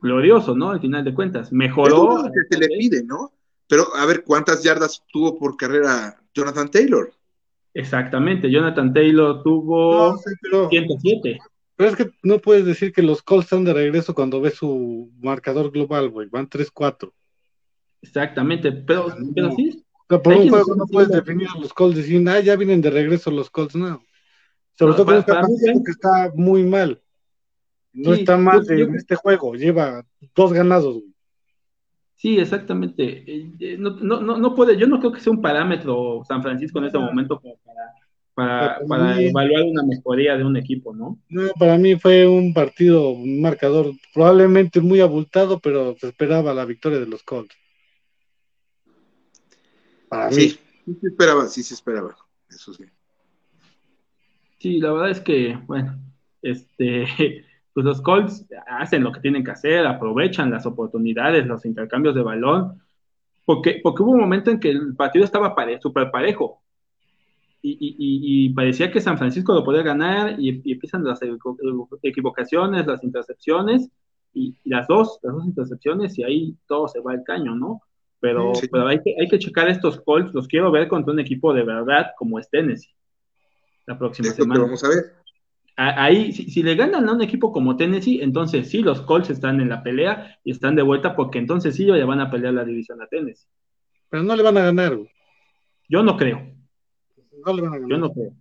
glorioso, 0.00 0.56
¿no? 0.56 0.70
Al 0.70 0.80
final 0.80 1.04
de 1.04 1.14
cuentas. 1.14 1.52
Mejoró. 1.52 2.26
Es 2.26 2.32
que 2.32 2.56
se 2.56 2.60
le 2.60 2.68
pide, 2.76 3.04
¿no? 3.04 3.32
Pero 3.68 3.94
a 3.96 4.06
ver, 4.06 4.24
¿cuántas 4.24 4.62
yardas 4.62 5.02
tuvo 5.12 5.38
por 5.38 5.56
carrera 5.56 6.20
Jonathan 6.34 6.70
Taylor? 6.70 7.12
Exactamente, 7.74 8.50
Jonathan 8.50 8.92
Taylor 8.92 9.42
tuvo 9.42 10.16
107. 10.70 11.38
Pero 11.76 11.90
es 11.90 11.96
que 11.96 12.10
no 12.22 12.38
puedes 12.38 12.64
decir 12.64 12.92
que 12.92 13.02
los 13.02 13.22
Colts 13.22 13.46
están 13.46 13.64
de 13.64 13.74
regreso 13.74 14.14
cuando 14.14 14.40
ves 14.40 14.54
su 14.54 15.10
marcador 15.20 15.70
global, 15.70 16.08
güey. 16.08 16.28
Van 16.30 16.48
3-4. 16.48 17.12
Exactamente, 18.00 18.72
pero, 18.72 19.14
pero 19.34 19.52
sí, 19.52 19.84
por 20.08 20.28
un 20.28 20.48
juego 20.48 20.74
no 20.76 20.86
puedes 20.86 21.10
definir 21.10 21.48
a 21.54 21.58
los 21.58 21.72
Colts 21.72 21.96
diciendo, 21.96 22.30
ah, 22.30 22.40
ya 22.40 22.56
vienen 22.56 22.80
de 22.80 22.90
regreso 22.90 23.30
los 23.30 23.50
Colts, 23.50 23.74
no. 23.74 24.02
Sobre 24.78 24.94
todo 24.94 25.06
con 25.06 25.16
está 25.16 25.42
que 25.84 25.90
está 25.90 26.32
muy 26.34 26.62
mal. 26.62 27.00
No 27.92 28.12
está 28.12 28.36
mal 28.36 28.62
en 28.70 28.94
este 28.94 29.16
juego, 29.16 29.54
lleva 29.54 30.04
dos 30.34 30.52
ganados. 30.52 31.02
Sí, 32.14 32.38
exactamente. 32.38 33.24
Eh, 33.26 33.52
eh, 33.58 33.76
no, 33.78 33.90
no, 33.90 34.20
no, 34.20 34.54
puede, 34.54 34.76
yo 34.76 34.86
no 34.86 34.98
creo 34.98 35.12
que 35.12 35.20
sea 35.20 35.32
un 35.32 35.40
parámetro 35.40 36.22
San 36.26 36.42
Francisco 36.42 36.78
en 36.78 36.86
este 36.86 36.98
momento 36.98 37.40
para, 38.34 38.78
para, 38.86 39.20
evaluar 39.20 39.62
una 39.64 39.82
mejoría 39.82 40.36
de 40.36 40.44
un 40.44 40.56
equipo, 40.56 40.94
¿no? 40.94 41.18
No, 41.28 41.48
para 41.58 41.78
mí 41.78 41.96
fue 41.96 42.26
un 42.26 42.52
partido, 42.52 43.10
un 43.10 43.40
marcador 43.40 43.92
probablemente 44.12 44.80
muy 44.80 45.00
abultado, 45.00 45.58
pero 45.58 45.96
se 45.98 46.08
esperaba 46.08 46.52
la 46.52 46.66
victoria 46.66 47.00
de 47.00 47.06
los 47.06 47.22
Colts. 47.22 47.56
Para 50.08 50.30
sí, 50.30 50.40
mí. 50.40 50.48
Sí 50.94 51.00
se 51.00 51.06
esperaba, 51.08 51.46
sí 51.46 51.62
se 51.62 51.74
esperaba, 51.74 52.16
eso 52.48 52.72
sí. 52.72 52.84
Sí, 54.58 54.80
la 54.80 54.92
verdad 54.92 55.10
es 55.10 55.20
que, 55.20 55.58
bueno, 55.66 55.98
este, 56.42 57.06
pues 57.74 57.84
los 57.84 58.00
Colts 58.00 58.46
hacen 58.66 59.04
lo 59.04 59.12
que 59.12 59.20
tienen 59.20 59.44
que 59.44 59.50
hacer, 59.50 59.86
aprovechan 59.86 60.50
las 60.50 60.66
oportunidades, 60.66 61.46
los 61.46 61.64
intercambios 61.66 62.14
de 62.14 62.22
balón, 62.22 62.82
porque, 63.44 63.80
porque 63.82 64.02
hubo 64.02 64.12
un 64.12 64.20
momento 64.20 64.50
en 64.50 64.58
que 64.58 64.70
el 64.70 64.96
partido 64.96 65.24
estaba 65.24 65.54
súper 65.80 66.10
parejo. 66.10 66.62
Y, 67.68 68.50
parecía 68.50 68.92
que 68.92 69.00
San 69.00 69.18
Francisco 69.18 69.52
lo 69.52 69.64
podía 69.64 69.82
ganar 69.82 70.38
y, 70.38 70.48
empiezan 70.50 71.02
las 71.02 71.20
equivocaciones, 72.02 72.86
las 72.86 73.02
intercepciones 73.02 73.90
y, 74.32 74.56
las 74.64 74.86
dos, 74.86 75.18
las 75.22 75.34
dos 75.34 75.46
intercepciones 75.46 76.16
y 76.18 76.22
ahí 76.22 76.56
todo 76.66 76.86
se 76.86 77.00
va 77.00 77.12
al 77.12 77.24
caño, 77.24 77.56
¿no? 77.56 77.82
Pero, 78.20 78.52
pero 78.70 78.86
hay, 78.88 79.00
que, 79.02 79.14
hay 79.20 79.28
que 79.28 79.38
checar 79.38 79.68
estos 79.68 80.00
Colts, 80.00 80.32
los 80.32 80.48
quiero 80.48 80.70
ver 80.70 80.88
contra 80.88 81.12
un 81.12 81.20
equipo 81.20 81.52
de 81.52 81.62
verdad 81.62 82.12
como 82.16 82.38
es 82.38 82.48
Tennessee 82.48 82.96
la 83.86 83.98
próxima 83.98 84.30
semana. 84.30 84.60
vamos 84.60 84.84
a 84.84 84.88
ver. 84.88 85.14
Ahí, 85.78 86.32
si, 86.32 86.62
le 86.62 86.74
ganan 86.74 87.06
a 87.06 87.12
un 87.12 87.20
equipo 87.20 87.52
como 87.52 87.76
Tennessee, 87.76 88.22
entonces 88.22 88.70
sí, 88.70 88.80
los 88.80 89.02
Colts 89.02 89.28
están 89.28 89.60
en 89.60 89.68
la 89.68 89.82
pelea 89.82 90.38
y 90.42 90.52
están 90.52 90.74
de 90.74 90.80
vuelta 90.80 91.14
porque 91.14 91.38
entonces 91.38 91.76
sí 91.76 91.84
ya 91.84 92.06
van 92.06 92.20
a 92.20 92.30
pelear 92.30 92.54
la 92.54 92.64
división 92.64 93.02
a 93.02 93.06
Tennessee. 93.06 93.46
Pero 94.08 94.22
no 94.22 94.34
le 94.34 94.42
van 94.42 94.56
a 94.56 94.62
ganar. 94.62 94.98
Yo 95.88 96.02
no 96.02 96.16
creo. 96.16 96.40
No 97.44 97.52
le 97.52 97.60
van 97.60 97.74
a 97.74 97.78
ganar. 97.78 97.90
Yo 97.90 97.98
no 97.98 98.10
creo. 98.10 98.32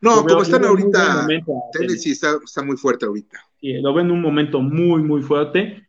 No, 0.00 0.24
como 0.24 0.42
están 0.42 0.64
ahorita, 0.64 1.28
Tennessee 1.72 2.12
está, 2.12 2.36
está, 2.42 2.64
muy 2.64 2.76
fuerte 2.76 3.06
ahorita. 3.06 3.38
Sí, 3.60 3.74
lo 3.74 3.94
ven 3.94 4.06
en 4.06 4.12
un 4.12 4.22
momento 4.22 4.60
muy, 4.60 5.02
muy 5.02 5.22
fuerte, 5.22 5.88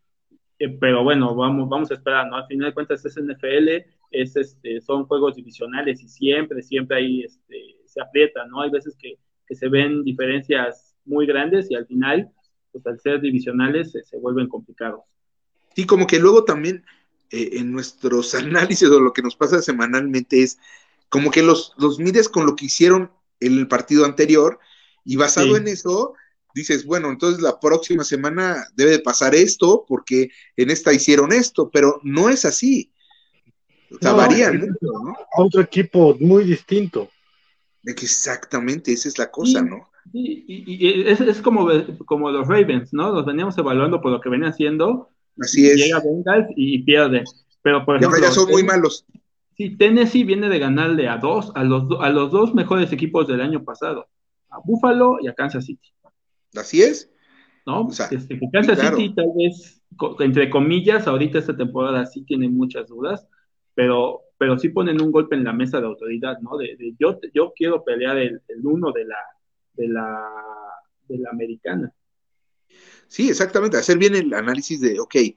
eh, 0.62 0.78
pero 0.80 1.04
bueno, 1.04 1.34
vamos, 1.34 1.68
vamos 1.68 1.90
a 1.90 1.96
esperar, 1.96 2.28
¿no? 2.28 2.36
Al 2.36 2.46
final 2.46 2.70
de 2.70 2.74
cuentas 2.76 3.04
es 3.04 3.18
NFL, 3.18 3.84
es, 4.12 4.36
este, 4.36 4.80
son 4.80 5.06
juegos 5.06 5.36
divisionales 5.36 6.04
y 6.04 6.08
siempre, 6.08 6.62
siempre 6.62 6.98
hay 6.98 7.24
este, 7.24 7.78
se 7.88 8.00
aprieta, 8.00 8.46
¿no? 8.46 8.62
Hay 8.62 8.70
veces 8.70 8.96
que, 8.96 9.18
se 9.50 9.68
ven 9.68 10.04
diferencias 10.04 10.96
muy 11.04 11.26
grandes 11.26 11.70
y 11.70 11.76
al 11.76 11.88
final, 11.88 12.32
pues 12.72 12.86
al 12.86 13.00
ser 13.00 13.20
divisionales, 13.22 13.92
se, 13.92 14.18
vuelven 14.18 14.48
complicados. 14.48 15.02
Sí, 15.76 15.86
como 15.86 16.06
que 16.06 16.20
luego 16.20 16.46
también 16.46 16.86
eh, 17.32 17.50
en 17.54 17.72
nuestros 17.72 18.36
análisis 18.36 18.88
o 18.88 19.00
lo 19.00 19.14
que 19.14 19.24
nos 19.24 19.36
pasa 19.36 19.64
semanalmente 19.64 20.44
es 20.44 20.60
como 21.10 21.32
que 21.32 21.42
los, 21.42 21.74
los 21.80 21.98
mides 21.98 22.30
con 22.30 22.46
lo 22.46 22.56
que 22.56 22.66
hicieron 22.66 23.12
en 23.40 23.58
el 23.58 23.68
partido 23.68 24.06
anterior 24.06 24.60
y 25.04 25.16
basado 25.16 25.58
en 25.58 25.68
eso 25.68 26.14
dices, 26.54 26.86
bueno, 26.86 27.10
entonces 27.10 27.42
la 27.42 27.60
próxima 27.60 28.04
semana 28.04 28.66
debe 28.76 28.92
de 28.92 29.00
pasar 29.00 29.36
esto 29.36 29.86
porque 29.88 30.30
en 30.58 30.70
esta 30.70 30.94
hicieron 30.94 31.32
esto, 31.32 31.70
pero 31.70 32.00
no 32.04 32.30
es 32.30 32.46
así. 32.46 32.92
O 33.94 33.98
sea, 34.00 34.14
varían 34.14 34.76
¿no? 34.80 35.12
A 35.38 35.42
otro 35.42 35.62
equipo 35.62 36.16
muy 36.20 36.46
distinto. 36.46 37.10
Exactamente, 37.84 38.94
esa 38.94 39.10
es 39.10 39.18
la 39.18 39.30
cosa, 39.30 39.62
¿no? 39.62 39.90
Sí, 40.12 40.46
y, 40.48 41.04
es, 41.08 41.42
como, 41.42 41.68
como 42.06 42.32
los 42.32 42.48
Ravens, 42.48 42.94
¿no? 42.94 43.12
Los 43.12 43.26
veníamos 43.26 43.58
evaluando 43.58 44.02
por 44.02 44.12
lo 44.12 44.22
que 44.22 44.30
venían 44.30 44.52
haciendo. 44.52 45.10
Así 45.40 45.68
es. 45.68 45.78
Llega 45.78 46.00
Bengals 46.00 46.48
y, 46.56 46.84
pierde. 46.84 47.24
Pero 47.62 47.86
por 47.86 47.98
ejemplo. 47.98 48.20
Ya 48.20 48.32
son 48.32 48.50
muy 48.50 48.64
malos. 48.64 49.06
Sí, 49.58 49.76
Tennessee 49.78 50.24
viene 50.24 50.50
de 50.50 50.60
ganarle 50.60 51.08
a 51.08 51.18
dos, 51.18 51.52
a 51.56 51.64
los, 51.64 51.86
a 52.00 52.10
los 52.10 52.32
dos 52.32 52.54
mejores 52.54 52.92
equipos 52.92 53.28
del 53.28 53.42
año 53.42 53.64
pasado, 53.64 54.08
a 54.50 54.60
Buffalo 54.64 55.18
y 55.22 55.28
a 55.28 55.34
Kansas 55.34 55.66
City. 55.66 55.90
Así 56.56 56.82
es. 56.82 57.12
¿No? 57.66 57.88
O 57.88 57.92
sea, 57.92 58.08
este, 58.12 58.40
Kansas 58.52 58.80
City 58.80 59.14
tal 59.14 59.32
vez, 59.36 59.82
entre 60.20 60.50
comillas, 60.50 61.08
ahorita 61.08 61.38
esta 61.38 61.56
temporada 61.56 62.06
sí 62.06 62.24
tiene 62.24 62.50
muchas 62.50 62.88
dudas, 62.88 63.28
pero 63.76 64.24
pero 64.42 64.58
sí 64.58 64.70
ponen 64.70 65.00
un 65.00 65.12
golpe 65.12 65.36
en 65.36 65.44
la 65.44 65.54
mesa 65.54 65.80
de 65.80 65.86
autoridad, 65.86 66.40
¿no? 66.40 66.58
De, 66.58 66.76
yo, 66.98 67.20
yo 67.32 67.54
quiero 67.56 67.84
pelear 67.84 68.18
el, 68.18 68.42
uno 68.64 68.92
de 68.92 69.06
la, 69.06 69.20
de 69.74 69.88
la, 69.88 70.28
de 71.08 71.20
la 71.20 71.30
americana. 71.30 71.94
Sí, 73.08 73.30
exactamente, 73.30 73.78
hacer 73.78 74.00
bien 74.00 74.16
el 74.16 74.34
análisis 74.34 74.82
de, 74.82 75.00
ok, 75.00 75.16
eh, 75.16 75.36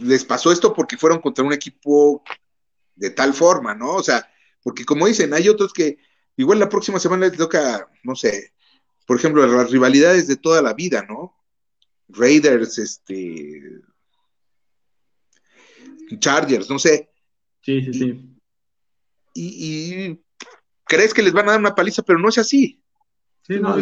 les 0.00 0.24
pasó 0.24 0.50
esto 0.50 0.72
porque 0.72 0.96
fueron 0.96 1.20
contra 1.20 1.44
un 1.44 1.52
equipo 1.52 2.22
de 2.96 3.10
tal 3.10 3.34
forma, 3.34 3.74
¿no? 3.74 3.96
O 3.96 4.02
sea, 4.02 4.26
porque 4.62 4.86
como 4.86 5.06
dicen, 5.06 5.34
hay 5.34 5.50
otros 5.50 5.74
que 5.74 5.98
igual 6.38 6.58
la 6.58 6.70
próxima 6.70 6.98
semana 6.98 7.26
les 7.28 7.36
toca, 7.36 7.90
no 8.04 8.16
sé, 8.16 8.53
por 9.06 9.18
ejemplo, 9.18 9.46
las 9.46 9.70
rivalidades 9.70 10.26
de 10.26 10.36
toda 10.36 10.62
la 10.62 10.74
vida, 10.74 11.04
¿no? 11.08 11.34
Raiders, 12.08 12.78
este, 12.78 13.80
Chargers, 16.18 16.68
no 16.70 16.78
sé, 16.78 17.10
Sí, 17.64 17.80
sí, 17.80 17.94
sí. 17.94 18.20
Y, 19.34 20.20
crees 20.84 21.14
que 21.14 21.22
les 21.22 21.32
van 21.32 21.48
a 21.48 21.52
dar 21.52 21.60
una 21.60 21.74
paliza, 21.74 22.02
pero 22.02 22.18
no 22.18 22.28
es 22.28 22.36
así. 22.36 22.82
Sí, 23.40 23.58
no, 23.58 23.74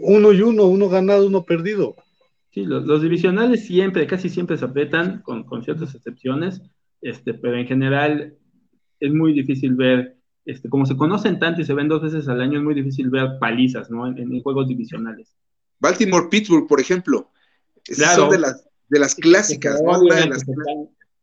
uno 0.00 0.32
y 0.32 0.42
uno, 0.42 0.66
uno 0.66 0.88
ganado, 0.88 1.26
uno 1.26 1.44
perdido. 1.44 1.96
Sí, 2.50 2.64
los, 2.64 3.02
divisionales 3.02 3.66
siempre, 3.66 4.06
casi 4.06 4.28
siempre 4.28 4.56
se 4.56 4.64
apretan, 4.64 5.22
con, 5.22 5.64
ciertas 5.64 5.94
excepciones, 5.94 6.62
este, 7.00 7.34
pero 7.34 7.56
en 7.56 7.66
general 7.66 8.38
es 9.00 9.12
muy 9.12 9.32
difícil 9.32 9.74
ver, 9.74 10.16
este, 10.44 10.68
como 10.68 10.86
se 10.86 10.96
conocen 10.96 11.38
tanto 11.38 11.60
y 11.60 11.64
se 11.64 11.74
ven 11.74 11.88
dos 11.88 12.02
veces 12.02 12.28
al 12.28 12.40
año, 12.40 12.58
es 12.58 12.64
muy 12.64 12.74
difícil 12.74 13.10
ver 13.10 13.38
palizas, 13.38 13.90
¿no? 13.90 14.06
En, 14.06 14.42
juegos 14.42 14.68
divisionales. 14.68 15.34
Baltimore, 15.78 16.28
Pittsburgh, 16.30 16.66
por 16.66 16.80
ejemplo, 16.80 17.30
son 17.84 18.30
de 18.30 18.38
las, 18.38 18.68
de 18.88 18.98
las 18.98 19.14
clásicas, 19.14 19.80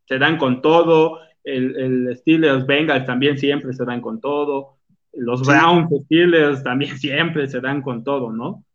se 0.07 0.17
dan 0.17 0.37
con 0.37 0.61
todo, 0.61 1.19
el, 1.43 1.75
el 1.77 2.17
Steelers 2.17 2.65
Bengals 2.65 3.05
también 3.05 3.37
siempre 3.37 3.73
se 3.73 3.85
dan 3.85 4.01
con 4.01 4.19
todo, 4.19 4.79
los 5.13 5.45
Browns 5.45 5.89
Steelers 6.05 6.63
también 6.63 6.97
siempre 6.99 7.47
se 7.47 7.59
dan 7.59 7.81
con 7.81 8.03
todo, 8.03 8.31
¿no? 8.31 8.65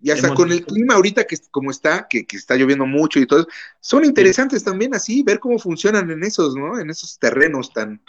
Y 0.00 0.12
hasta 0.12 0.32
con 0.32 0.52
el 0.52 0.64
clima 0.64 0.94
ahorita 0.94 1.24
que 1.24 1.36
como 1.50 1.72
está, 1.72 2.06
que, 2.08 2.24
está 2.30 2.54
lloviendo 2.54 2.86
mucho 2.86 3.18
y 3.18 3.26
todo, 3.26 3.48
son 3.80 4.04
interesantes 4.04 4.62
también 4.62 4.94
así, 4.94 5.24
ver 5.24 5.40
cómo 5.40 5.58
funcionan 5.58 6.08
en 6.10 6.22
esos, 6.22 6.54
¿no? 6.54 6.78
En 6.78 6.88
esos 6.88 7.18
terrenos 7.18 7.72
tan 7.72 8.00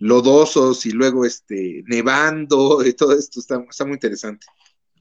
lodosos 0.00 0.86
y 0.86 0.92
luego 0.92 1.24
este 1.24 1.82
nevando 1.86 2.82
y 2.86 2.92
todo 2.94 3.12
esto 3.12 3.40
está, 3.40 3.64
está 3.68 3.84
muy 3.84 3.94
interesante. 3.94 4.46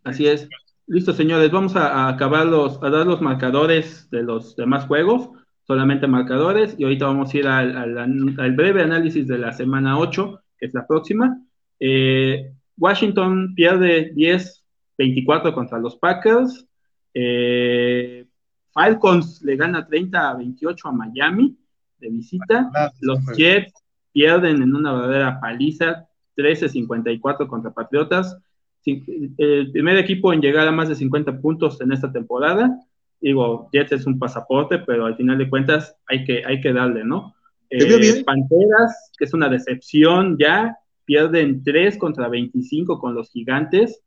Así 0.03 0.27
es. 0.27 0.47
Listo, 0.87 1.13
señores, 1.13 1.51
vamos 1.51 1.75
a, 1.75 2.07
acabar 2.07 2.45
los, 2.45 2.81
a 2.81 2.89
dar 2.89 3.05
los 3.05 3.21
marcadores 3.21 4.09
de 4.09 4.23
los 4.23 4.55
demás 4.55 4.85
juegos 4.85 5.31
solamente 5.67 6.07
marcadores 6.07 6.75
y 6.77 6.85
ahorita 6.85 7.07
vamos 7.07 7.33
a 7.33 7.37
ir 7.37 7.47
al, 7.47 8.55
breve 8.55 8.81
análisis 8.81 9.27
de 9.27 9.37
la 9.37 9.51
semana 9.51 9.99
8, 9.99 10.41
que 10.57 10.65
es 10.65 10.73
la 10.73 10.87
próxima. 10.87 11.41
Eh, 11.77 12.53
Washington 12.77 13.53
pierde 13.53 14.13
10-24 14.15 15.53
contra 15.53 15.77
los 15.77 15.97
Packers. 15.97 16.65
Eh, 17.13 18.25
Falcons 18.71 19.41
le 19.43 19.57
gana 19.57 19.85
30 19.85 20.29
a 20.29 20.35
28 20.35 20.87
a 20.87 20.91
Miami 20.93 21.57
de 21.99 22.09
visita. 22.09 22.71
Los 23.01 23.19
Jets 23.35 23.73
pierden 24.17 24.63
en 24.63 24.75
una 24.75 24.93
verdadera 24.93 25.39
paliza 25.39 26.07
13-54 26.35 27.45
contra 27.47 27.69
Patriotas. 27.69 28.35
El 28.83 29.71
primer 29.71 29.97
equipo 29.97 30.33
en 30.33 30.41
llegar 30.41 30.67
a 30.67 30.71
más 30.71 30.89
de 30.89 30.95
50 30.95 31.39
puntos 31.39 31.79
en 31.81 31.91
esta 31.91 32.11
temporada 32.11 32.75
digo, 33.19 33.69
Jets 33.71 33.91
es 33.93 34.05
un 34.05 34.19
pasaporte, 34.19 34.79
pero 34.79 35.05
al 35.05 35.15
final 35.15 35.37
de 35.37 35.49
cuentas 35.49 35.95
hay 36.07 36.23
que, 36.25 36.43
hay 36.45 36.61
que 36.61 36.73
darle, 36.73 37.03
¿no? 37.03 37.35
Eh, 37.69 38.23
Panteras, 38.25 39.11
que 39.17 39.25
es 39.25 39.33
una 39.33 39.49
decepción 39.49 40.37
ya, 40.39 40.77
pierden 41.05 41.63
3 41.63 41.97
contra 41.97 42.29
25 42.29 42.99
con 42.99 43.13
los 43.13 43.29
gigantes. 43.29 44.01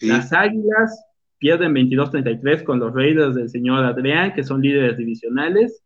Las 0.00 0.32
Águilas 0.32 1.04
pierden 1.38 1.72
22-33 1.74 2.64
con 2.64 2.78
los 2.78 2.94
Raiders 2.94 3.34
del 3.34 3.48
señor 3.48 3.84
Adrián, 3.84 4.34
que 4.34 4.44
son 4.44 4.60
líderes 4.60 4.96
divisionales. 4.96 5.82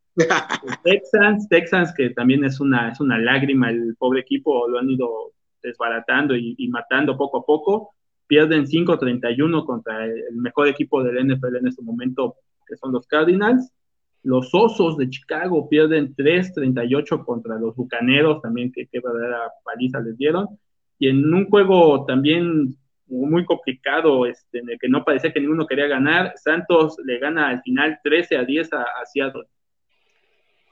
Texans, 0.84 1.48
Texans, 1.48 1.92
que 1.94 2.10
también 2.10 2.44
es 2.44 2.60
una, 2.60 2.90
es 2.90 3.00
una 3.00 3.18
lágrima, 3.18 3.70
el 3.70 3.96
pobre 3.96 4.20
equipo 4.20 4.68
lo 4.68 4.78
han 4.78 4.90
ido 4.90 5.32
desbaratando 5.62 6.36
y, 6.36 6.68
matando 6.68 7.16
poco 7.16 7.38
a 7.38 7.46
poco. 7.46 7.94
Pierden 8.26 8.66
5-31 8.66 9.64
contra 9.64 10.04
el 10.04 10.36
mejor 10.36 10.68
equipo 10.68 11.02
del 11.02 11.26
NFL 11.26 11.56
en 11.56 11.68
este 11.68 11.82
momento, 11.82 12.36
que 12.66 12.76
son 12.76 12.92
los 12.92 13.06
Cardinals. 13.06 13.70
Los 14.22 14.54
Osos 14.54 14.96
de 14.96 15.10
Chicago 15.10 15.68
pierden 15.68 16.14
3-38 16.14 17.24
contra 17.24 17.58
los 17.58 17.74
Bucaneros, 17.74 18.40
también 18.40 18.72
que 18.72 18.86
qué 18.86 19.00
verdadera 19.00 19.50
paliza 19.64 20.00
les 20.00 20.16
dieron. 20.16 20.46
Y 20.98 21.08
en 21.08 21.32
un 21.32 21.48
juego 21.48 22.06
también 22.06 22.76
muy 23.12 23.44
complicado, 23.44 24.26
este, 24.26 24.60
en 24.60 24.70
el 24.70 24.78
que 24.78 24.88
no 24.88 25.04
parecía 25.04 25.32
que 25.32 25.40
ninguno 25.40 25.66
quería 25.66 25.86
ganar, 25.86 26.32
Santos 26.36 26.96
le 27.04 27.18
gana 27.18 27.48
al 27.48 27.62
final 27.62 27.98
13 28.02 28.36
a 28.36 28.44
10 28.44 28.72
a, 28.72 28.86
Seattle. 29.12 29.44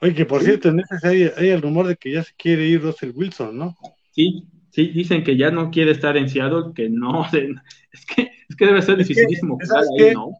Oye, 0.01 0.15
que 0.15 0.25
por 0.25 0.41
cierto, 0.41 0.69
en 0.69 0.79
ese 0.79 1.07
hay, 1.07 1.31
hay, 1.37 1.49
el 1.49 1.61
rumor 1.61 1.87
de 1.87 1.95
que 1.95 2.11
ya 2.11 2.23
se 2.23 2.33
quiere 2.35 2.67
ir 2.67 2.81
Russell 2.81 3.11
Wilson, 3.13 3.57
¿no? 3.57 3.77
Sí, 4.11 4.47
sí, 4.71 4.87
dicen 4.87 5.23
que 5.23 5.37
ya 5.37 5.51
no 5.51 5.69
quiere 5.69 5.91
estar 5.91 6.17
en 6.17 6.27
Seattle, 6.27 6.73
que 6.75 6.89
no, 6.89 7.25
es 7.91 8.05
que, 8.05 8.31
es 8.49 8.55
que 8.55 8.65
debe 8.65 8.81
ser 8.81 8.97
dificilísimo 8.97 9.57
ahí, 9.97 10.13
¿no? 10.13 10.31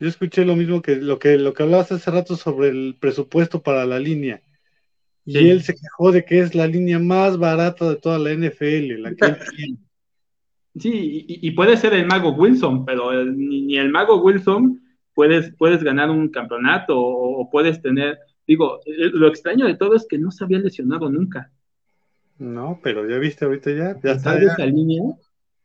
Yo 0.00 0.08
escuché 0.08 0.44
lo 0.44 0.54
mismo 0.54 0.80
que 0.80 0.96
lo 0.96 1.18
que 1.18 1.38
lo 1.38 1.52
que 1.52 1.64
hablabas 1.64 1.90
hace 1.90 2.10
rato 2.12 2.36
sobre 2.36 2.68
el 2.68 2.96
presupuesto 3.00 3.62
para 3.62 3.84
la 3.84 3.98
línea. 3.98 4.40
Y 5.24 5.50
él 5.50 5.62
se 5.62 5.74
quejó 5.74 6.10
de 6.10 6.24
que 6.24 6.38
es 6.38 6.54
la 6.54 6.66
línea 6.66 6.98
más 6.98 7.36
barata 7.36 7.90
de 7.90 7.96
toda 7.96 8.18
la 8.18 8.32
NFL, 8.32 9.02
la 9.02 9.14
que 9.14 9.26
él 9.26 9.36
tiene. 9.56 9.78
Sí, 10.80 11.24
y, 11.26 11.50
puede 11.52 11.76
ser 11.76 11.92
el 11.94 12.06
mago 12.06 12.32
Wilson, 12.32 12.84
pero 12.84 13.24
ni, 13.24 13.76
el 13.76 13.90
mago 13.90 14.22
Wilson 14.22 14.80
puedes, 15.12 15.52
puedes 15.56 15.82
ganar 15.82 16.08
un 16.10 16.28
campeonato 16.28 16.96
o, 16.96 17.50
puedes 17.50 17.82
tener, 17.82 18.16
digo, 18.48 18.80
eh, 18.86 19.10
lo 19.12 19.28
extraño 19.28 19.66
de 19.66 19.76
todo 19.76 19.94
es 19.94 20.06
que 20.08 20.18
no 20.18 20.32
se 20.32 20.42
había 20.42 20.58
lesionado 20.58 21.08
nunca. 21.10 21.52
No, 22.38 22.80
pero 22.82 23.08
ya 23.08 23.18
viste 23.18 23.44
ahorita 23.44 23.70
ya, 23.70 24.00
ya 24.02 24.12
está. 24.12 24.40
Ya, 24.40 24.52
esa 24.52 24.66
línea, 24.66 25.02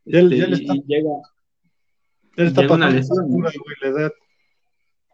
ya, 0.04 0.20
este, 0.20 0.52
está, 0.52 0.74
llega, 0.86 1.10
ya 2.36 2.44
está 2.44 2.62
llega 2.62 2.74
una 2.74 2.90
lesión. 2.90 3.26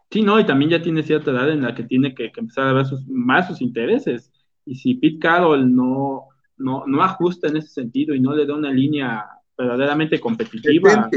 Sí, 0.09 0.21
no, 0.21 0.39
y 0.39 0.45
también 0.45 0.71
ya 0.71 0.81
tiene 0.81 1.03
cierta 1.03 1.31
edad 1.31 1.49
en 1.49 1.61
la 1.61 1.73
que 1.73 1.83
tiene 1.83 2.13
que, 2.13 2.31
empezar 2.35 2.67
a 2.67 2.73
ver 2.73 2.85
sus, 2.85 3.07
más 3.07 3.47
sus 3.47 3.61
intereses. 3.61 4.29
Y 4.65 4.75
si 4.75 4.95
Pete 4.95 5.19
Carroll 5.19 5.73
no, 5.73 6.27
no, 6.57 6.85
no 6.85 7.01
ajusta 7.01 7.47
en 7.47 7.57
ese 7.57 7.69
sentido 7.69 8.13
y 8.13 8.19
no 8.19 8.35
le 8.35 8.45
da 8.45 8.55
una 8.55 8.71
línea 8.71 9.25
verdaderamente 9.57 10.19
competitiva. 10.19 11.09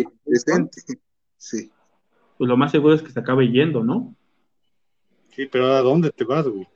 Sí. 1.36 1.70
Pues 2.38 2.48
lo 2.48 2.56
más 2.56 2.70
seguro 2.70 2.94
es 2.94 3.02
que 3.02 3.10
se 3.10 3.18
acabe 3.18 3.48
yendo, 3.48 3.82
¿no? 3.82 4.14
Sí, 5.34 5.46
pero 5.50 5.66
¿a 5.66 5.80
dónde 5.80 6.10
te 6.10 6.24
vas, 6.24 6.46
güey? 6.46 6.66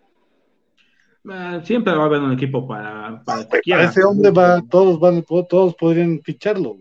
Ah, 1.30 1.60
siempre 1.62 1.94
va 1.94 2.04
a 2.04 2.06
haber 2.06 2.20
un 2.20 2.32
equipo 2.32 2.66
para, 2.66 3.22
para 3.24 3.46
ese 3.84 4.02
hombre 4.02 4.30
va, 4.30 4.62
todos 4.68 4.98
van, 4.98 5.22
todos 5.22 5.74
podrían 5.74 6.20
ficharlo. 6.22 6.78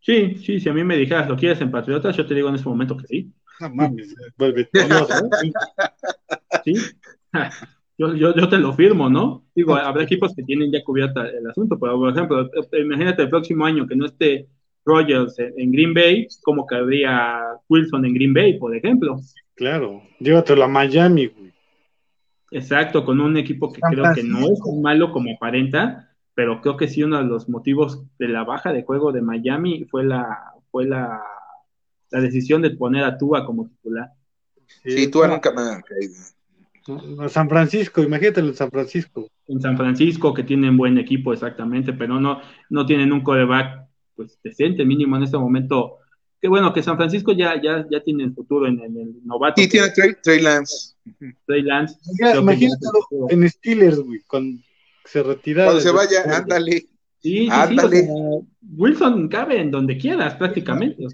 Sí, 0.00 0.36
sí, 0.36 0.60
si 0.60 0.68
a 0.68 0.72
mí 0.72 0.84
me 0.84 0.96
dijeras, 0.96 1.28
¿lo 1.28 1.36
quieres 1.36 1.60
en 1.60 1.70
Patriotas? 1.70 2.16
Yo 2.16 2.26
te 2.26 2.34
digo 2.34 2.48
en 2.48 2.54
ese 2.54 2.68
momento 2.68 2.96
que 2.96 3.06
sí. 3.06 3.32
No 3.60 3.74
mames, 3.74 4.14
vuelve 4.38 4.68
¿Sí? 6.64 6.74
yo, 7.98 8.14
yo, 8.14 8.34
yo, 8.34 8.48
te 8.48 8.56
lo 8.56 8.72
firmo, 8.72 9.10
¿no? 9.10 9.44
Digo, 9.54 9.74
habrá 9.74 10.04
equipos 10.04 10.34
que 10.34 10.42
tienen 10.42 10.72
ya 10.72 10.82
cubierta 10.82 11.28
el 11.28 11.46
asunto, 11.46 11.78
pero 11.78 11.98
por 11.98 12.10
ejemplo, 12.10 12.48
imagínate 12.72 13.22
el 13.22 13.30
próximo 13.30 13.66
año 13.66 13.86
que 13.86 13.96
no 13.96 14.06
esté 14.06 14.48
Rogers 14.84 15.38
en, 15.38 15.72
Green 15.72 15.92
Bay, 15.92 16.26
como 16.42 16.66
cabría 16.66 17.40
Wilson 17.68 18.06
en 18.06 18.14
Green 18.14 18.32
Bay, 18.32 18.58
por 18.58 18.74
ejemplo. 18.74 19.20
Claro, 19.60 20.00
llévatelo 20.18 20.64
a 20.64 20.68
Miami, 20.68 21.26
güey. 21.26 21.52
Exacto, 22.50 23.04
con 23.04 23.20
un 23.20 23.36
equipo 23.36 23.70
que 23.70 23.82
creo 23.82 24.14
que 24.14 24.22
no 24.22 24.38
es 24.50 24.58
tan 24.58 24.80
malo 24.80 25.12
como 25.12 25.30
aparenta, 25.34 26.16
pero 26.34 26.62
creo 26.62 26.78
que 26.78 26.88
sí 26.88 27.02
uno 27.02 27.18
de 27.18 27.24
los 27.24 27.46
motivos 27.46 28.02
de 28.18 28.28
la 28.28 28.42
baja 28.42 28.72
de 28.72 28.84
juego 28.84 29.12
de 29.12 29.20
Miami 29.20 29.84
fue 29.84 30.02
la, 30.02 30.54
fue 30.70 30.86
la, 30.86 31.22
la 32.10 32.20
decisión 32.22 32.62
de 32.62 32.70
poner 32.70 33.04
a 33.04 33.18
Tua 33.18 33.44
como 33.44 33.68
titular. 33.68 34.08
Sí, 34.82 35.10
Tua 35.10 35.28
nunca 35.28 35.52
me 35.52 37.28
San 37.28 37.46
Francisco, 37.46 38.02
imagínate 38.02 38.40
en 38.40 38.54
San 38.54 38.70
Francisco. 38.70 39.28
En 39.46 39.60
San 39.60 39.76
Francisco, 39.76 40.32
que 40.32 40.42
tienen 40.42 40.78
buen 40.78 40.96
equipo, 40.96 41.34
exactamente, 41.34 41.92
pero 41.92 42.18
no, 42.18 42.40
no 42.70 42.86
tienen 42.86 43.12
un 43.12 43.20
coreback 43.20 43.90
pues 44.16 44.40
decente, 44.42 44.86
mínimo 44.86 45.18
en 45.18 45.24
este 45.24 45.36
momento. 45.36 45.98
Que 46.40 46.48
bueno, 46.48 46.72
que 46.72 46.82
San 46.82 46.96
Francisco 46.96 47.32
ya, 47.32 47.60
ya, 47.60 47.86
ya 47.90 48.00
tiene 48.02 48.24
el 48.24 48.34
futuro 48.34 48.66
en, 48.66 48.80
el 48.80 49.14
novato. 49.24 49.60
Sí, 49.60 49.68
tiene 49.68 49.88
Trey, 49.90 50.40
Lance. 50.40 50.94
Trey 51.46 51.62
Lance. 51.62 51.96
Imagínate 52.38 52.86
en 53.28 53.48
Steelers, 53.48 53.98
güey, 54.00 54.20
cuando 54.26 54.62
se 55.04 55.22
retira. 55.22 55.64
Cuando 55.64 55.82
se 55.82 55.90
vaya, 55.90 56.22
ándale. 56.36 56.80
Sí, 57.18 57.40
sí, 57.40 57.48
ándale. 57.50 58.08
Wilson 58.76 59.28
cabe 59.28 59.60
en 59.60 59.70
donde 59.70 59.98
quieras, 59.98 60.34
prácticamente. 60.36 61.04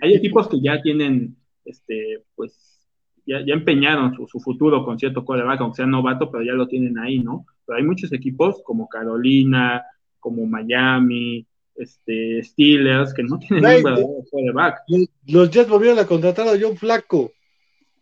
hay 0.00 0.14
equipos 0.14 0.48
que 0.48 0.60
ya 0.60 0.82
tienen, 0.82 1.36
este, 1.64 2.24
pues, 2.34 2.88
ya, 3.24 3.44
ya 3.46 3.54
empeñaron 3.54 4.16
su, 4.28 4.40
futuro 4.40 4.84
con 4.84 4.98
cierto 4.98 5.24
coreback, 5.24 5.60
aunque 5.60 5.76
sea 5.76 5.86
novato, 5.86 6.30
pero 6.30 6.42
ya 6.44 6.52
lo 6.52 6.66
tienen 6.66 6.98
ahí, 6.98 7.20
¿no? 7.20 7.46
Pero 7.64 7.78
hay 7.78 7.84
muchos 7.84 8.12
equipos 8.12 8.60
como 8.64 8.88
Carolina, 8.88 9.84
como 10.18 10.46
Miami, 10.46 11.46
este, 11.78 12.42
Steelers, 12.42 13.14
que 13.14 13.22
no 13.22 13.38
tienen 13.38 13.64
un 13.64 13.82
verdadero 13.82 14.24
coreback. 14.30 14.80
Los 15.26 15.50
Jets 15.50 15.68
volvieron 15.68 15.98
a 15.98 16.06
contratar 16.06 16.48
a 16.48 16.58
John 16.60 16.76
Flaco. 16.76 17.32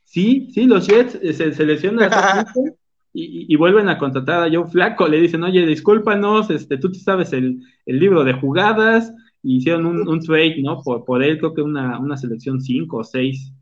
Sí, 0.05 0.49
sí, 0.53 0.65
los 0.65 0.87
Jets 0.87 1.19
eh, 1.23 1.33
se 1.33 1.53
seleccionan 1.53 2.13
a 2.13 2.45
y, 3.13 3.53
y, 3.53 3.57
vuelven 3.57 3.89
a 3.89 3.99
contratar 3.99 4.43
a 4.43 4.51
John 4.53 4.71
Flaco. 4.71 5.09
Le 5.09 5.21
dicen, 5.21 5.43
oye, 5.45 5.67
discúlpanos, 5.67 6.51
este, 6.51 6.79
tú 6.79 6.93
sabes 6.95 7.33
el, 7.33 7.61
el 7.87 7.99
libro 7.99 8.25
de 8.25 8.33
jugadas, 8.35 9.13
y 9.45 9.59
hicieron 9.59 9.85
un, 9.85 10.09
un 10.09 10.21
trade, 10.21 10.57
¿no? 10.63 10.83
Por, 10.83 11.05
por 11.05 11.23
él, 11.23 11.39
creo 11.39 11.55
que 11.55 11.61
una, 11.61 11.99
una 11.99 12.17
selección 12.17 12.63
5 12.63 12.97
o 12.97 13.05
6. 13.05 13.53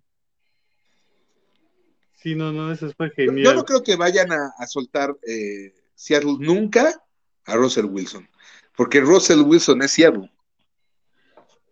Sí, 2.15 2.37
no, 2.37 2.53
no, 2.53 2.71
eso 2.71 2.89
fue 2.97 3.11
genial. 3.11 3.45
Yo 3.45 3.53
no 3.53 3.65
creo 3.65 3.83
que 3.83 3.97
vayan 3.97 4.31
a, 4.31 4.67
soltar 4.69 5.17
eh, 5.27 5.75
Seattle 5.97 6.37
nunca 6.39 7.03
a 7.47 7.57
Russell 7.57 7.87
Wilson, 7.87 8.29
porque 8.77 9.01
Russell 9.01 9.41
Wilson 9.41 9.83
es 9.83 9.93
Seattle. 9.93 10.31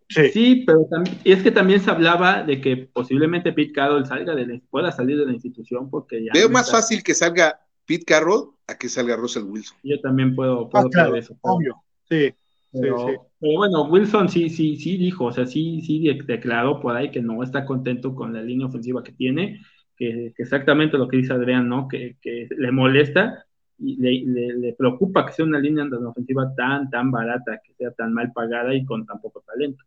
Sí. 0.08 0.64
pero 0.66 0.88
es 1.24 1.42
que 1.42 1.52
también 1.52 1.80
se 1.80 1.90
hablaba 1.90 2.42
de 2.42 2.60
que 2.60 2.76
posiblemente 2.76 3.52
Pete 3.52 3.72
Carroll 3.72 4.06
salga 4.06 4.34
de 4.34 4.60
pueda 4.68 4.90
salir 4.90 5.16
de 5.16 5.26
la 5.26 5.32
institución 5.32 5.88
porque 5.88 6.24
ya. 6.24 6.32
Veo 6.34 6.48
más 6.48 6.70
fácil 6.70 7.02
que 7.02 7.14
salga 7.14 7.60
Pete 7.86 8.04
Carroll 8.04 8.50
a 8.66 8.74
que 8.76 8.88
salga 8.88 9.16
Russell 9.16 9.44
Wilson. 9.44 9.78
Yo 9.84 10.00
también 10.00 10.34
puedo, 10.34 10.68
puedo 10.68 10.88
ah, 10.96 11.16
eso. 11.16 11.36
Obvio, 11.42 11.76
sí. 12.08 12.34
Pero, 12.72 13.28
pero, 13.40 13.56
bueno, 13.56 13.82
Wilson 13.84 14.28
sí, 14.28 14.48
sí, 14.48 14.76
sí 14.76 14.96
dijo, 14.96 15.24
o 15.24 15.32
sea, 15.32 15.44
sí, 15.44 15.80
sí 15.80 16.08
declaró 16.24 16.80
por 16.80 16.96
ahí 16.96 17.10
que 17.10 17.20
no 17.20 17.42
está 17.42 17.64
contento 17.64 18.14
con 18.14 18.32
la 18.32 18.42
línea 18.42 18.68
ofensiva 18.68 19.02
que 19.02 19.10
tiene 19.10 19.60
que, 20.00 20.32
exactamente 20.38 20.96
lo 20.96 21.06
que 21.06 21.18
dice 21.18 21.34
Adrián, 21.34 21.68
¿no? 21.68 21.86
Que, 21.86 22.16
le 22.22 22.72
molesta 22.72 23.44
y 23.80 23.96
le, 23.96 24.74
preocupa 24.74 25.26
que 25.26 25.32
sea 25.32 25.44
una 25.44 25.58
línea 25.58 25.84
de 25.84 25.96
ofensiva 25.96 26.54
tan, 26.54 26.90
tan 26.90 27.10
barata, 27.10 27.60
que 27.64 27.72
sea 27.74 27.90
tan 27.92 28.12
mal 28.12 28.32
pagada 28.32 28.74
y 28.74 28.84
con 28.84 29.06
tan 29.06 29.20
poco 29.20 29.42
talento. 29.46 29.84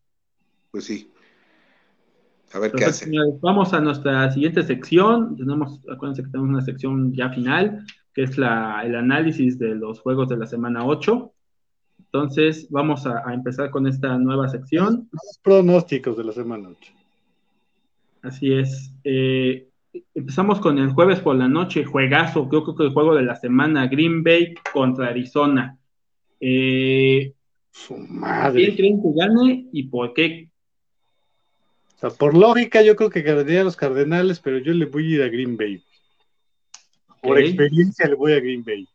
Pues 0.72 0.86
sí. 0.86 1.12
A 2.54 2.60
ver 2.60 2.72
qué 2.72 2.86
hace. 2.86 3.12
Vamos 3.42 3.74
a 3.74 3.80
nuestra 3.80 4.32
siguiente 4.32 4.64
sección. 4.64 5.36
Tenemos, 5.36 5.80
acuérdense 5.90 6.24
que 6.24 6.30
tenemos 6.30 6.50
una 6.50 6.62
sección 6.62 7.14
ya 7.14 7.30
final, 7.30 7.86
que 8.14 8.24
es 8.24 8.38
la, 8.38 8.82
el 8.84 8.96
análisis 8.96 9.58
de 9.60 9.76
los 9.76 10.00
juegos 10.00 10.30
de 10.30 10.38
la 10.38 10.48
semana 10.48 10.86
8. 10.86 11.32
Entonces, 12.00 12.68
vamos 12.70 13.06
a, 13.06 13.28
a 13.28 13.34
empezar 13.34 13.70
con 13.70 13.88
esta 13.88 14.18
nueva 14.18 14.50
sección. 14.50 15.10
Los 15.12 15.40
pronósticos 15.44 16.18
de 16.18 16.24
la 16.24 16.32
semana 16.32 16.70
8. 16.70 16.94
Así 18.24 18.54
es. 18.54 18.92
Eh, 19.04 19.70
Empezamos 20.16 20.60
con 20.60 20.80
el 20.80 20.90
jueves 20.90 21.20
por 21.20 21.36
la 21.36 21.48
noche, 21.48 21.86
juegazo, 21.86 22.50
creo, 22.50 22.76
que 22.76 22.84
el 22.84 22.94
juego 22.94 23.16
de 23.16 23.24
la 23.24 23.36
semana, 23.36 23.88
Green 23.88 24.24
Bay 24.24 24.56
contra 24.74 25.08
Arizona. 25.08 25.78
Eh, 26.40 27.34
Su 27.72 27.98
madre. 27.98 28.66
¿Quién 28.66 28.76
creen 28.76 29.02
que 29.02 29.10
gane 29.16 29.70
y 29.72 29.84
por 29.84 30.14
qué? 30.14 30.50
O 31.96 32.00
sea, 32.00 32.10
por 32.10 32.36
lógica 32.36 32.82
yo 32.82 32.96
creo 32.96 33.10
que 33.10 33.22
ganaría 33.22 33.62
a 33.62 33.64
los 33.64 33.76
Cardenales, 33.76 34.40
pero 34.40 34.58
yo 34.58 34.74
le 34.74 34.86
voy 34.86 35.14
a 35.14 35.16
ir 35.16 35.24
a 35.24 35.30
Green 35.30 35.56
Bay. 35.56 35.84
Por 37.22 37.40
experiencia 37.40 38.08
le 38.08 38.16
voy 38.16 38.34
a 38.34 38.40
Green 38.40 38.64
Bay. 38.64 38.88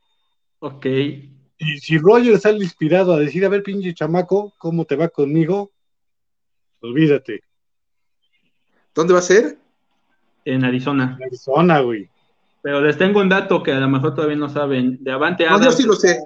Ok. 0.59 0.87
Y 0.87 1.79
si 1.79 1.99
Roger 1.99 2.39
sale 2.39 2.63
inspirado 2.63 3.13
a 3.13 3.19
decir, 3.19 3.45
a 3.45 3.49
ver, 3.49 3.63
pinche 3.63 3.95
chamaco, 3.95 4.53
¿cómo 4.59 4.85
te 4.85 4.97
va 4.97 5.09
conmigo? 5.09 5.73
Olvídate. 6.81 7.43
¿Dónde 8.95 9.13
va 9.13 9.21
a 9.21 9.23
ser? 9.23 9.59
En 10.55 10.65
Arizona. 10.65 11.17
En 11.19 11.27
Arizona, 11.27 11.81
güey. 11.81 12.09
Pero 12.63 12.81
les 12.81 12.99
tengo 12.99 13.21
un 13.21 13.29
dato 13.29 13.63
que 13.63 13.73
a 13.73 13.81
lo 13.81 13.89
mejor 13.89 14.15
todavía 14.15 14.37
no 14.37 14.49
saben. 14.49 14.99
De 15.03 15.13
Avante 15.13 15.47
Adams. 15.47 15.65
yo 15.65 15.73
sí 15.73 15.83
lo 15.85 15.95
sé. 15.95 16.19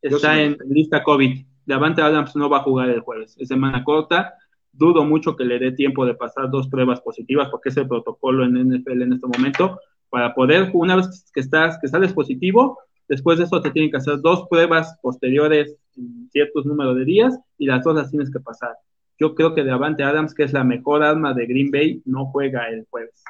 Está 0.00 0.40
en 0.40 0.56
lista 0.68 1.02
COVID. 1.02 1.44
De 1.66 1.74
Avante 1.74 2.02
Adams 2.02 2.36
no 2.36 2.48
va 2.48 2.58
a 2.58 2.62
jugar 2.62 2.90
el 2.90 3.00
jueves. 3.00 3.36
Es 3.38 3.48
semana 3.48 3.82
corta. 3.84 4.34
Dudo 4.72 5.04
mucho 5.04 5.36
que 5.36 5.44
le 5.44 5.58
dé 5.58 5.72
tiempo 5.72 6.04
de 6.04 6.14
pasar 6.14 6.50
dos 6.50 6.68
pruebas 6.68 7.00
positivas, 7.00 7.48
porque 7.48 7.70
es 7.70 7.76
el 7.76 7.88
protocolo 7.88 8.44
en 8.44 8.54
NFL 8.54 9.02
en 9.02 9.12
este 9.14 9.26
momento. 9.26 9.80
Para 10.10 10.34
poder, 10.34 10.70
una 10.74 10.96
vez 10.96 11.30
que 11.32 11.40
estás, 11.40 11.78
que 11.80 11.88
sales 11.88 12.12
positivo, 12.12 12.78
después 13.08 13.38
de 13.38 13.44
eso 13.44 13.60
te 13.60 13.70
tienen 13.70 13.90
que 13.90 13.96
hacer 13.96 14.20
dos 14.20 14.46
pruebas 14.48 14.96
posteriores 15.00 15.76
en 15.96 16.28
ciertos 16.30 16.66
números 16.66 16.96
de 16.96 17.04
días 17.04 17.38
y 17.58 17.66
las 17.66 17.82
dos 17.82 17.94
las 17.94 18.10
tienes 18.10 18.30
que 18.30 18.40
pasar. 18.40 18.74
Yo 19.18 19.34
creo 19.34 19.54
que 19.54 19.62
de 19.62 19.70
Avante 19.70 20.02
Adams, 20.02 20.34
que 20.34 20.42
es 20.42 20.52
la 20.52 20.64
mejor 20.64 21.02
arma 21.02 21.32
de 21.34 21.46
Green 21.46 21.70
Bay, 21.70 22.02
no 22.04 22.26
juega 22.26 22.68
el 22.68 22.86
jueves. 22.90 23.22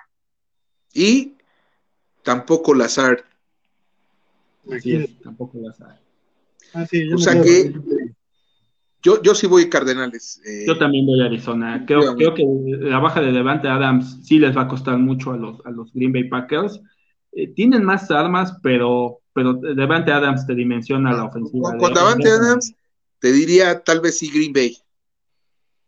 Y 0.94 1.34
Tampoco 2.24 2.74
Lazard. 2.74 3.18
Así 4.72 4.96
es, 4.96 5.20
tampoco 5.20 5.58
Lazard. 5.58 6.00
Ah, 6.72 6.86
sí, 6.86 7.08
yo 7.08 7.16
O 7.16 7.18
sea 7.18 7.40
que-. 7.40 7.72
Yo, 9.02 9.20
yo 9.20 9.34
sí 9.34 9.46
voy 9.46 9.68
Cardenales. 9.68 10.40
eh, 10.46 10.64
Yo 10.66 10.78
también 10.78 11.04
voy 11.04 11.20
a 11.20 11.26
Arizona. 11.26 11.84
Creo, 11.86 12.16
creo 12.16 12.32
que 12.32 12.42
la 12.80 12.98
baja 12.98 13.20
de 13.20 13.32
Devante 13.32 13.68
Adams 13.68 14.20
sí 14.22 14.38
les 14.38 14.56
va 14.56 14.62
a 14.62 14.68
costar 14.68 14.96
mucho 14.96 15.32
a 15.32 15.36
los, 15.36 15.64
a 15.66 15.70
los 15.70 15.92
Green 15.92 16.14
Bay 16.14 16.24
Packers. 16.24 16.80
Eh, 17.32 17.48
tienen 17.48 17.84
más 17.84 18.10
armas, 18.10 18.56
pero, 18.62 19.20
pero 19.34 19.52
Devante 19.52 20.10
Adams 20.10 20.46
te 20.46 20.54
dimensiona 20.54 21.12
la 21.12 21.24
ofensiva. 21.24 21.76
con, 21.76 21.92
Davante 21.92 22.30
Adams, 22.30 22.74
te 23.18 23.30
diría 23.30 23.84
tal 23.84 24.00
vez 24.00 24.16
sí 24.16 24.30
Green 24.32 24.54
Bay. 24.54 24.74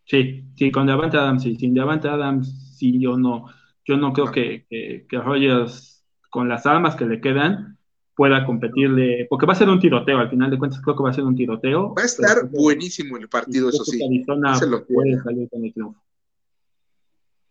Sí, 0.05 0.45
sí, 0.55 0.71
con 0.71 0.87
Devante 0.87 1.17
Adams 1.17 1.43
sí. 1.43 1.57
Sin 1.57 1.73
Devante 1.73 2.09
Adams 2.09 2.77
sí, 2.77 3.01
yo 3.01 3.17
no, 3.17 3.47
yo 3.87 3.97
no 3.97 4.13
creo 4.13 4.31
que, 4.33 4.67
que, 4.69 5.07
que 5.09 5.19
Rodgers, 5.19 6.05
con 6.31 6.49
las 6.49 6.67
armas 6.67 6.97
que 6.97 7.07
le 7.07 7.21
quedan, 7.21 7.79
pueda 8.17 8.45
competirle, 8.47 9.27
porque 9.29 9.47
va 9.47 9.53
a 9.53 9.57
ser 9.57 9.69
un 9.69 9.79
tiroteo, 9.79 10.19
al 10.19 10.31
final 10.31 10.51
de 10.51 10.59
cuentas 10.59 10.81
creo 10.81 10.97
que 10.97 11.03
va 11.03 11.11
a 11.11 11.15
ser 11.15 11.25
un 11.25 11.37
tiroteo. 11.37 11.95
Va 11.95 12.03
a 12.03 12.07
estar 12.07 12.49
buenísimo 12.49 13.17
el 13.19 13.29
partido, 13.29 13.69
eso 13.69 13.85
sí. 13.85 14.03
Arizona 14.03 14.57
Se 14.57 14.67
lo 14.67 14.85
puede 14.87 15.13
puede. 15.13 15.23
salir 15.23 15.49
con 15.51 15.65
el 15.65 15.73
triunfo. 15.73 16.03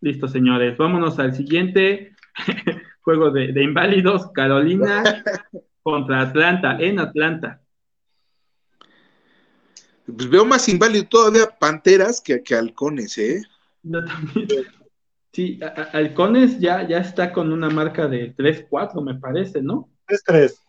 Listo, 0.02 0.28
señores. 0.28 0.78
Vámonos 0.78 1.18
al 1.20 1.36
siguiente 1.36 2.16
juego 3.02 3.32
de, 3.32 3.54
de 3.54 3.64
inválidos. 3.64 4.32
Carolina 4.34 5.04
contra 5.84 6.22
Atlanta, 6.22 6.78
en 6.80 7.00
Atlanta. 7.00 7.62
Pues 10.06 10.30
veo 10.30 10.46
más 10.46 10.68
inválido 10.70 11.08
todavía 11.08 11.48
Panteras 11.60 12.22
que, 12.22 12.44
que 12.44 12.56
Halcones, 12.56 13.18
¿eh? 13.18 13.42
Yo 13.84 14.04
también. 14.04 14.48
Sí, 15.36 15.60
a- 15.62 15.66
a- 15.66 15.84
Halcones 15.98 16.62
ya, 16.62 16.88
ya 16.88 17.00
está 17.00 17.34
con 17.34 17.52
una 17.52 17.70
marca 17.70 18.08
de 18.08 18.34
3-4, 18.38 19.02
me 19.02 19.16
parece, 19.16 19.62
¿no? 19.62 19.90
3-3. 20.08 20.62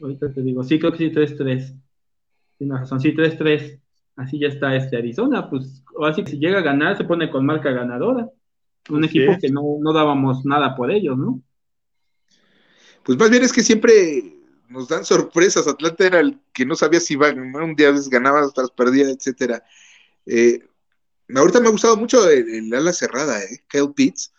Ahorita 0.00 0.32
te 0.32 0.42
digo, 0.42 0.62
sí, 0.62 0.78
creo 0.78 0.92
que 0.92 0.98
sí, 0.98 1.10
3-3. 1.10 1.74
Tienes 2.56 2.78
razón, 2.78 3.00
sí, 3.00 3.12
3-3. 3.12 3.80
Así 4.14 4.38
ya 4.38 4.46
está 4.46 4.76
este 4.76 4.96
Arizona, 4.96 5.50
pues 5.50 5.82
así 6.06 6.22
que 6.22 6.30
si 6.30 6.38
llega 6.38 6.60
a 6.60 6.62
ganar 6.62 6.96
se 6.96 7.02
pone 7.02 7.28
con 7.28 7.44
marca 7.44 7.72
ganadora. 7.72 8.30
Un 8.90 9.02
Así 9.02 9.18
equipo 9.18 9.32
es. 9.32 9.42
que 9.42 9.50
no, 9.50 9.62
no 9.80 9.92
dábamos 9.92 10.44
nada 10.44 10.76
por 10.76 10.92
ellos, 10.92 11.18
¿no? 11.18 11.42
Pues 13.02 13.18
más 13.18 13.28
bien 13.28 13.42
es 13.42 13.52
que 13.52 13.64
siempre 13.64 14.36
nos 14.68 14.86
dan 14.86 15.04
sorpresas. 15.04 15.66
Atlanta 15.66 16.06
era 16.06 16.20
el 16.20 16.38
que 16.52 16.64
no 16.64 16.76
sabía 16.76 17.00
si 17.00 17.14
iba 17.14 17.26
a 17.26 17.32
ganar, 17.32 17.62
un 17.64 17.74
día 17.74 17.92
ganaba, 18.08 18.46
otras 18.46 18.70
perdía, 18.70 19.08
etcétera. 19.10 19.64
Eh, 20.26 20.60
ahorita 21.34 21.60
me 21.60 21.68
ha 21.68 21.72
gustado 21.72 21.96
mucho 21.96 22.28
el, 22.28 22.48
el 22.48 22.74
ala 22.74 22.92
cerrada, 22.92 23.42
¿eh? 23.42 23.60
Kyle 23.68 23.92
Pitts. 23.94 24.32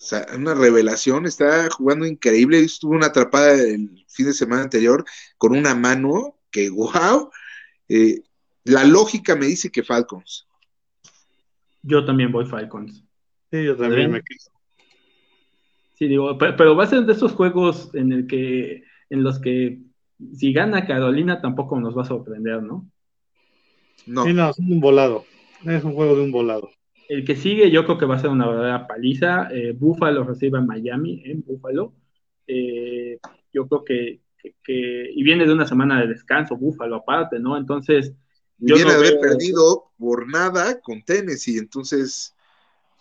sea, 0.00 0.26
una 0.36 0.54
revelación, 0.54 1.26
está 1.26 1.68
jugando 1.70 2.06
increíble. 2.06 2.60
Estuvo 2.60 2.92
una 2.94 3.06
atrapada 3.06 3.54
el 3.54 4.04
fin 4.08 4.26
de 4.26 4.32
semana 4.32 4.62
anterior 4.62 5.04
con 5.38 5.56
una 5.56 5.74
mano 5.74 6.36
que, 6.50 6.70
wow. 6.70 7.30
Eh, 7.88 8.22
la 8.64 8.84
lógica 8.84 9.34
me 9.34 9.46
dice 9.46 9.70
que 9.70 9.82
Falcons. 9.82 10.46
Yo 11.82 12.04
también 12.04 12.30
voy 12.30 12.44
Falcons. 12.46 13.02
Sí, 13.50 13.64
yo 13.64 13.76
también 13.76 14.10
me 14.10 14.22
quedo. 14.22 14.38
Sí, 15.94 16.06
digo, 16.06 16.36
pe- 16.38 16.52
pero 16.52 16.76
va 16.76 16.84
a 16.84 16.88
ser 16.88 17.04
de 17.06 17.12
esos 17.12 17.32
juegos 17.32 17.90
en 17.94 18.12
el 18.12 18.26
que, 18.26 18.84
en 19.10 19.22
los 19.24 19.40
que 19.40 19.80
si 20.36 20.52
gana 20.52 20.86
Carolina 20.86 21.40
tampoco 21.40 21.80
nos 21.80 21.96
va 21.96 22.02
a 22.02 22.06
sorprender, 22.06 22.62
¿no? 22.62 22.88
No, 24.06 24.24
Sí, 24.24 24.32
no, 24.32 24.50
es 24.50 24.58
un 24.58 24.80
volado. 24.80 25.24
Es 25.64 25.84
un 25.84 25.94
juego 25.94 26.16
de 26.16 26.22
un 26.22 26.32
volado. 26.32 26.70
El 27.08 27.24
que 27.24 27.36
sigue 27.36 27.70
yo 27.70 27.84
creo 27.84 27.98
que 27.98 28.06
va 28.06 28.16
a 28.16 28.20
ser 28.20 28.30
una 28.30 28.46
verdadera 28.46 28.86
paliza. 28.86 29.48
Eh, 29.50 29.72
Buffalo 29.72 30.24
recibe 30.24 30.58
a 30.58 30.62
Miami 30.62 31.22
en 31.24 31.42
Buffalo. 31.46 31.92
Eh, 32.46 33.18
yo 33.52 33.66
creo 33.66 33.84
que, 33.84 34.20
que- 34.36 34.54
que- 34.62 35.10
y 35.14 35.22
viene 35.22 35.46
de 35.46 35.52
una 35.52 35.66
semana 35.66 36.00
de 36.00 36.08
descanso 36.08 36.56
Buffalo 36.56 36.96
aparte, 36.96 37.38
¿no? 37.38 37.56
Entonces, 37.56 38.12
yo 38.58 38.74
viene 38.76 38.92
no 38.92 39.00
de 39.00 39.08
haber 39.08 39.20
perdido 39.20 39.90
por 39.98 40.28
nada 40.28 40.80
con 40.80 41.02
Tennessee, 41.02 41.58
entonces 41.58 42.34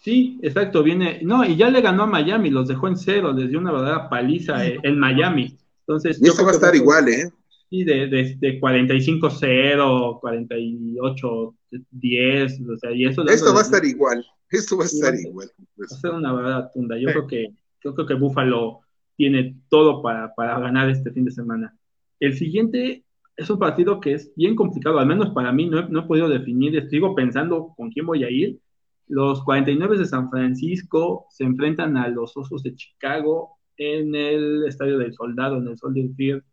sí, 0.02 0.40
exacto, 0.42 0.84
viene, 0.84 1.20
no, 1.24 1.44
y 1.44 1.56
ya 1.58 1.70
le 1.70 1.82
ganó 1.82 2.04
a 2.04 2.08
Miami, 2.08 2.50
los 2.50 2.68
dejó 2.68 2.88
en 2.88 2.98
cero, 2.98 3.34
les 3.34 3.50
dio 3.50 3.60
una 3.60 3.72
verdadera 3.72 4.10
paliza 4.10 4.66
eh, 4.66 4.80
en 4.84 5.00
Miami. 5.00 5.58
Entonces, 5.82 6.20
y 6.22 6.26
yo 6.26 6.32
esto 6.32 6.44
va 6.44 6.52
a 6.52 6.54
estar 6.54 6.76
igual, 6.76 7.08
¿eh? 7.10 7.32
Sí, 7.70 7.84
de, 7.84 8.08
de, 8.08 8.36
de 8.40 8.62
45-0, 8.62 10.22
48-10, 10.22 12.70
o 12.70 12.78
sea, 12.78 12.92
y 12.92 13.06
eso 13.06 13.26
Esto 13.28 13.54
va 13.54 13.60
a 13.60 13.64
estar 13.64 13.84
igual, 13.86 14.26
esto 14.50 14.78
va 14.78 14.84
a 14.84 14.88
estar 14.88 15.14
igual. 15.16 15.50
Va 15.80 15.86
a 15.86 15.90
ser 15.90 16.12
una 16.12 16.34
verdadera 16.34 16.72
tunda. 16.72 16.98
Yo 16.98 17.10
Sí. 17.10 17.14
creo 17.14 17.28
que 17.28 17.48
yo 17.84 17.94
creo 17.94 18.08
que 18.08 18.14
Buffalo 18.16 18.80
tiene 19.16 19.56
todo 19.70 20.02
para, 20.02 20.34
para 20.36 20.60
ganar 20.60 20.90
este 20.90 21.12
fin 21.12 21.26
de 21.26 21.32
semana. 21.32 21.76
El 22.20 22.36
siguiente 22.38 23.04
es 23.36 23.50
un 23.50 23.60
partido 23.60 24.00
que 24.00 24.14
es 24.14 24.32
bien 24.36 24.56
complicado, 24.56 25.00
al 25.00 25.06
menos 25.08 25.30
para 25.32 25.52
mí 25.52 25.68
no 25.68 25.80
he, 25.80 25.90
no 25.90 26.02
he 26.02 26.08
podido 26.08 26.28
definir, 26.28 26.88
sigo 26.90 27.14
pensando 27.16 27.74
con 27.78 27.92
quién 27.92 28.06
voy 28.06 28.24
a 28.24 28.30
ir. 28.32 28.60
Los 29.08 29.44
49 29.44 29.98
de 29.98 30.06
San 30.06 30.30
Francisco 30.30 31.28
se 31.30 31.44
enfrentan 31.44 31.96
a 31.98 32.08
los 32.10 32.36
Osos 32.36 32.64
de 32.64 32.76
Chicago 32.76 33.52
en 33.78 34.16
el 34.16 34.66
Estadio 34.68 34.98
del 34.98 35.14
Soldado, 35.14 35.58
en 35.58 35.68
el 35.68 35.78
Soldier 35.78 36.10
Field. 36.16 36.44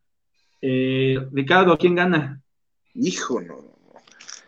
Eh, 0.67 1.19
Ricardo, 1.31 1.77
¿quién 1.77 1.95
gana? 1.95 2.41
hijo, 2.95 3.39
no. 3.41 3.57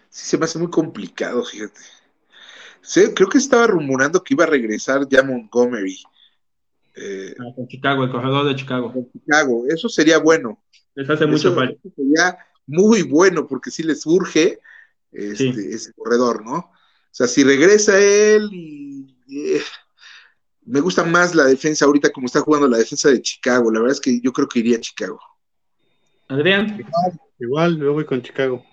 Sí 0.08 0.24
se 0.24 0.38
me 0.38 0.46
hace 0.46 0.58
muy 0.58 0.70
complicado, 0.70 1.44
fíjate. 1.44 1.80
Sí, 2.80 3.12
creo 3.14 3.28
que 3.28 3.36
estaba 3.36 3.66
rumorando 3.66 4.22
que 4.22 4.32
iba 4.32 4.44
a 4.44 4.46
regresar 4.46 5.06
ya 5.10 5.22
Montgomery. 5.22 5.98
Eh, 6.94 7.34
Ah, 7.38 7.52
con 7.54 7.68
Chicago, 7.68 8.04
el 8.04 8.10
corredor 8.10 8.46
de 8.46 8.56
Chicago. 8.56 8.94
Chicago, 9.12 9.64
eso 9.68 9.90
sería 9.90 10.16
bueno. 10.18 10.62
Les 10.94 11.10
hace 11.10 11.26
mucho 11.26 11.54
falta. 11.54 11.78
sería 11.94 12.38
muy 12.66 13.02
bueno 13.02 13.46
porque 13.46 13.70
sí 13.70 13.82
les 13.82 14.06
urge 14.06 14.58
este, 15.12 15.52
Sí. 15.52 15.68
ese 15.70 15.92
corredor, 15.92 16.42
¿no? 16.42 16.56
O 16.56 16.72
sea, 17.10 17.26
si 17.26 17.44
regresa 17.44 17.98
él 17.98 18.48
y, 18.52 19.16
eh, 19.28 19.60
me 20.64 20.80
gusta 20.80 21.04
más 21.04 21.34
la 21.34 21.44
defensa 21.44 21.84
ahorita 21.84 22.10
como 22.10 22.24
está 22.26 22.40
jugando 22.40 22.68
la 22.68 22.78
defensa 22.78 23.10
de 23.10 23.20
Chicago. 23.20 23.70
La 23.70 23.80
verdad 23.80 23.96
es 23.96 24.00
que 24.00 24.18
yo 24.22 24.32
creo 24.32 24.48
que 24.48 24.60
iría 24.60 24.78
a 24.78 24.80
Chicago. 24.80 25.20
Adrián. 26.28 26.78
Igual, 27.38 27.78
yo 27.78 27.92
voy 27.92 28.04
con 28.04 28.22
Chicago. 28.22 28.64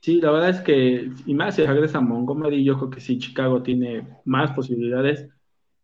Sí, 0.00 0.20
la 0.20 0.30
verdad 0.32 0.50
es 0.50 0.60
que, 0.60 1.10
y 1.26 1.34
más 1.34 1.54
si 1.56 1.64
regresa 1.64 2.00
Montgomery, 2.00 2.64
yo 2.64 2.76
creo 2.76 2.90
que 2.90 3.00
sí, 3.00 3.18
Chicago 3.18 3.62
tiene 3.62 4.06
más 4.24 4.50
posibilidades 4.52 5.28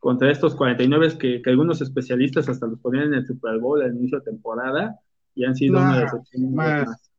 contra 0.01 0.31
estos 0.31 0.55
49 0.57 1.19
que, 1.19 1.41
que 1.43 1.51
algunos 1.51 1.81
especialistas 1.81 2.49
hasta 2.49 2.67
los 2.67 2.79
ponían 2.81 3.07
en 3.09 3.15
el 3.15 3.27
Super 3.27 3.59
Bowl 3.59 3.83
al 3.83 3.95
inicio 3.95 4.19
de 4.19 4.25
temporada 4.25 4.99
y 5.35 5.45
han 5.45 5.55
sido 5.55 5.75
Nah, 5.75 5.91
una 5.91 6.01
decepción. 6.01 6.55
más. 6.55 6.87
más. 6.89 7.11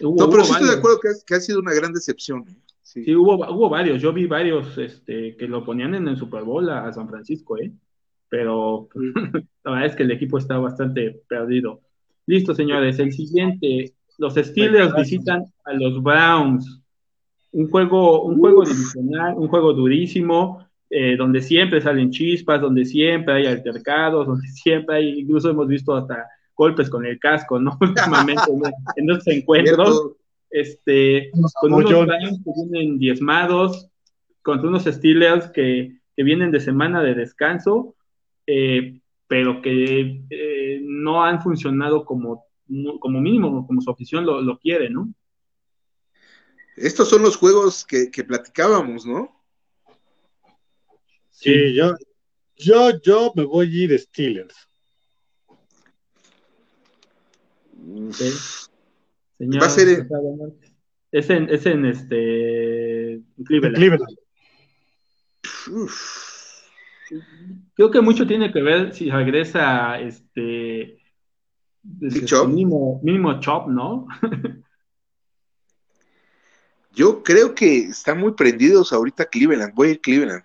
Hubo- 0.00 0.16
No, 0.18 0.30
pero 0.30 0.44
sí 0.44 0.52
estoy 0.52 0.68
de 0.68 0.74
acuerdo 0.74 1.00
que, 1.00 1.08
ha- 1.08 1.24
que 1.26 1.34
ha 1.34 1.40
sido 1.40 1.60
una 1.60 1.74
gran 1.74 1.92
decepción. 1.92 2.44
¿eh? 2.48 2.56
Sí. 2.82 3.04
Sí, 3.04 3.14
hubo, 3.14 3.34
hubo 3.34 3.68
varios, 3.68 4.00
yo 4.00 4.12
vi 4.12 4.26
varios 4.26 4.76
este, 4.78 5.36
que 5.36 5.48
lo 5.48 5.64
ponían 5.64 5.94
en 5.94 6.08
el 6.08 6.16
Super 6.16 6.44
Bowl 6.44 6.68
a, 6.70 6.86
a 6.86 6.92
San 6.92 7.08
Francisco, 7.08 7.58
¿eh? 7.58 7.72
Pero 8.28 8.88
la 9.64 9.70
verdad 9.70 9.86
es 9.86 9.96
que 9.96 10.02
el 10.04 10.10
equipo 10.12 10.38
está 10.38 10.56
bastante 10.58 11.22
perdido. 11.28 11.80
Listo, 12.26 12.54
señores, 12.54 12.98
el 12.98 13.12
siguiente, 13.12 13.92
los 14.18 14.34
Steelers 14.34 14.94
visitan 14.94 15.44
a 15.64 15.72
los 15.74 16.02
Browns. 16.02 16.80
Un 17.52 17.70
juego, 17.70 18.24
un 18.24 18.38
juego 18.38 18.64
divisional, 18.64 19.34
un 19.36 19.48
juego 19.48 19.72
durísimo, 19.72 20.66
eh, 20.90 21.16
donde 21.16 21.40
siempre 21.42 21.80
salen 21.80 22.10
chispas, 22.10 22.60
donde 22.60 22.84
siempre 22.84 23.34
hay 23.34 23.46
altercados, 23.46 24.26
donde 24.26 24.46
siempre 24.48 24.96
hay, 24.96 25.20
incluso 25.20 25.50
hemos 25.50 25.68
visto 25.68 25.94
hasta 25.94 26.26
golpes 26.56 26.88
con 26.88 27.04
el 27.04 27.18
casco, 27.18 27.58
¿no? 27.58 27.76
Últimamente 27.80 28.42
en, 28.48 28.62
en 28.96 29.10
estos 29.10 29.28
encuentros 29.28 30.12
este, 30.50 31.30
con 31.60 31.72
unos. 31.72 32.06
Browns 32.06 32.40
que 32.44 32.50
vienen 32.70 32.98
diezmados, 32.98 33.88
contra 34.42 34.68
unos 34.68 34.84
Steelers 34.84 35.48
que, 35.48 35.98
que 36.16 36.22
vienen 36.22 36.50
de 36.50 36.60
semana 36.60 37.02
de 37.02 37.14
descanso, 37.14 37.96
eh, 38.46 39.00
pero 39.26 39.60
que 39.62 40.22
eh, 40.30 40.80
no 40.82 41.24
han 41.24 41.42
funcionado 41.42 42.04
como, 42.04 42.44
como 43.00 43.20
mínimo, 43.20 43.66
como 43.66 43.80
su 43.80 43.90
afición 43.90 44.24
lo, 44.26 44.40
lo 44.40 44.58
quiere, 44.58 44.90
¿no? 44.90 45.12
Estos 46.76 47.08
son 47.08 47.22
los 47.22 47.36
juegos 47.36 47.84
que, 47.84 48.10
que 48.10 48.24
platicábamos, 48.24 49.06
¿no? 49.06 49.30
Sí, 51.30 51.74
yo, 51.74 51.94
yo, 52.56 53.00
yo 53.02 53.32
me 53.36 53.44
voy 53.44 53.66
a 53.66 53.84
ir 53.84 53.98
Steelers. 53.98 54.54
Sí. 58.12 58.30
Señor, 59.38 59.62
Va 59.62 59.66
a 59.66 59.70
ser 59.70 59.88
en- 59.88 60.08
es 61.12 61.30
en, 61.30 61.48
es 61.50 61.66
en 61.66 61.84
este 61.86 63.20
Cleveland. 63.44 63.76
Cleveland. 63.76 64.16
Uf. 65.70 66.23
Creo 67.74 67.90
que 67.90 68.00
mucho 68.00 68.26
tiene 68.26 68.52
que 68.52 68.62
ver 68.62 68.94
si 68.94 69.10
regresa 69.10 69.98
este, 70.00 70.98
Chop? 72.24 72.48
mínimo, 72.48 73.00
mínimo 73.02 73.40
Chop, 73.40 73.68
¿no? 73.68 74.06
Yo 76.92 77.24
creo 77.24 77.54
que 77.54 77.78
están 77.78 78.20
muy 78.20 78.32
prendidos 78.32 78.92
ahorita 78.92 79.24
Cleveland. 79.24 79.74
Voy 79.74 79.88
a 79.88 79.90
ir 79.92 80.00
Cleveland. 80.00 80.44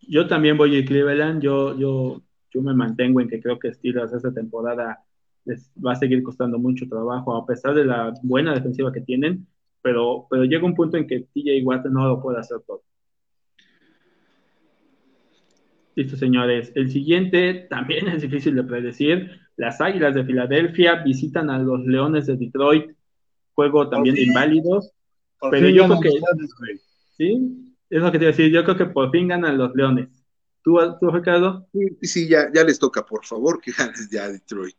Yo 0.00 0.26
también 0.26 0.56
voy 0.56 0.76
a 0.76 0.84
Cleveland, 0.84 1.40
yo, 1.40 1.78
yo, 1.78 2.18
yo 2.18 2.22
yo 2.50 2.62
me 2.62 2.74
mantengo 2.74 3.20
en 3.20 3.28
que 3.28 3.40
creo 3.40 3.58
que 3.58 3.72
Steelers 3.72 4.12
esta 4.12 4.32
temporada 4.32 5.04
les 5.44 5.70
va 5.84 5.92
a 5.92 5.96
seguir 5.96 6.22
costando 6.22 6.58
mucho 6.58 6.88
trabajo, 6.88 7.36
a 7.36 7.46
pesar 7.46 7.74
de 7.74 7.84
la 7.84 8.12
buena 8.22 8.54
defensiva 8.54 8.92
que 8.92 9.00
tienen, 9.00 9.46
pero, 9.82 10.26
pero 10.30 10.44
llega 10.44 10.66
un 10.66 10.74
punto 10.74 10.96
en 10.96 11.06
que 11.06 11.20
TJ 11.20 11.62
Watt 11.64 11.86
no 11.86 12.06
lo 12.06 12.20
puede 12.20 12.38
hacer 12.38 12.58
todo. 12.66 12.82
Listo, 15.98 16.16
señores. 16.16 16.70
El 16.76 16.92
siguiente 16.92 17.66
también 17.68 18.06
es 18.06 18.22
difícil 18.22 18.54
de 18.54 18.62
predecir. 18.62 19.32
Las 19.56 19.80
Águilas 19.80 20.14
de 20.14 20.24
Filadelfia 20.24 21.02
visitan 21.02 21.50
a 21.50 21.58
los 21.58 21.84
Leones 21.84 22.26
de 22.26 22.36
Detroit. 22.36 22.92
Juego 23.54 23.88
también 23.88 24.14
de 24.14 24.22
inválidos. 24.22 24.92
pero 25.50 25.68
yo 25.68 25.86
creo 25.86 26.00
que. 26.00 26.10
sí, 27.16 27.74
es 27.90 28.00
lo 28.00 28.12
que 28.12 28.18
te 28.20 28.26
iba 28.26 28.28
a 28.28 28.36
decir. 28.36 28.52
Yo 28.52 28.62
creo 28.62 28.76
que 28.76 28.86
por 28.86 29.10
fin 29.10 29.26
ganan 29.26 29.58
los 29.58 29.74
Leones. 29.74 30.08
¿Tú, 30.62 30.78
tú 31.00 31.10
Ricardo? 31.10 31.66
Sí, 31.72 31.98
sí 32.02 32.28
ya, 32.28 32.48
ya 32.54 32.62
les 32.62 32.78
toca, 32.78 33.04
por 33.04 33.26
favor, 33.26 33.60
que 33.60 33.72
ganen 33.72 34.08
ya 34.08 34.28
Detroit. 34.28 34.76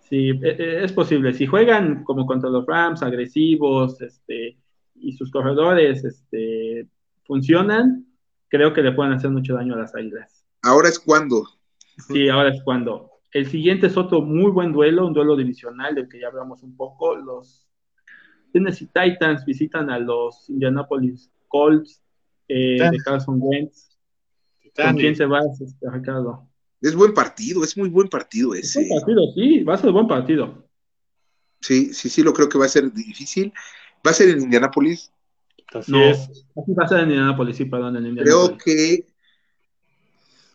Sí, 0.00 0.32
e, 0.42 0.48
e, 0.48 0.84
es 0.84 0.92
posible. 0.92 1.32
Si 1.32 1.46
juegan 1.46 2.04
como 2.04 2.26
contra 2.26 2.50
los 2.50 2.66
Rams, 2.66 3.02
agresivos, 3.02 4.02
este, 4.02 4.58
y 4.96 5.12
sus 5.14 5.30
corredores 5.30 6.04
este, 6.04 6.86
funcionan, 7.24 8.05
creo 8.48 8.72
que 8.72 8.82
le 8.82 8.92
pueden 8.92 9.12
hacer 9.12 9.30
mucho 9.30 9.54
daño 9.54 9.74
a 9.74 9.78
las 9.78 9.94
águilas. 9.94 10.44
Ahora 10.62 10.88
es 10.88 10.98
cuando. 10.98 11.44
Sí, 12.08 12.28
ahora 12.28 12.50
es 12.50 12.62
cuando. 12.62 13.10
El 13.32 13.46
siguiente 13.46 13.88
es 13.88 13.96
otro 13.96 14.22
muy 14.22 14.50
buen 14.50 14.72
duelo, 14.72 15.06
un 15.06 15.12
duelo 15.12 15.36
divisional 15.36 15.94
del 15.94 16.08
que 16.08 16.20
ya 16.20 16.28
hablamos 16.28 16.62
un 16.62 16.76
poco. 16.76 17.16
Los 17.16 17.66
Tennessee 18.52 18.86
Titans 18.86 19.44
visitan 19.44 19.90
a 19.90 19.98
los 19.98 20.48
Indianapolis 20.48 21.30
Colts 21.48 22.02
eh, 22.48 22.78
de 22.90 22.98
Carson 23.04 23.38
Wentz. 23.40 23.98
¿Con 24.74 24.96
quién 24.96 25.16
se 25.16 25.24
va, 25.24 25.40
este, 25.40 25.90
Ricardo? 25.90 26.46
Es 26.80 26.94
buen 26.94 27.14
partido, 27.14 27.64
es 27.64 27.76
muy 27.76 27.88
buen 27.88 28.08
partido 28.08 28.54
ese. 28.54 28.80
Es 28.80 28.88
buen 28.88 29.00
partido, 29.00 29.22
sí, 29.34 29.64
va 29.64 29.74
a 29.74 29.78
ser 29.78 29.90
buen 29.90 30.06
partido. 30.06 30.66
Sí, 31.60 31.94
sí, 31.94 32.08
sí, 32.08 32.22
lo 32.22 32.32
creo 32.32 32.48
que 32.48 32.58
va 32.58 32.66
a 32.66 32.68
ser 32.68 32.92
difícil. 32.92 33.52
Va 34.06 34.10
a 34.10 34.14
ser 34.14 34.28
en 34.28 34.42
Indianapolis. 34.42 35.10
Así 35.74 35.92
no, 35.92 36.02
es. 36.02 36.46
Así 36.56 36.72
va 36.72 36.84
a 36.84 36.88
ser 36.88 37.00
en 37.00 37.10
Indianapolis, 37.10 37.56
sí, 37.56 37.64
perdón, 37.64 37.96
en 37.96 38.06
Indianapolis. 38.06 38.48
Creo 38.48 38.58
que. 38.58 39.06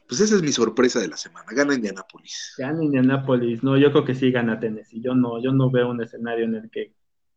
Pues 0.08 0.20
esa 0.20 0.36
es 0.36 0.42
mi 0.42 0.52
sorpresa 0.52 1.00
de 1.00 1.08
la 1.08 1.18
semana. 1.18 1.48
Gana 1.52 1.74
Indianapolis. 1.74 2.56
Gana 2.58 2.84
Indianapolis. 2.84 3.64
No, 3.64 3.78
yo 3.78 3.92
creo 3.92 4.04
que 4.04 4.16
sí 4.16 4.30
gana 4.32 4.60
Tennessee. 4.60 5.02
Yo 5.02 5.16
no, 5.16 5.42
yo 5.42 5.54
no 5.54 5.72
veo 5.72 5.90
un 5.90 6.02
escenario 6.02 6.46
en 6.46 6.56
el 6.56 6.70
que, 6.70 6.94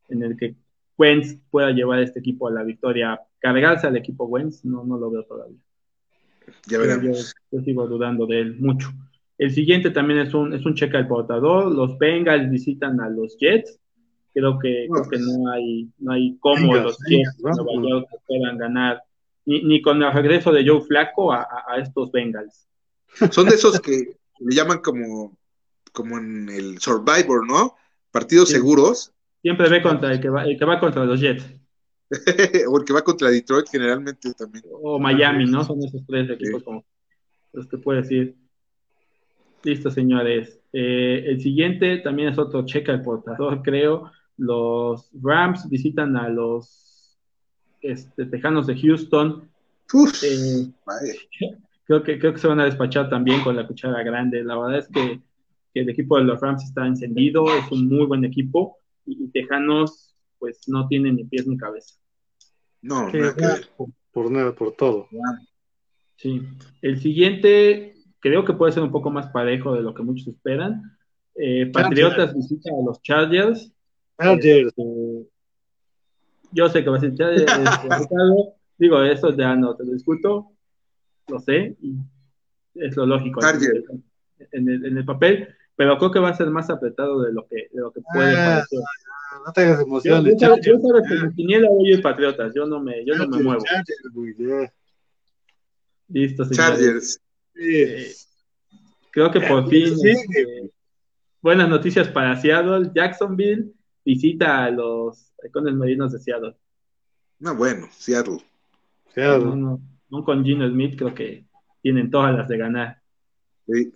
en 0.09 0.23
el 0.23 0.37
que 0.37 0.57
Wentz 0.99 1.39
pueda 1.51 1.71
llevar 1.71 2.01
a 2.01 2.03
este 2.03 2.19
equipo 2.19 2.49
a 2.49 2.53
la 2.53 2.65
victoria. 2.65 3.21
Cargarse 3.39 3.87
al 3.87 3.97
equipo 3.97 4.25
Wentz, 4.25 4.65
no, 4.65 4.85
no 4.85 4.99
lo 4.99 5.11
veo 5.11 5.25
todavía. 5.25 5.59
Ya 6.67 6.79
veremos. 6.79 7.35
Yo, 7.53 7.61
sigo 7.61 7.87
dudando 7.87 8.27
de 8.27 8.41
él 8.41 8.57
mucho. 8.59 8.91
El 9.39 9.53
siguiente 9.53 9.91
también 9.91 10.21
es 10.21 10.35
un, 10.35 10.53
es 10.53 10.65
un 10.67 10.75
cheque 10.75 10.97
al 10.97 11.09
portador. 11.09 11.73
Los 11.73 11.97
Bengals 11.99 12.51
visitan 12.51 13.01
a 13.01 13.09
los 13.09 13.37
Jets 13.39 13.79
creo 14.35 14.59
que, 14.59 14.89
creo 14.91 15.09
que 15.09 15.19
no 15.19 15.51
hay, 15.51 15.89
no 15.99 16.13
hay 16.13 16.37
cómo 16.41 16.75
los 16.75 16.99
Jets 17.09 17.37
puedan 18.27 18.59
ganar, 18.59 19.03
ni, 19.47 19.63
ni, 19.63 19.81
con 19.81 20.03
el 20.03 20.13
regreso 20.13 20.53
de 20.53 20.67
Joe 20.67 20.83
Flaco 20.83 21.33
a, 21.33 21.47
a, 21.69 21.79
estos 21.79 22.11
Bengals. 22.11 22.67
Son 23.31 23.49
de 23.49 23.55
esos 23.55 23.81
que 23.81 24.17
le 24.41 24.55
llaman 24.55 24.79
como, 24.79 25.39
como 25.93 26.19
en 26.19 26.49
el 26.49 26.79
Survivor, 26.81 27.47
¿no? 27.47 27.77
Partidos 28.11 28.49
seguros. 28.49 29.13
Siempre 29.41 29.69
ve 29.69 29.83
contra 29.83 30.13
el 30.13 30.21
que 30.21 30.29
va, 30.29 30.45
el 30.45 30.59
que 30.59 30.65
va 30.65 30.81
contra 30.81 31.05
los 31.05 31.21
Jets. 31.21 31.47
o 32.69 32.79
el 32.79 32.85
que 32.85 32.93
va 32.93 33.03
contra 33.03 33.31
Detroit 33.31 33.69
generalmente 33.71 34.35
también. 34.35 34.65
O 34.83 34.99
Miami, 34.99 35.47
¿no? 35.47 35.65
Son 35.65 35.83
esos 35.83 36.05
tres 36.07 36.29
equipos 36.31 36.63
como 36.65 36.85
los 37.53 37.69
que 37.69 37.79
puede 37.79 38.03
decir. 38.03 38.35
Listo, 39.63 39.91
señores. 39.91 40.61
Eh, 40.73 41.25
el 41.27 41.41
siguiente 41.41 41.99
también 41.99 42.29
es 42.29 42.39
otro 42.39 42.67
checa 42.67 42.93
el 42.93 43.03
portador, 43.03 43.63
creo 43.63 44.11
los 44.37 45.11
Rams 45.23 45.69
visitan 45.69 46.17
a 46.17 46.29
los 46.29 47.19
este, 47.81 48.27
Tejanos 48.27 48.67
de 48.67 48.81
Houston. 48.81 49.49
Eh, 50.23 50.71
creo, 51.87 52.03
que, 52.03 52.19
creo 52.19 52.33
que 52.33 52.39
se 52.39 52.49
van 52.49 52.61
a 52.61 52.65
despachar 52.65 53.09
también 53.09 53.43
con 53.43 53.57
la 53.57 53.67
cuchara 53.67 54.03
grande. 54.03 54.43
La 54.43 54.59
verdad 54.59 54.79
es 54.79 54.89
que, 54.89 55.21
el 55.75 55.89
equipo 55.89 56.17
de 56.17 56.25
los 56.25 56.41
Rams 56.41 56.63
está 56.63 56.87
encendido, 56.87 57.47
es 57.53 57.71
un 57.73 57.89
muy 57.89 58.07
buen 58.07 58.25
equipo 58.25 58.79
y, 59.05 59.27
Tejanos 59.29 60.15
pues 60.39 60.69
no 60.69 60.87
tienen 60.87 61.17
ni 61.17 61.25
pies 61.25 61.47
ni 61.47 61.57
cabeza. 61.57 61.97
No, 62.81 63.11
por, 64.13 64.31
nada, 64.31 64.55
por 64.55 64.73
todo. 64.73 65.09
Sí. 66.17 66.43
El 66.81 67.01
siguiente 67.01 67.97
creo 68.21 68.45
que 68.45 68.53
puede 68.53 68.73
ser 68.73 68.83
un 68.83 68.93
poco 68.93 69.11
más 69.11 69.27
parejo 69.29 69.75
de 69.75 69.83
lo 69.83 69.95
que 69.95 70.03
muchos 70.03 70.29
esperan. 70.29 70.97
Eh, 71.35 71.67
Patriotas 71.73 72.35
visita 72.35 72.71
a 72.71 72.85
los 72.85 73.03
Chargers 73.03 73.74
Chargers. 74.19 74.69
Este, 74.69 75.29
yo 76.53 76.69
sé 76.69 76.85
que 76.85 76.91
va 76.91 76.97
a 76.97 77.01
ser 77.01 77.15
Chargers. 77.15 77.47
Digo, 78.79 79.03
eso 79.03 79.37
ya 79.37 79.55
no 79.57 79.77
te 79.77 79.85
lo 79.85 79.93
discuto. 79.93 80.51
Lo 81.29 81.39
sé. 81.41 81.77
Y 81.81 81.97
es 82.75 82.97
lo 82.97 83.07
lógico. 83.07 83.41
En 84.53 84.69
el, 84.69 84.85
en 84.85 84.97
el, 84.99 85.05
papel. 85.05 85.49
Pero 85.77 85.99
creo 85.99 86.11
que 86.11 86.19
va 86.19 86.31
a 86.31 86.37
ser 86.37 86.51
más 86.51 86.71
apretado 86.71 87.23
de 87.23 87.33
lo 87.33 87.47
que, 87.47 87.69
de 87.73 87.81
lo 87.81 87.91
que 87.93 88.01
puede 88.13 88.37
ah, 88.37 88.65
parecer. 88.69 88.79
No 89.45 89.53
tengas 89.53 89.81
emociones. 89.81 90.35
Yo, 90.39 90.49
sabes 90.49 91.09
que 91.09 91.27
mi 91.27 91.35
quiniela 91.35 91.69
voy 91.69 91.93
el 91.93 92.03
Patriotas. 92.03 92.53
Yo 92.55 92.67
no 92.67 92.81
me, 92.81 93.05
yo 93.05 93.15
no 93.17 93.27
me 93.29 93.43
muevo. 93.43 93.63
Listo, 96.09 96.45
señores. 96.45 96.57
Chargers. 96.57 97.21
Eh, 97.57 98.13
creo 99.11 99.31
que 99.31 99.41
por 99.41 99.69
fin. 99.69 99.95
Este, 100.05 100.71
buenas 101.41 101.69
noticias 101.69 102.09
para 102.09 102.37
Seattle. 102.37 102.91
Jacksonville 102.95 103.73
visita 104.05 104.65
a 104.65 104.71
los 104.71 105.33
halcones 105.43 105.75
marinos 105.75 106.13
de 106.13 106.19
Seattle. 106.19 106.57
No, 107.39 107.55
bueno, 107.55 107.89
Seattle. 107.91 108.39
Seattle. 109.15 109.57
No, 109.57 109.81
no, 110.11 110.25
con 110.25 110.45
Gino 110.45 110.69
Smith 110.69 110.97
creo 110.97 111.15
que 111.15 111.45
tienen 111.83 112.11
todas 112.11 112.35
las 112.35 112.49
de 112.49 112.59
ganar. 112.59 113.01
Sí. 113.67 113.93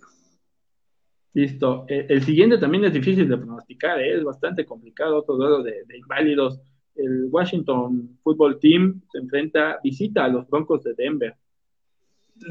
Listo. 1.33 1.85
E, 1.87 2.07
el, 2.09 2.23
siguiente 2.23 2.57
también 2.57 2.85
es 2.85 2.93
difícil 2.93 3.27
de 3.27 3.37
pronosticar, 3.37 3.99
¿eh? 3.99 4.17
es 4.17 4.23
bastante 4.23 4.65
complicado, 4.65 5.17
otro 5.17 5.35
duelo 5.35 5.63
de, 5.63 5.85
inválidos. 5.97 6.59
El 6.95 7.29
Washington 7.31 8.19
Football 8.23 8.59
Team 8.59 9.01
se 9.11 9.19
enfrenta, 9.19 9.79
visita 9.83 10.25
a 10.25 10.27
los 10.27 10.47
Broncos 10.49 10.83
de 10.83 10.93
Denver. 10.95 11.35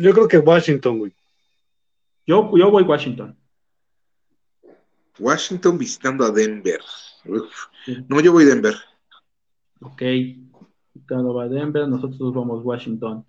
Yo 0.00 0.12
creo 0.12 0.28
que 0.28 0.38
Washington, 0.38 0.98
güey. 0.98 1.12
Yo, 2.26 2.50
yo 2.56 2.70
voy 2.70 2.82
Washington. 2.82 3.36
Washington 5.18 5.76
visitando 5.76 6.24
a 6.24 6.30
Denver. 6.30 6.80
No, 8.08 8.20
yo 8.20 8.32
voy 8.32 8.44
a 8.44 8.46
Denver. 8.46 8.74
Ok, 9.80 10.02
Ricardo 10.94 11.34
va 11.34 11.44
a 11.44 11.48
Denver, 11.48 11.88
nosotros 11.88 12.34
vamos 12.34 12.60
a 12.60 12.64
Washington. 12.64 13.24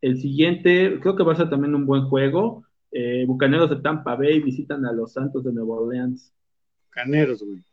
El 0.00 0.20
siguiente, 0.20 0.98
creo 1.00 1.16
que 1.16 1.22
va 1.22 1.32
a 1.32 1.36
ser 1.36 1.48
también 1.48 1.74
un 1.74 1.86
buen 1.86 2.04
juego. 2.04 2.64
Eh, 2.90 3.24
Bucaneros 3.26 3.70
de 3.70 3.76
Tampa 3.76 4.16
Bay 4.16 4.40
visitan 4.40 4.84
a 4.86 4.92
los 4.92 5.12
Santos 5.12 5.44
de 5.44 5.52
Nueva 5.52 5.76
Orleans. 5.76 6.32
Bucaneros, 6.86 7.42
güey. 7.42 7.64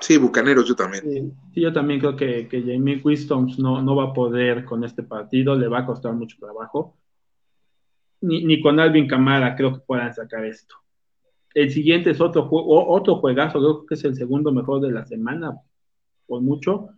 Sí, 0.00 0.18
Bucaneros, 0.18 0.68
yo 0.68 0.74
también. 0.74 1.34
Sí, 1.52 1.60
yo 1.60 1.72
también 1.72 2.00
creo 2.00 2.16
que, 2.16 2.46
que 2.48 2.60
Jamie 2.60 3.00
Wisdom 3.02 3.48
no, 3.58 3.82
no 3.82 3.96
va 3.96 4.04
a 4.04 4.12
poder 4.12 4.64
con 4.64 4.84
este 4.84 5.02
partido, 5.02 5.54
le 5.56 5.68
va 5.68 5.80
a 5.80 5.86
costar 5.86 6.12
mucho 6.12 6.36
trabajo. 6.38 6.96
Ni, 8.20 8.44
ni 8.44 8.60
con 8.60 8.78
Alvin 8.80 9.08
Camara 9.08 9.56
creo 9.56 9.74
que 9.74 9.80
puedan 9.80 10.14
sacar 10.14 10.44
esto. 10.44 10.76
El 11.54 11.70
siguiente 11.70 12.10
es 12.10 12.20
otro, 12.20 12.46
juego, 12.48 12.88
otro 12.88 13.16
juegazo, 13.16 13.58
creo 13.58 13.86
que 13.86 13.94
es 13.94 14.04
el 14.04 14.16
segundo 14.16 14.52
mejor 14.52 14.80
de 14.80 14.90
la 14.90 15.06
semana, 15.06 15.56
por 16.26 16.42
mucho. 16.42 16.88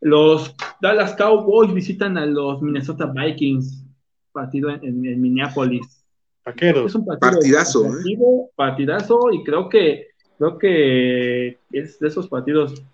Los 0.00 0.54
Dallas 0.80 1.14
Cowboys 1.14 1.72
visitan 1.72 2.18
a 2.18 2.26
los 2.26 2.60
Minnesota 2.60 3.06
Vikings, 3.06 3.84
partido 4.32 4.68
en, 4.70 5.20
Minneapolis. 5.20 6.04
Es 6.44 6.94
un 6.94 7.06
partidazo, 7.06 7.86
¿eh? 7.86 8.16
partidazo, 8.54 9.32
y 9.32 9.42
creo 9.42 9.68
que 9.68 10.08
creo 10.38 10.58
que 10.58 11.58
es 11.72 11.98
de 11.98 12.08
esos 12.08 12.28
partidos 12.28 12.84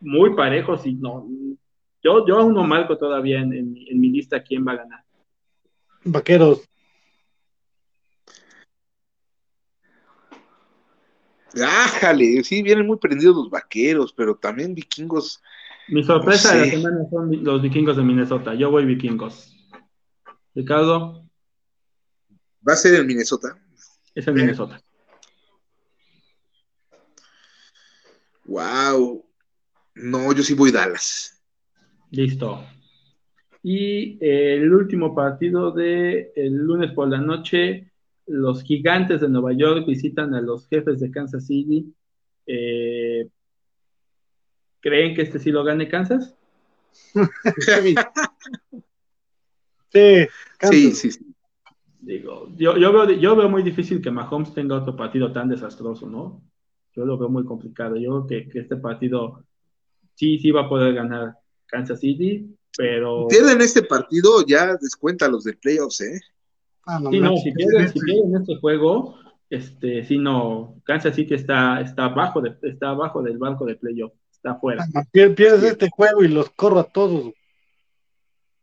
muy 0.00 0.34
parejos 0.34 0.84
y 0.84 0.94
no 0.94 1.26
yo, 2.02 2.26
yo 2.26 2.38
aún 2.38 2.54
no 2.54 2.64
marco 2.64 2.98
todavía 2.98 3.40
en, 3.40 3.52
en 3.52 4.00
mi 4.00 4.08
lista 4.08 4.42
quién 4.42 4.66
va 4.66 4.72
a 4.72 4.76
ganar. 4.76 5.04
Vaqueros. 6.04 6.68
Ájale, 11.60 12.42
sí, 12.44 12.62
vienen 12.62 12.86
muy 12.86 12.96
prendidos 12.96 13.36
los 13.36 13.50
vaqueros, 13.50 14.12
pero 14.12 14.36
también 14.36 14.74
vikingos. 14.74 15.42
Mi 15.88 16.02
sorpresa 16.02 16.54
de 16.54 16.66
la 16.66 16.72
semana 16.72 16.98
son 17.10 17.44
los 17.44 17.60
vikingos 17.60 17.96
de 17.96 18.02
Minnesota. 18.02 18.54
Yo 18.54 18.70
voy 18.70 18.86
vikingos. 18.86 19.54
Ricardo. 20.54 21.28
¿Va 22.66 22.74
a 22.74 22.76
ser 22.76 22.94
en 22.94 23.06
Minnesota? 23.06 23.58
Es 24.14 24.26
en 24.28 24.34
Minnesota. 24.34 24.80
Wow. 28.44 29.24
No, 29.94 30.32
yo 30.32 30.42
sí 30.42 30.54
voy 30.54 30.70
Dallas. 30.70 31.42
Listo. 32.10 32.64
Y 33.62 34.18
eh, 34.24 34.56
el 34.56 34.72
último 34.72 35.14
partido 35.14 35.70
de 35.70 36.32
el 36.34 36.54
lunes 36.54 36.92
por 36.92 37.08
la 37.08 37.18
noche, 37.18 37.91
los 38.26 38.62
gigantes 38.62 39.20
de 39.20 39.28
Nueva 39.28 39.52
York 39.52 39.86
visitan 39.86 40.34
a 40.34 40.40
los 40.40 40.68
jefes 40.68 41.00
de 41.00 41.10
Kansas 41.10 41.46
City. 41.46 41.92
Eh, 42.46 43.28
¿Creen 44.80 45.14
que 45.14 45.22
este 45.22 45.38
sí 45.38 45.50
lo 45.50 45.64
gane 45.64 45.88
Kansas? 45.88 46.34
sí, 49.92 50.26
sí, 50.60 50.92
sí, 50.92 51.10
sí. 51.10 51.34
Digo, 52.00 52.48
yo, 52.56 52.76
yo, 52.76 52.92
veo, 52.92 53.10
yo 53.12 53.36
veo 53.36 53.48
muy 53.48 53.62
difícil 53.62 54.02
que 54.02 54.10
Mahomes 54.10 54.52
tenga 54.52 54.76
otro 54.76 54.96
partido 54.96 55.32
tan 55.32 55.48
desastroso, 55.48 56.08
¿no? 56.10 56.42
Yo 56.94 57.04
lo 57.06 57.16
veo 57.16 57.28
muy 57.28 57.44
complicado. 57.44 57.96
Yo 57.96 58.26
creo 58.26 58.44
que, 58.44 58.48
que 58.50 58.58
este 58.60 58.76
partido 58.76 59.44
sí, 60.14 60.38
sí 60.38 60.50
va 60.50 60.62
a 60.62 60.68
poder 60.68 60.94
ganar 60.94 61.36
Kansas 61.66 62.00
City, 62.00 62.54
pero... 62.76 63.28
Pierden 63.28 63.60
este 63.60 63.82
partido, 63.82 64.44
ya 64.46 64.76
descuenta 64.76 65.28
los 65.28 65.44
de 65.44 65.54
playoffs, 65.54 66.00
¿eh? 66.00 66.20
Ah, 66.86 66.98
no, 66.98 67.10
sí, 67.10 67.20
no, 67.20 67.36
si 67.36 67.52
pierden, 67.52 67.88
si 67.88 68.00
pierden 68.00 68.36
este 68.36 68.56
juego, 68.56 69.16
este, 69.50 70.04
si 70.04 70.18
no, 70.18 70.80
Kansas 70.84 71.14
City 71.14 71.34
está, 71.34 71.80
está 71.80 72.06
abajo 72.06 72.40
de, 72.40 72.56
está 72.62 72.90
abajo 72.90 73.22
del 73.22 73.38
banco 73.38 73.64
de 73.66 73.76
playoff, 73.76 74.12
está 74.32 74.52
afuera. 74.52 74.84
Ah, 74.94 75.04
pierdes 75.12 75.62
este 75.62 75.88
juego 75.90 76.24
y 76.24 76.28
los 76.28 76.50
corro 76.50 76.80
a 76.80 76.84
todos. 76.84 77.32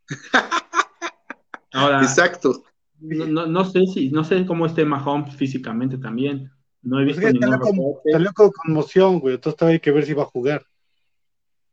Ahora, 1.73 2.01
Exacto. 2.01 2.63
No, 2.99 3.45
no, 3.45 3.63
sé 3.63 3.85
si, 3.85 4.09
no 4.09 4.23
sé 4.23 4.45
cómo 4.45 4.65
esté 4.65 4.83
Mahomes 4.83 5.35
físicamente 5.35 5.97
también. 5.97 6.51
No 6.81 6.99
he 6.99 7.05
pues 7.05 7.17
visto 7.17 7.31
ningún 7.31 7.49
salió 7.49 7.59
con, 7.59 8.11
salió 8.11 8.33
con 8.33 8.49
conmoción, 8.51 9.19
güey. 9.19 9.35
Entonces 9.35 9.57
todavía 9.57 9.75
hay 9.75 9.79
que 9.79 9.91
ver 9.91 10.05
si 10.05 10.13
va 10.13 10.23
a 10.23 10.27
jugar. 10.27 10.65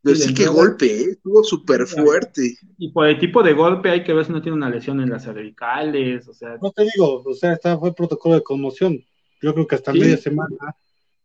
Pero 0.06 0.18
sí, 0.18 0.34
que 0.34 0.46
golpe, 0.46 0.86
¿eh? 0.86 1.06
estuvo 1.10 1.42
súper 1.42 1.84
fuerte. 1.84 2.56
Y 2.78 2.92
por 2.92 3.08
el 3.08 3.18
tipo 3.18 3.42
de 3.42 3.54
golpe 3.54 3.90
hay 3.90 4.04
que 4.04 4.12
ver 4.12 4.24
si 4.24 4.30
no 4.30 4.40
tiene 4.40 4.56
una 4.56 4.70
lesión 4.70 5.00
en 5.00 5.10
las 5.10 5.24
cervicales, 5.24 6.28
o 6.28 6.32
sea. 6.32 6.58
No 6.62 6.70
te 6.70 6.84
digo, 6.84 7.24
o 7.24 7.34
sea, 7.34 7.54
está, 7.54 7.76
fue 7.76 7.92
protocolo 7.92 8.36
de 8.36 8.42
conmoción. 8.44 9.04
Yo 9.42 9.52
creo 9.52 9.66
que 9.66 9.74
hasta 9.74 9.92
media 9.92 10.16
semana, 10.16 10.76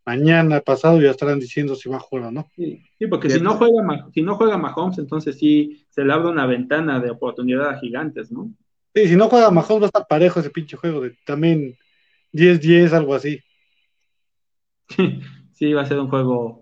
mañana, 0.03 0.61
pasado, 0.61 0.99
ya 0.99 1.11
estarán 1.11 1.39
diciendo 1.39 1.75
si 1.75 1.89
va 1.89 1.97
a 1.97 1.99
jugar 1.99 2.29
o 2.29 2.31
no. 2.31 2.47
Sí, 2.55 2.81
sí 2.97 3.05
porque 3.05 3.29
si 3.29 3.39
no, 3.39 3.53
juega, 3.53 4.09
si 4.15 4.23
no 4.23 4.35
juega 4.35 4.57
Mahomes, 4.57 4.97
entonces 4.97 5.37
sí 5.37 5.85
se 5.91 6.03
le 6.03 6.11
abre 6.11 6.29
una 6.29 6.47
ventana 6.47 6.99
de 6.99 7.11
oportunidad 7.11 7.69
a 7.69 7.77
gigantes, 7.77 8.31
¿no? 8.31 8.51
Sí, 8.95 9.09
si 9.09 9.15
no 9.15 9.29
juega 9.29 9.51
Mahomes 9.51 9.83
va 9.83 9.85
a 9.85 9.89
estar 9.89 10.07
parejo 10.09 10.39
ese 10.39 10.49
pinche 10.49 10.75
juego 10.75 11.01
de 11.01 11.15
también 11.23 11.77
10-10, 12.33 12.93
algo 12.93 13.13
así. 13.13 13.39
sí, 15.53 15.71
va 15.71 15.83
a 15.83 15.85
ser 15.85 15.99
un 15.99 16.09
juego 16.09 16.60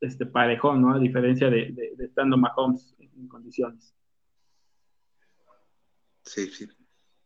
este, 0.00 0.26
parejón, 0.26 0.82
¿no? 0.82 0.94
A 0.94 0.98
diferencia 0.98 1.50
de, 1.50 1.72
de, 1.72 2.04
estando 2.04 2.36
Mahomes 2.36 2.94
en 2.98 3.28
condiciones. 3.28 3.94
Sí, 6.24 6.46
sí. 6.48 6.68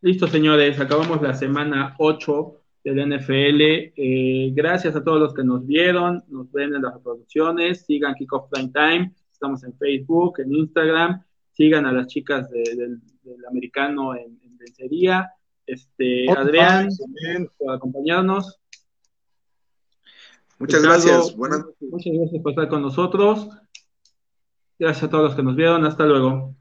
Listo, 0.01 0.27
señores, 0.27 0.79
acabamos 0.79 1.21
la 1.21 1.33
semana 1.33 1.95
8 1.97 2.61
del 2.83 3.09
NFL. 3.09 3.61
Eh, 3.95 4.51
gracias 4.53 4.95
a 4.95 5.03
todos 5.03 5.19
los 5.19 5.33
que 5.33 5.43
nos 5.43 5.65
vieron, 5.65 6.23
nos 6.27 6.51
ven 6.51 6.75
en 6.75 6.83
las 6.83 6.93
reproducciones. 6.93 7.85
Sigan 7.85 8.13
Kickoff 8.15 8.49
Prime 8.49 8.71
Time. 8.71 9.13
Estamos 9.31 9.63
en 9.63 9.75
Facebook, 9.77 10.39
en 10.39 10.53
Instagram. 10.53 11.23
Sigan 11.51 11.85
a 11.85 11.91
las 11.91 12.07
chicas 12.07 12.49
del, 12.51 13.01
americano 13.49 14.15
en, 14.15 14.39
en 14.43 14.57
vencería. 14.57 15.31
Este, 15.65 16.29
Adrián, 16.29 16.89
por 17.57 17.73
acompañarnos. 17.73 18.59
Muchas 20.59 20.81
gracias. 20.81 21.35
Buenas 21.35 21.59
noches. 21.59 21.89
Muchas 21.91 22.13
gracias 22.13 22.41
por 22.41 22.51
estar 22.51 22.69
con 22.69 22.81
nosotros. 22.81 23.47
Gracias 24.79 25.03
a 25.03 25.09
todos 25.09 25.23
los 25.25 25.35
que 25.35 25.43
nos 25.43 25.55
vieron. 25.55 25.85
Hasta 25.85 26.05
luego. 26.05 26.55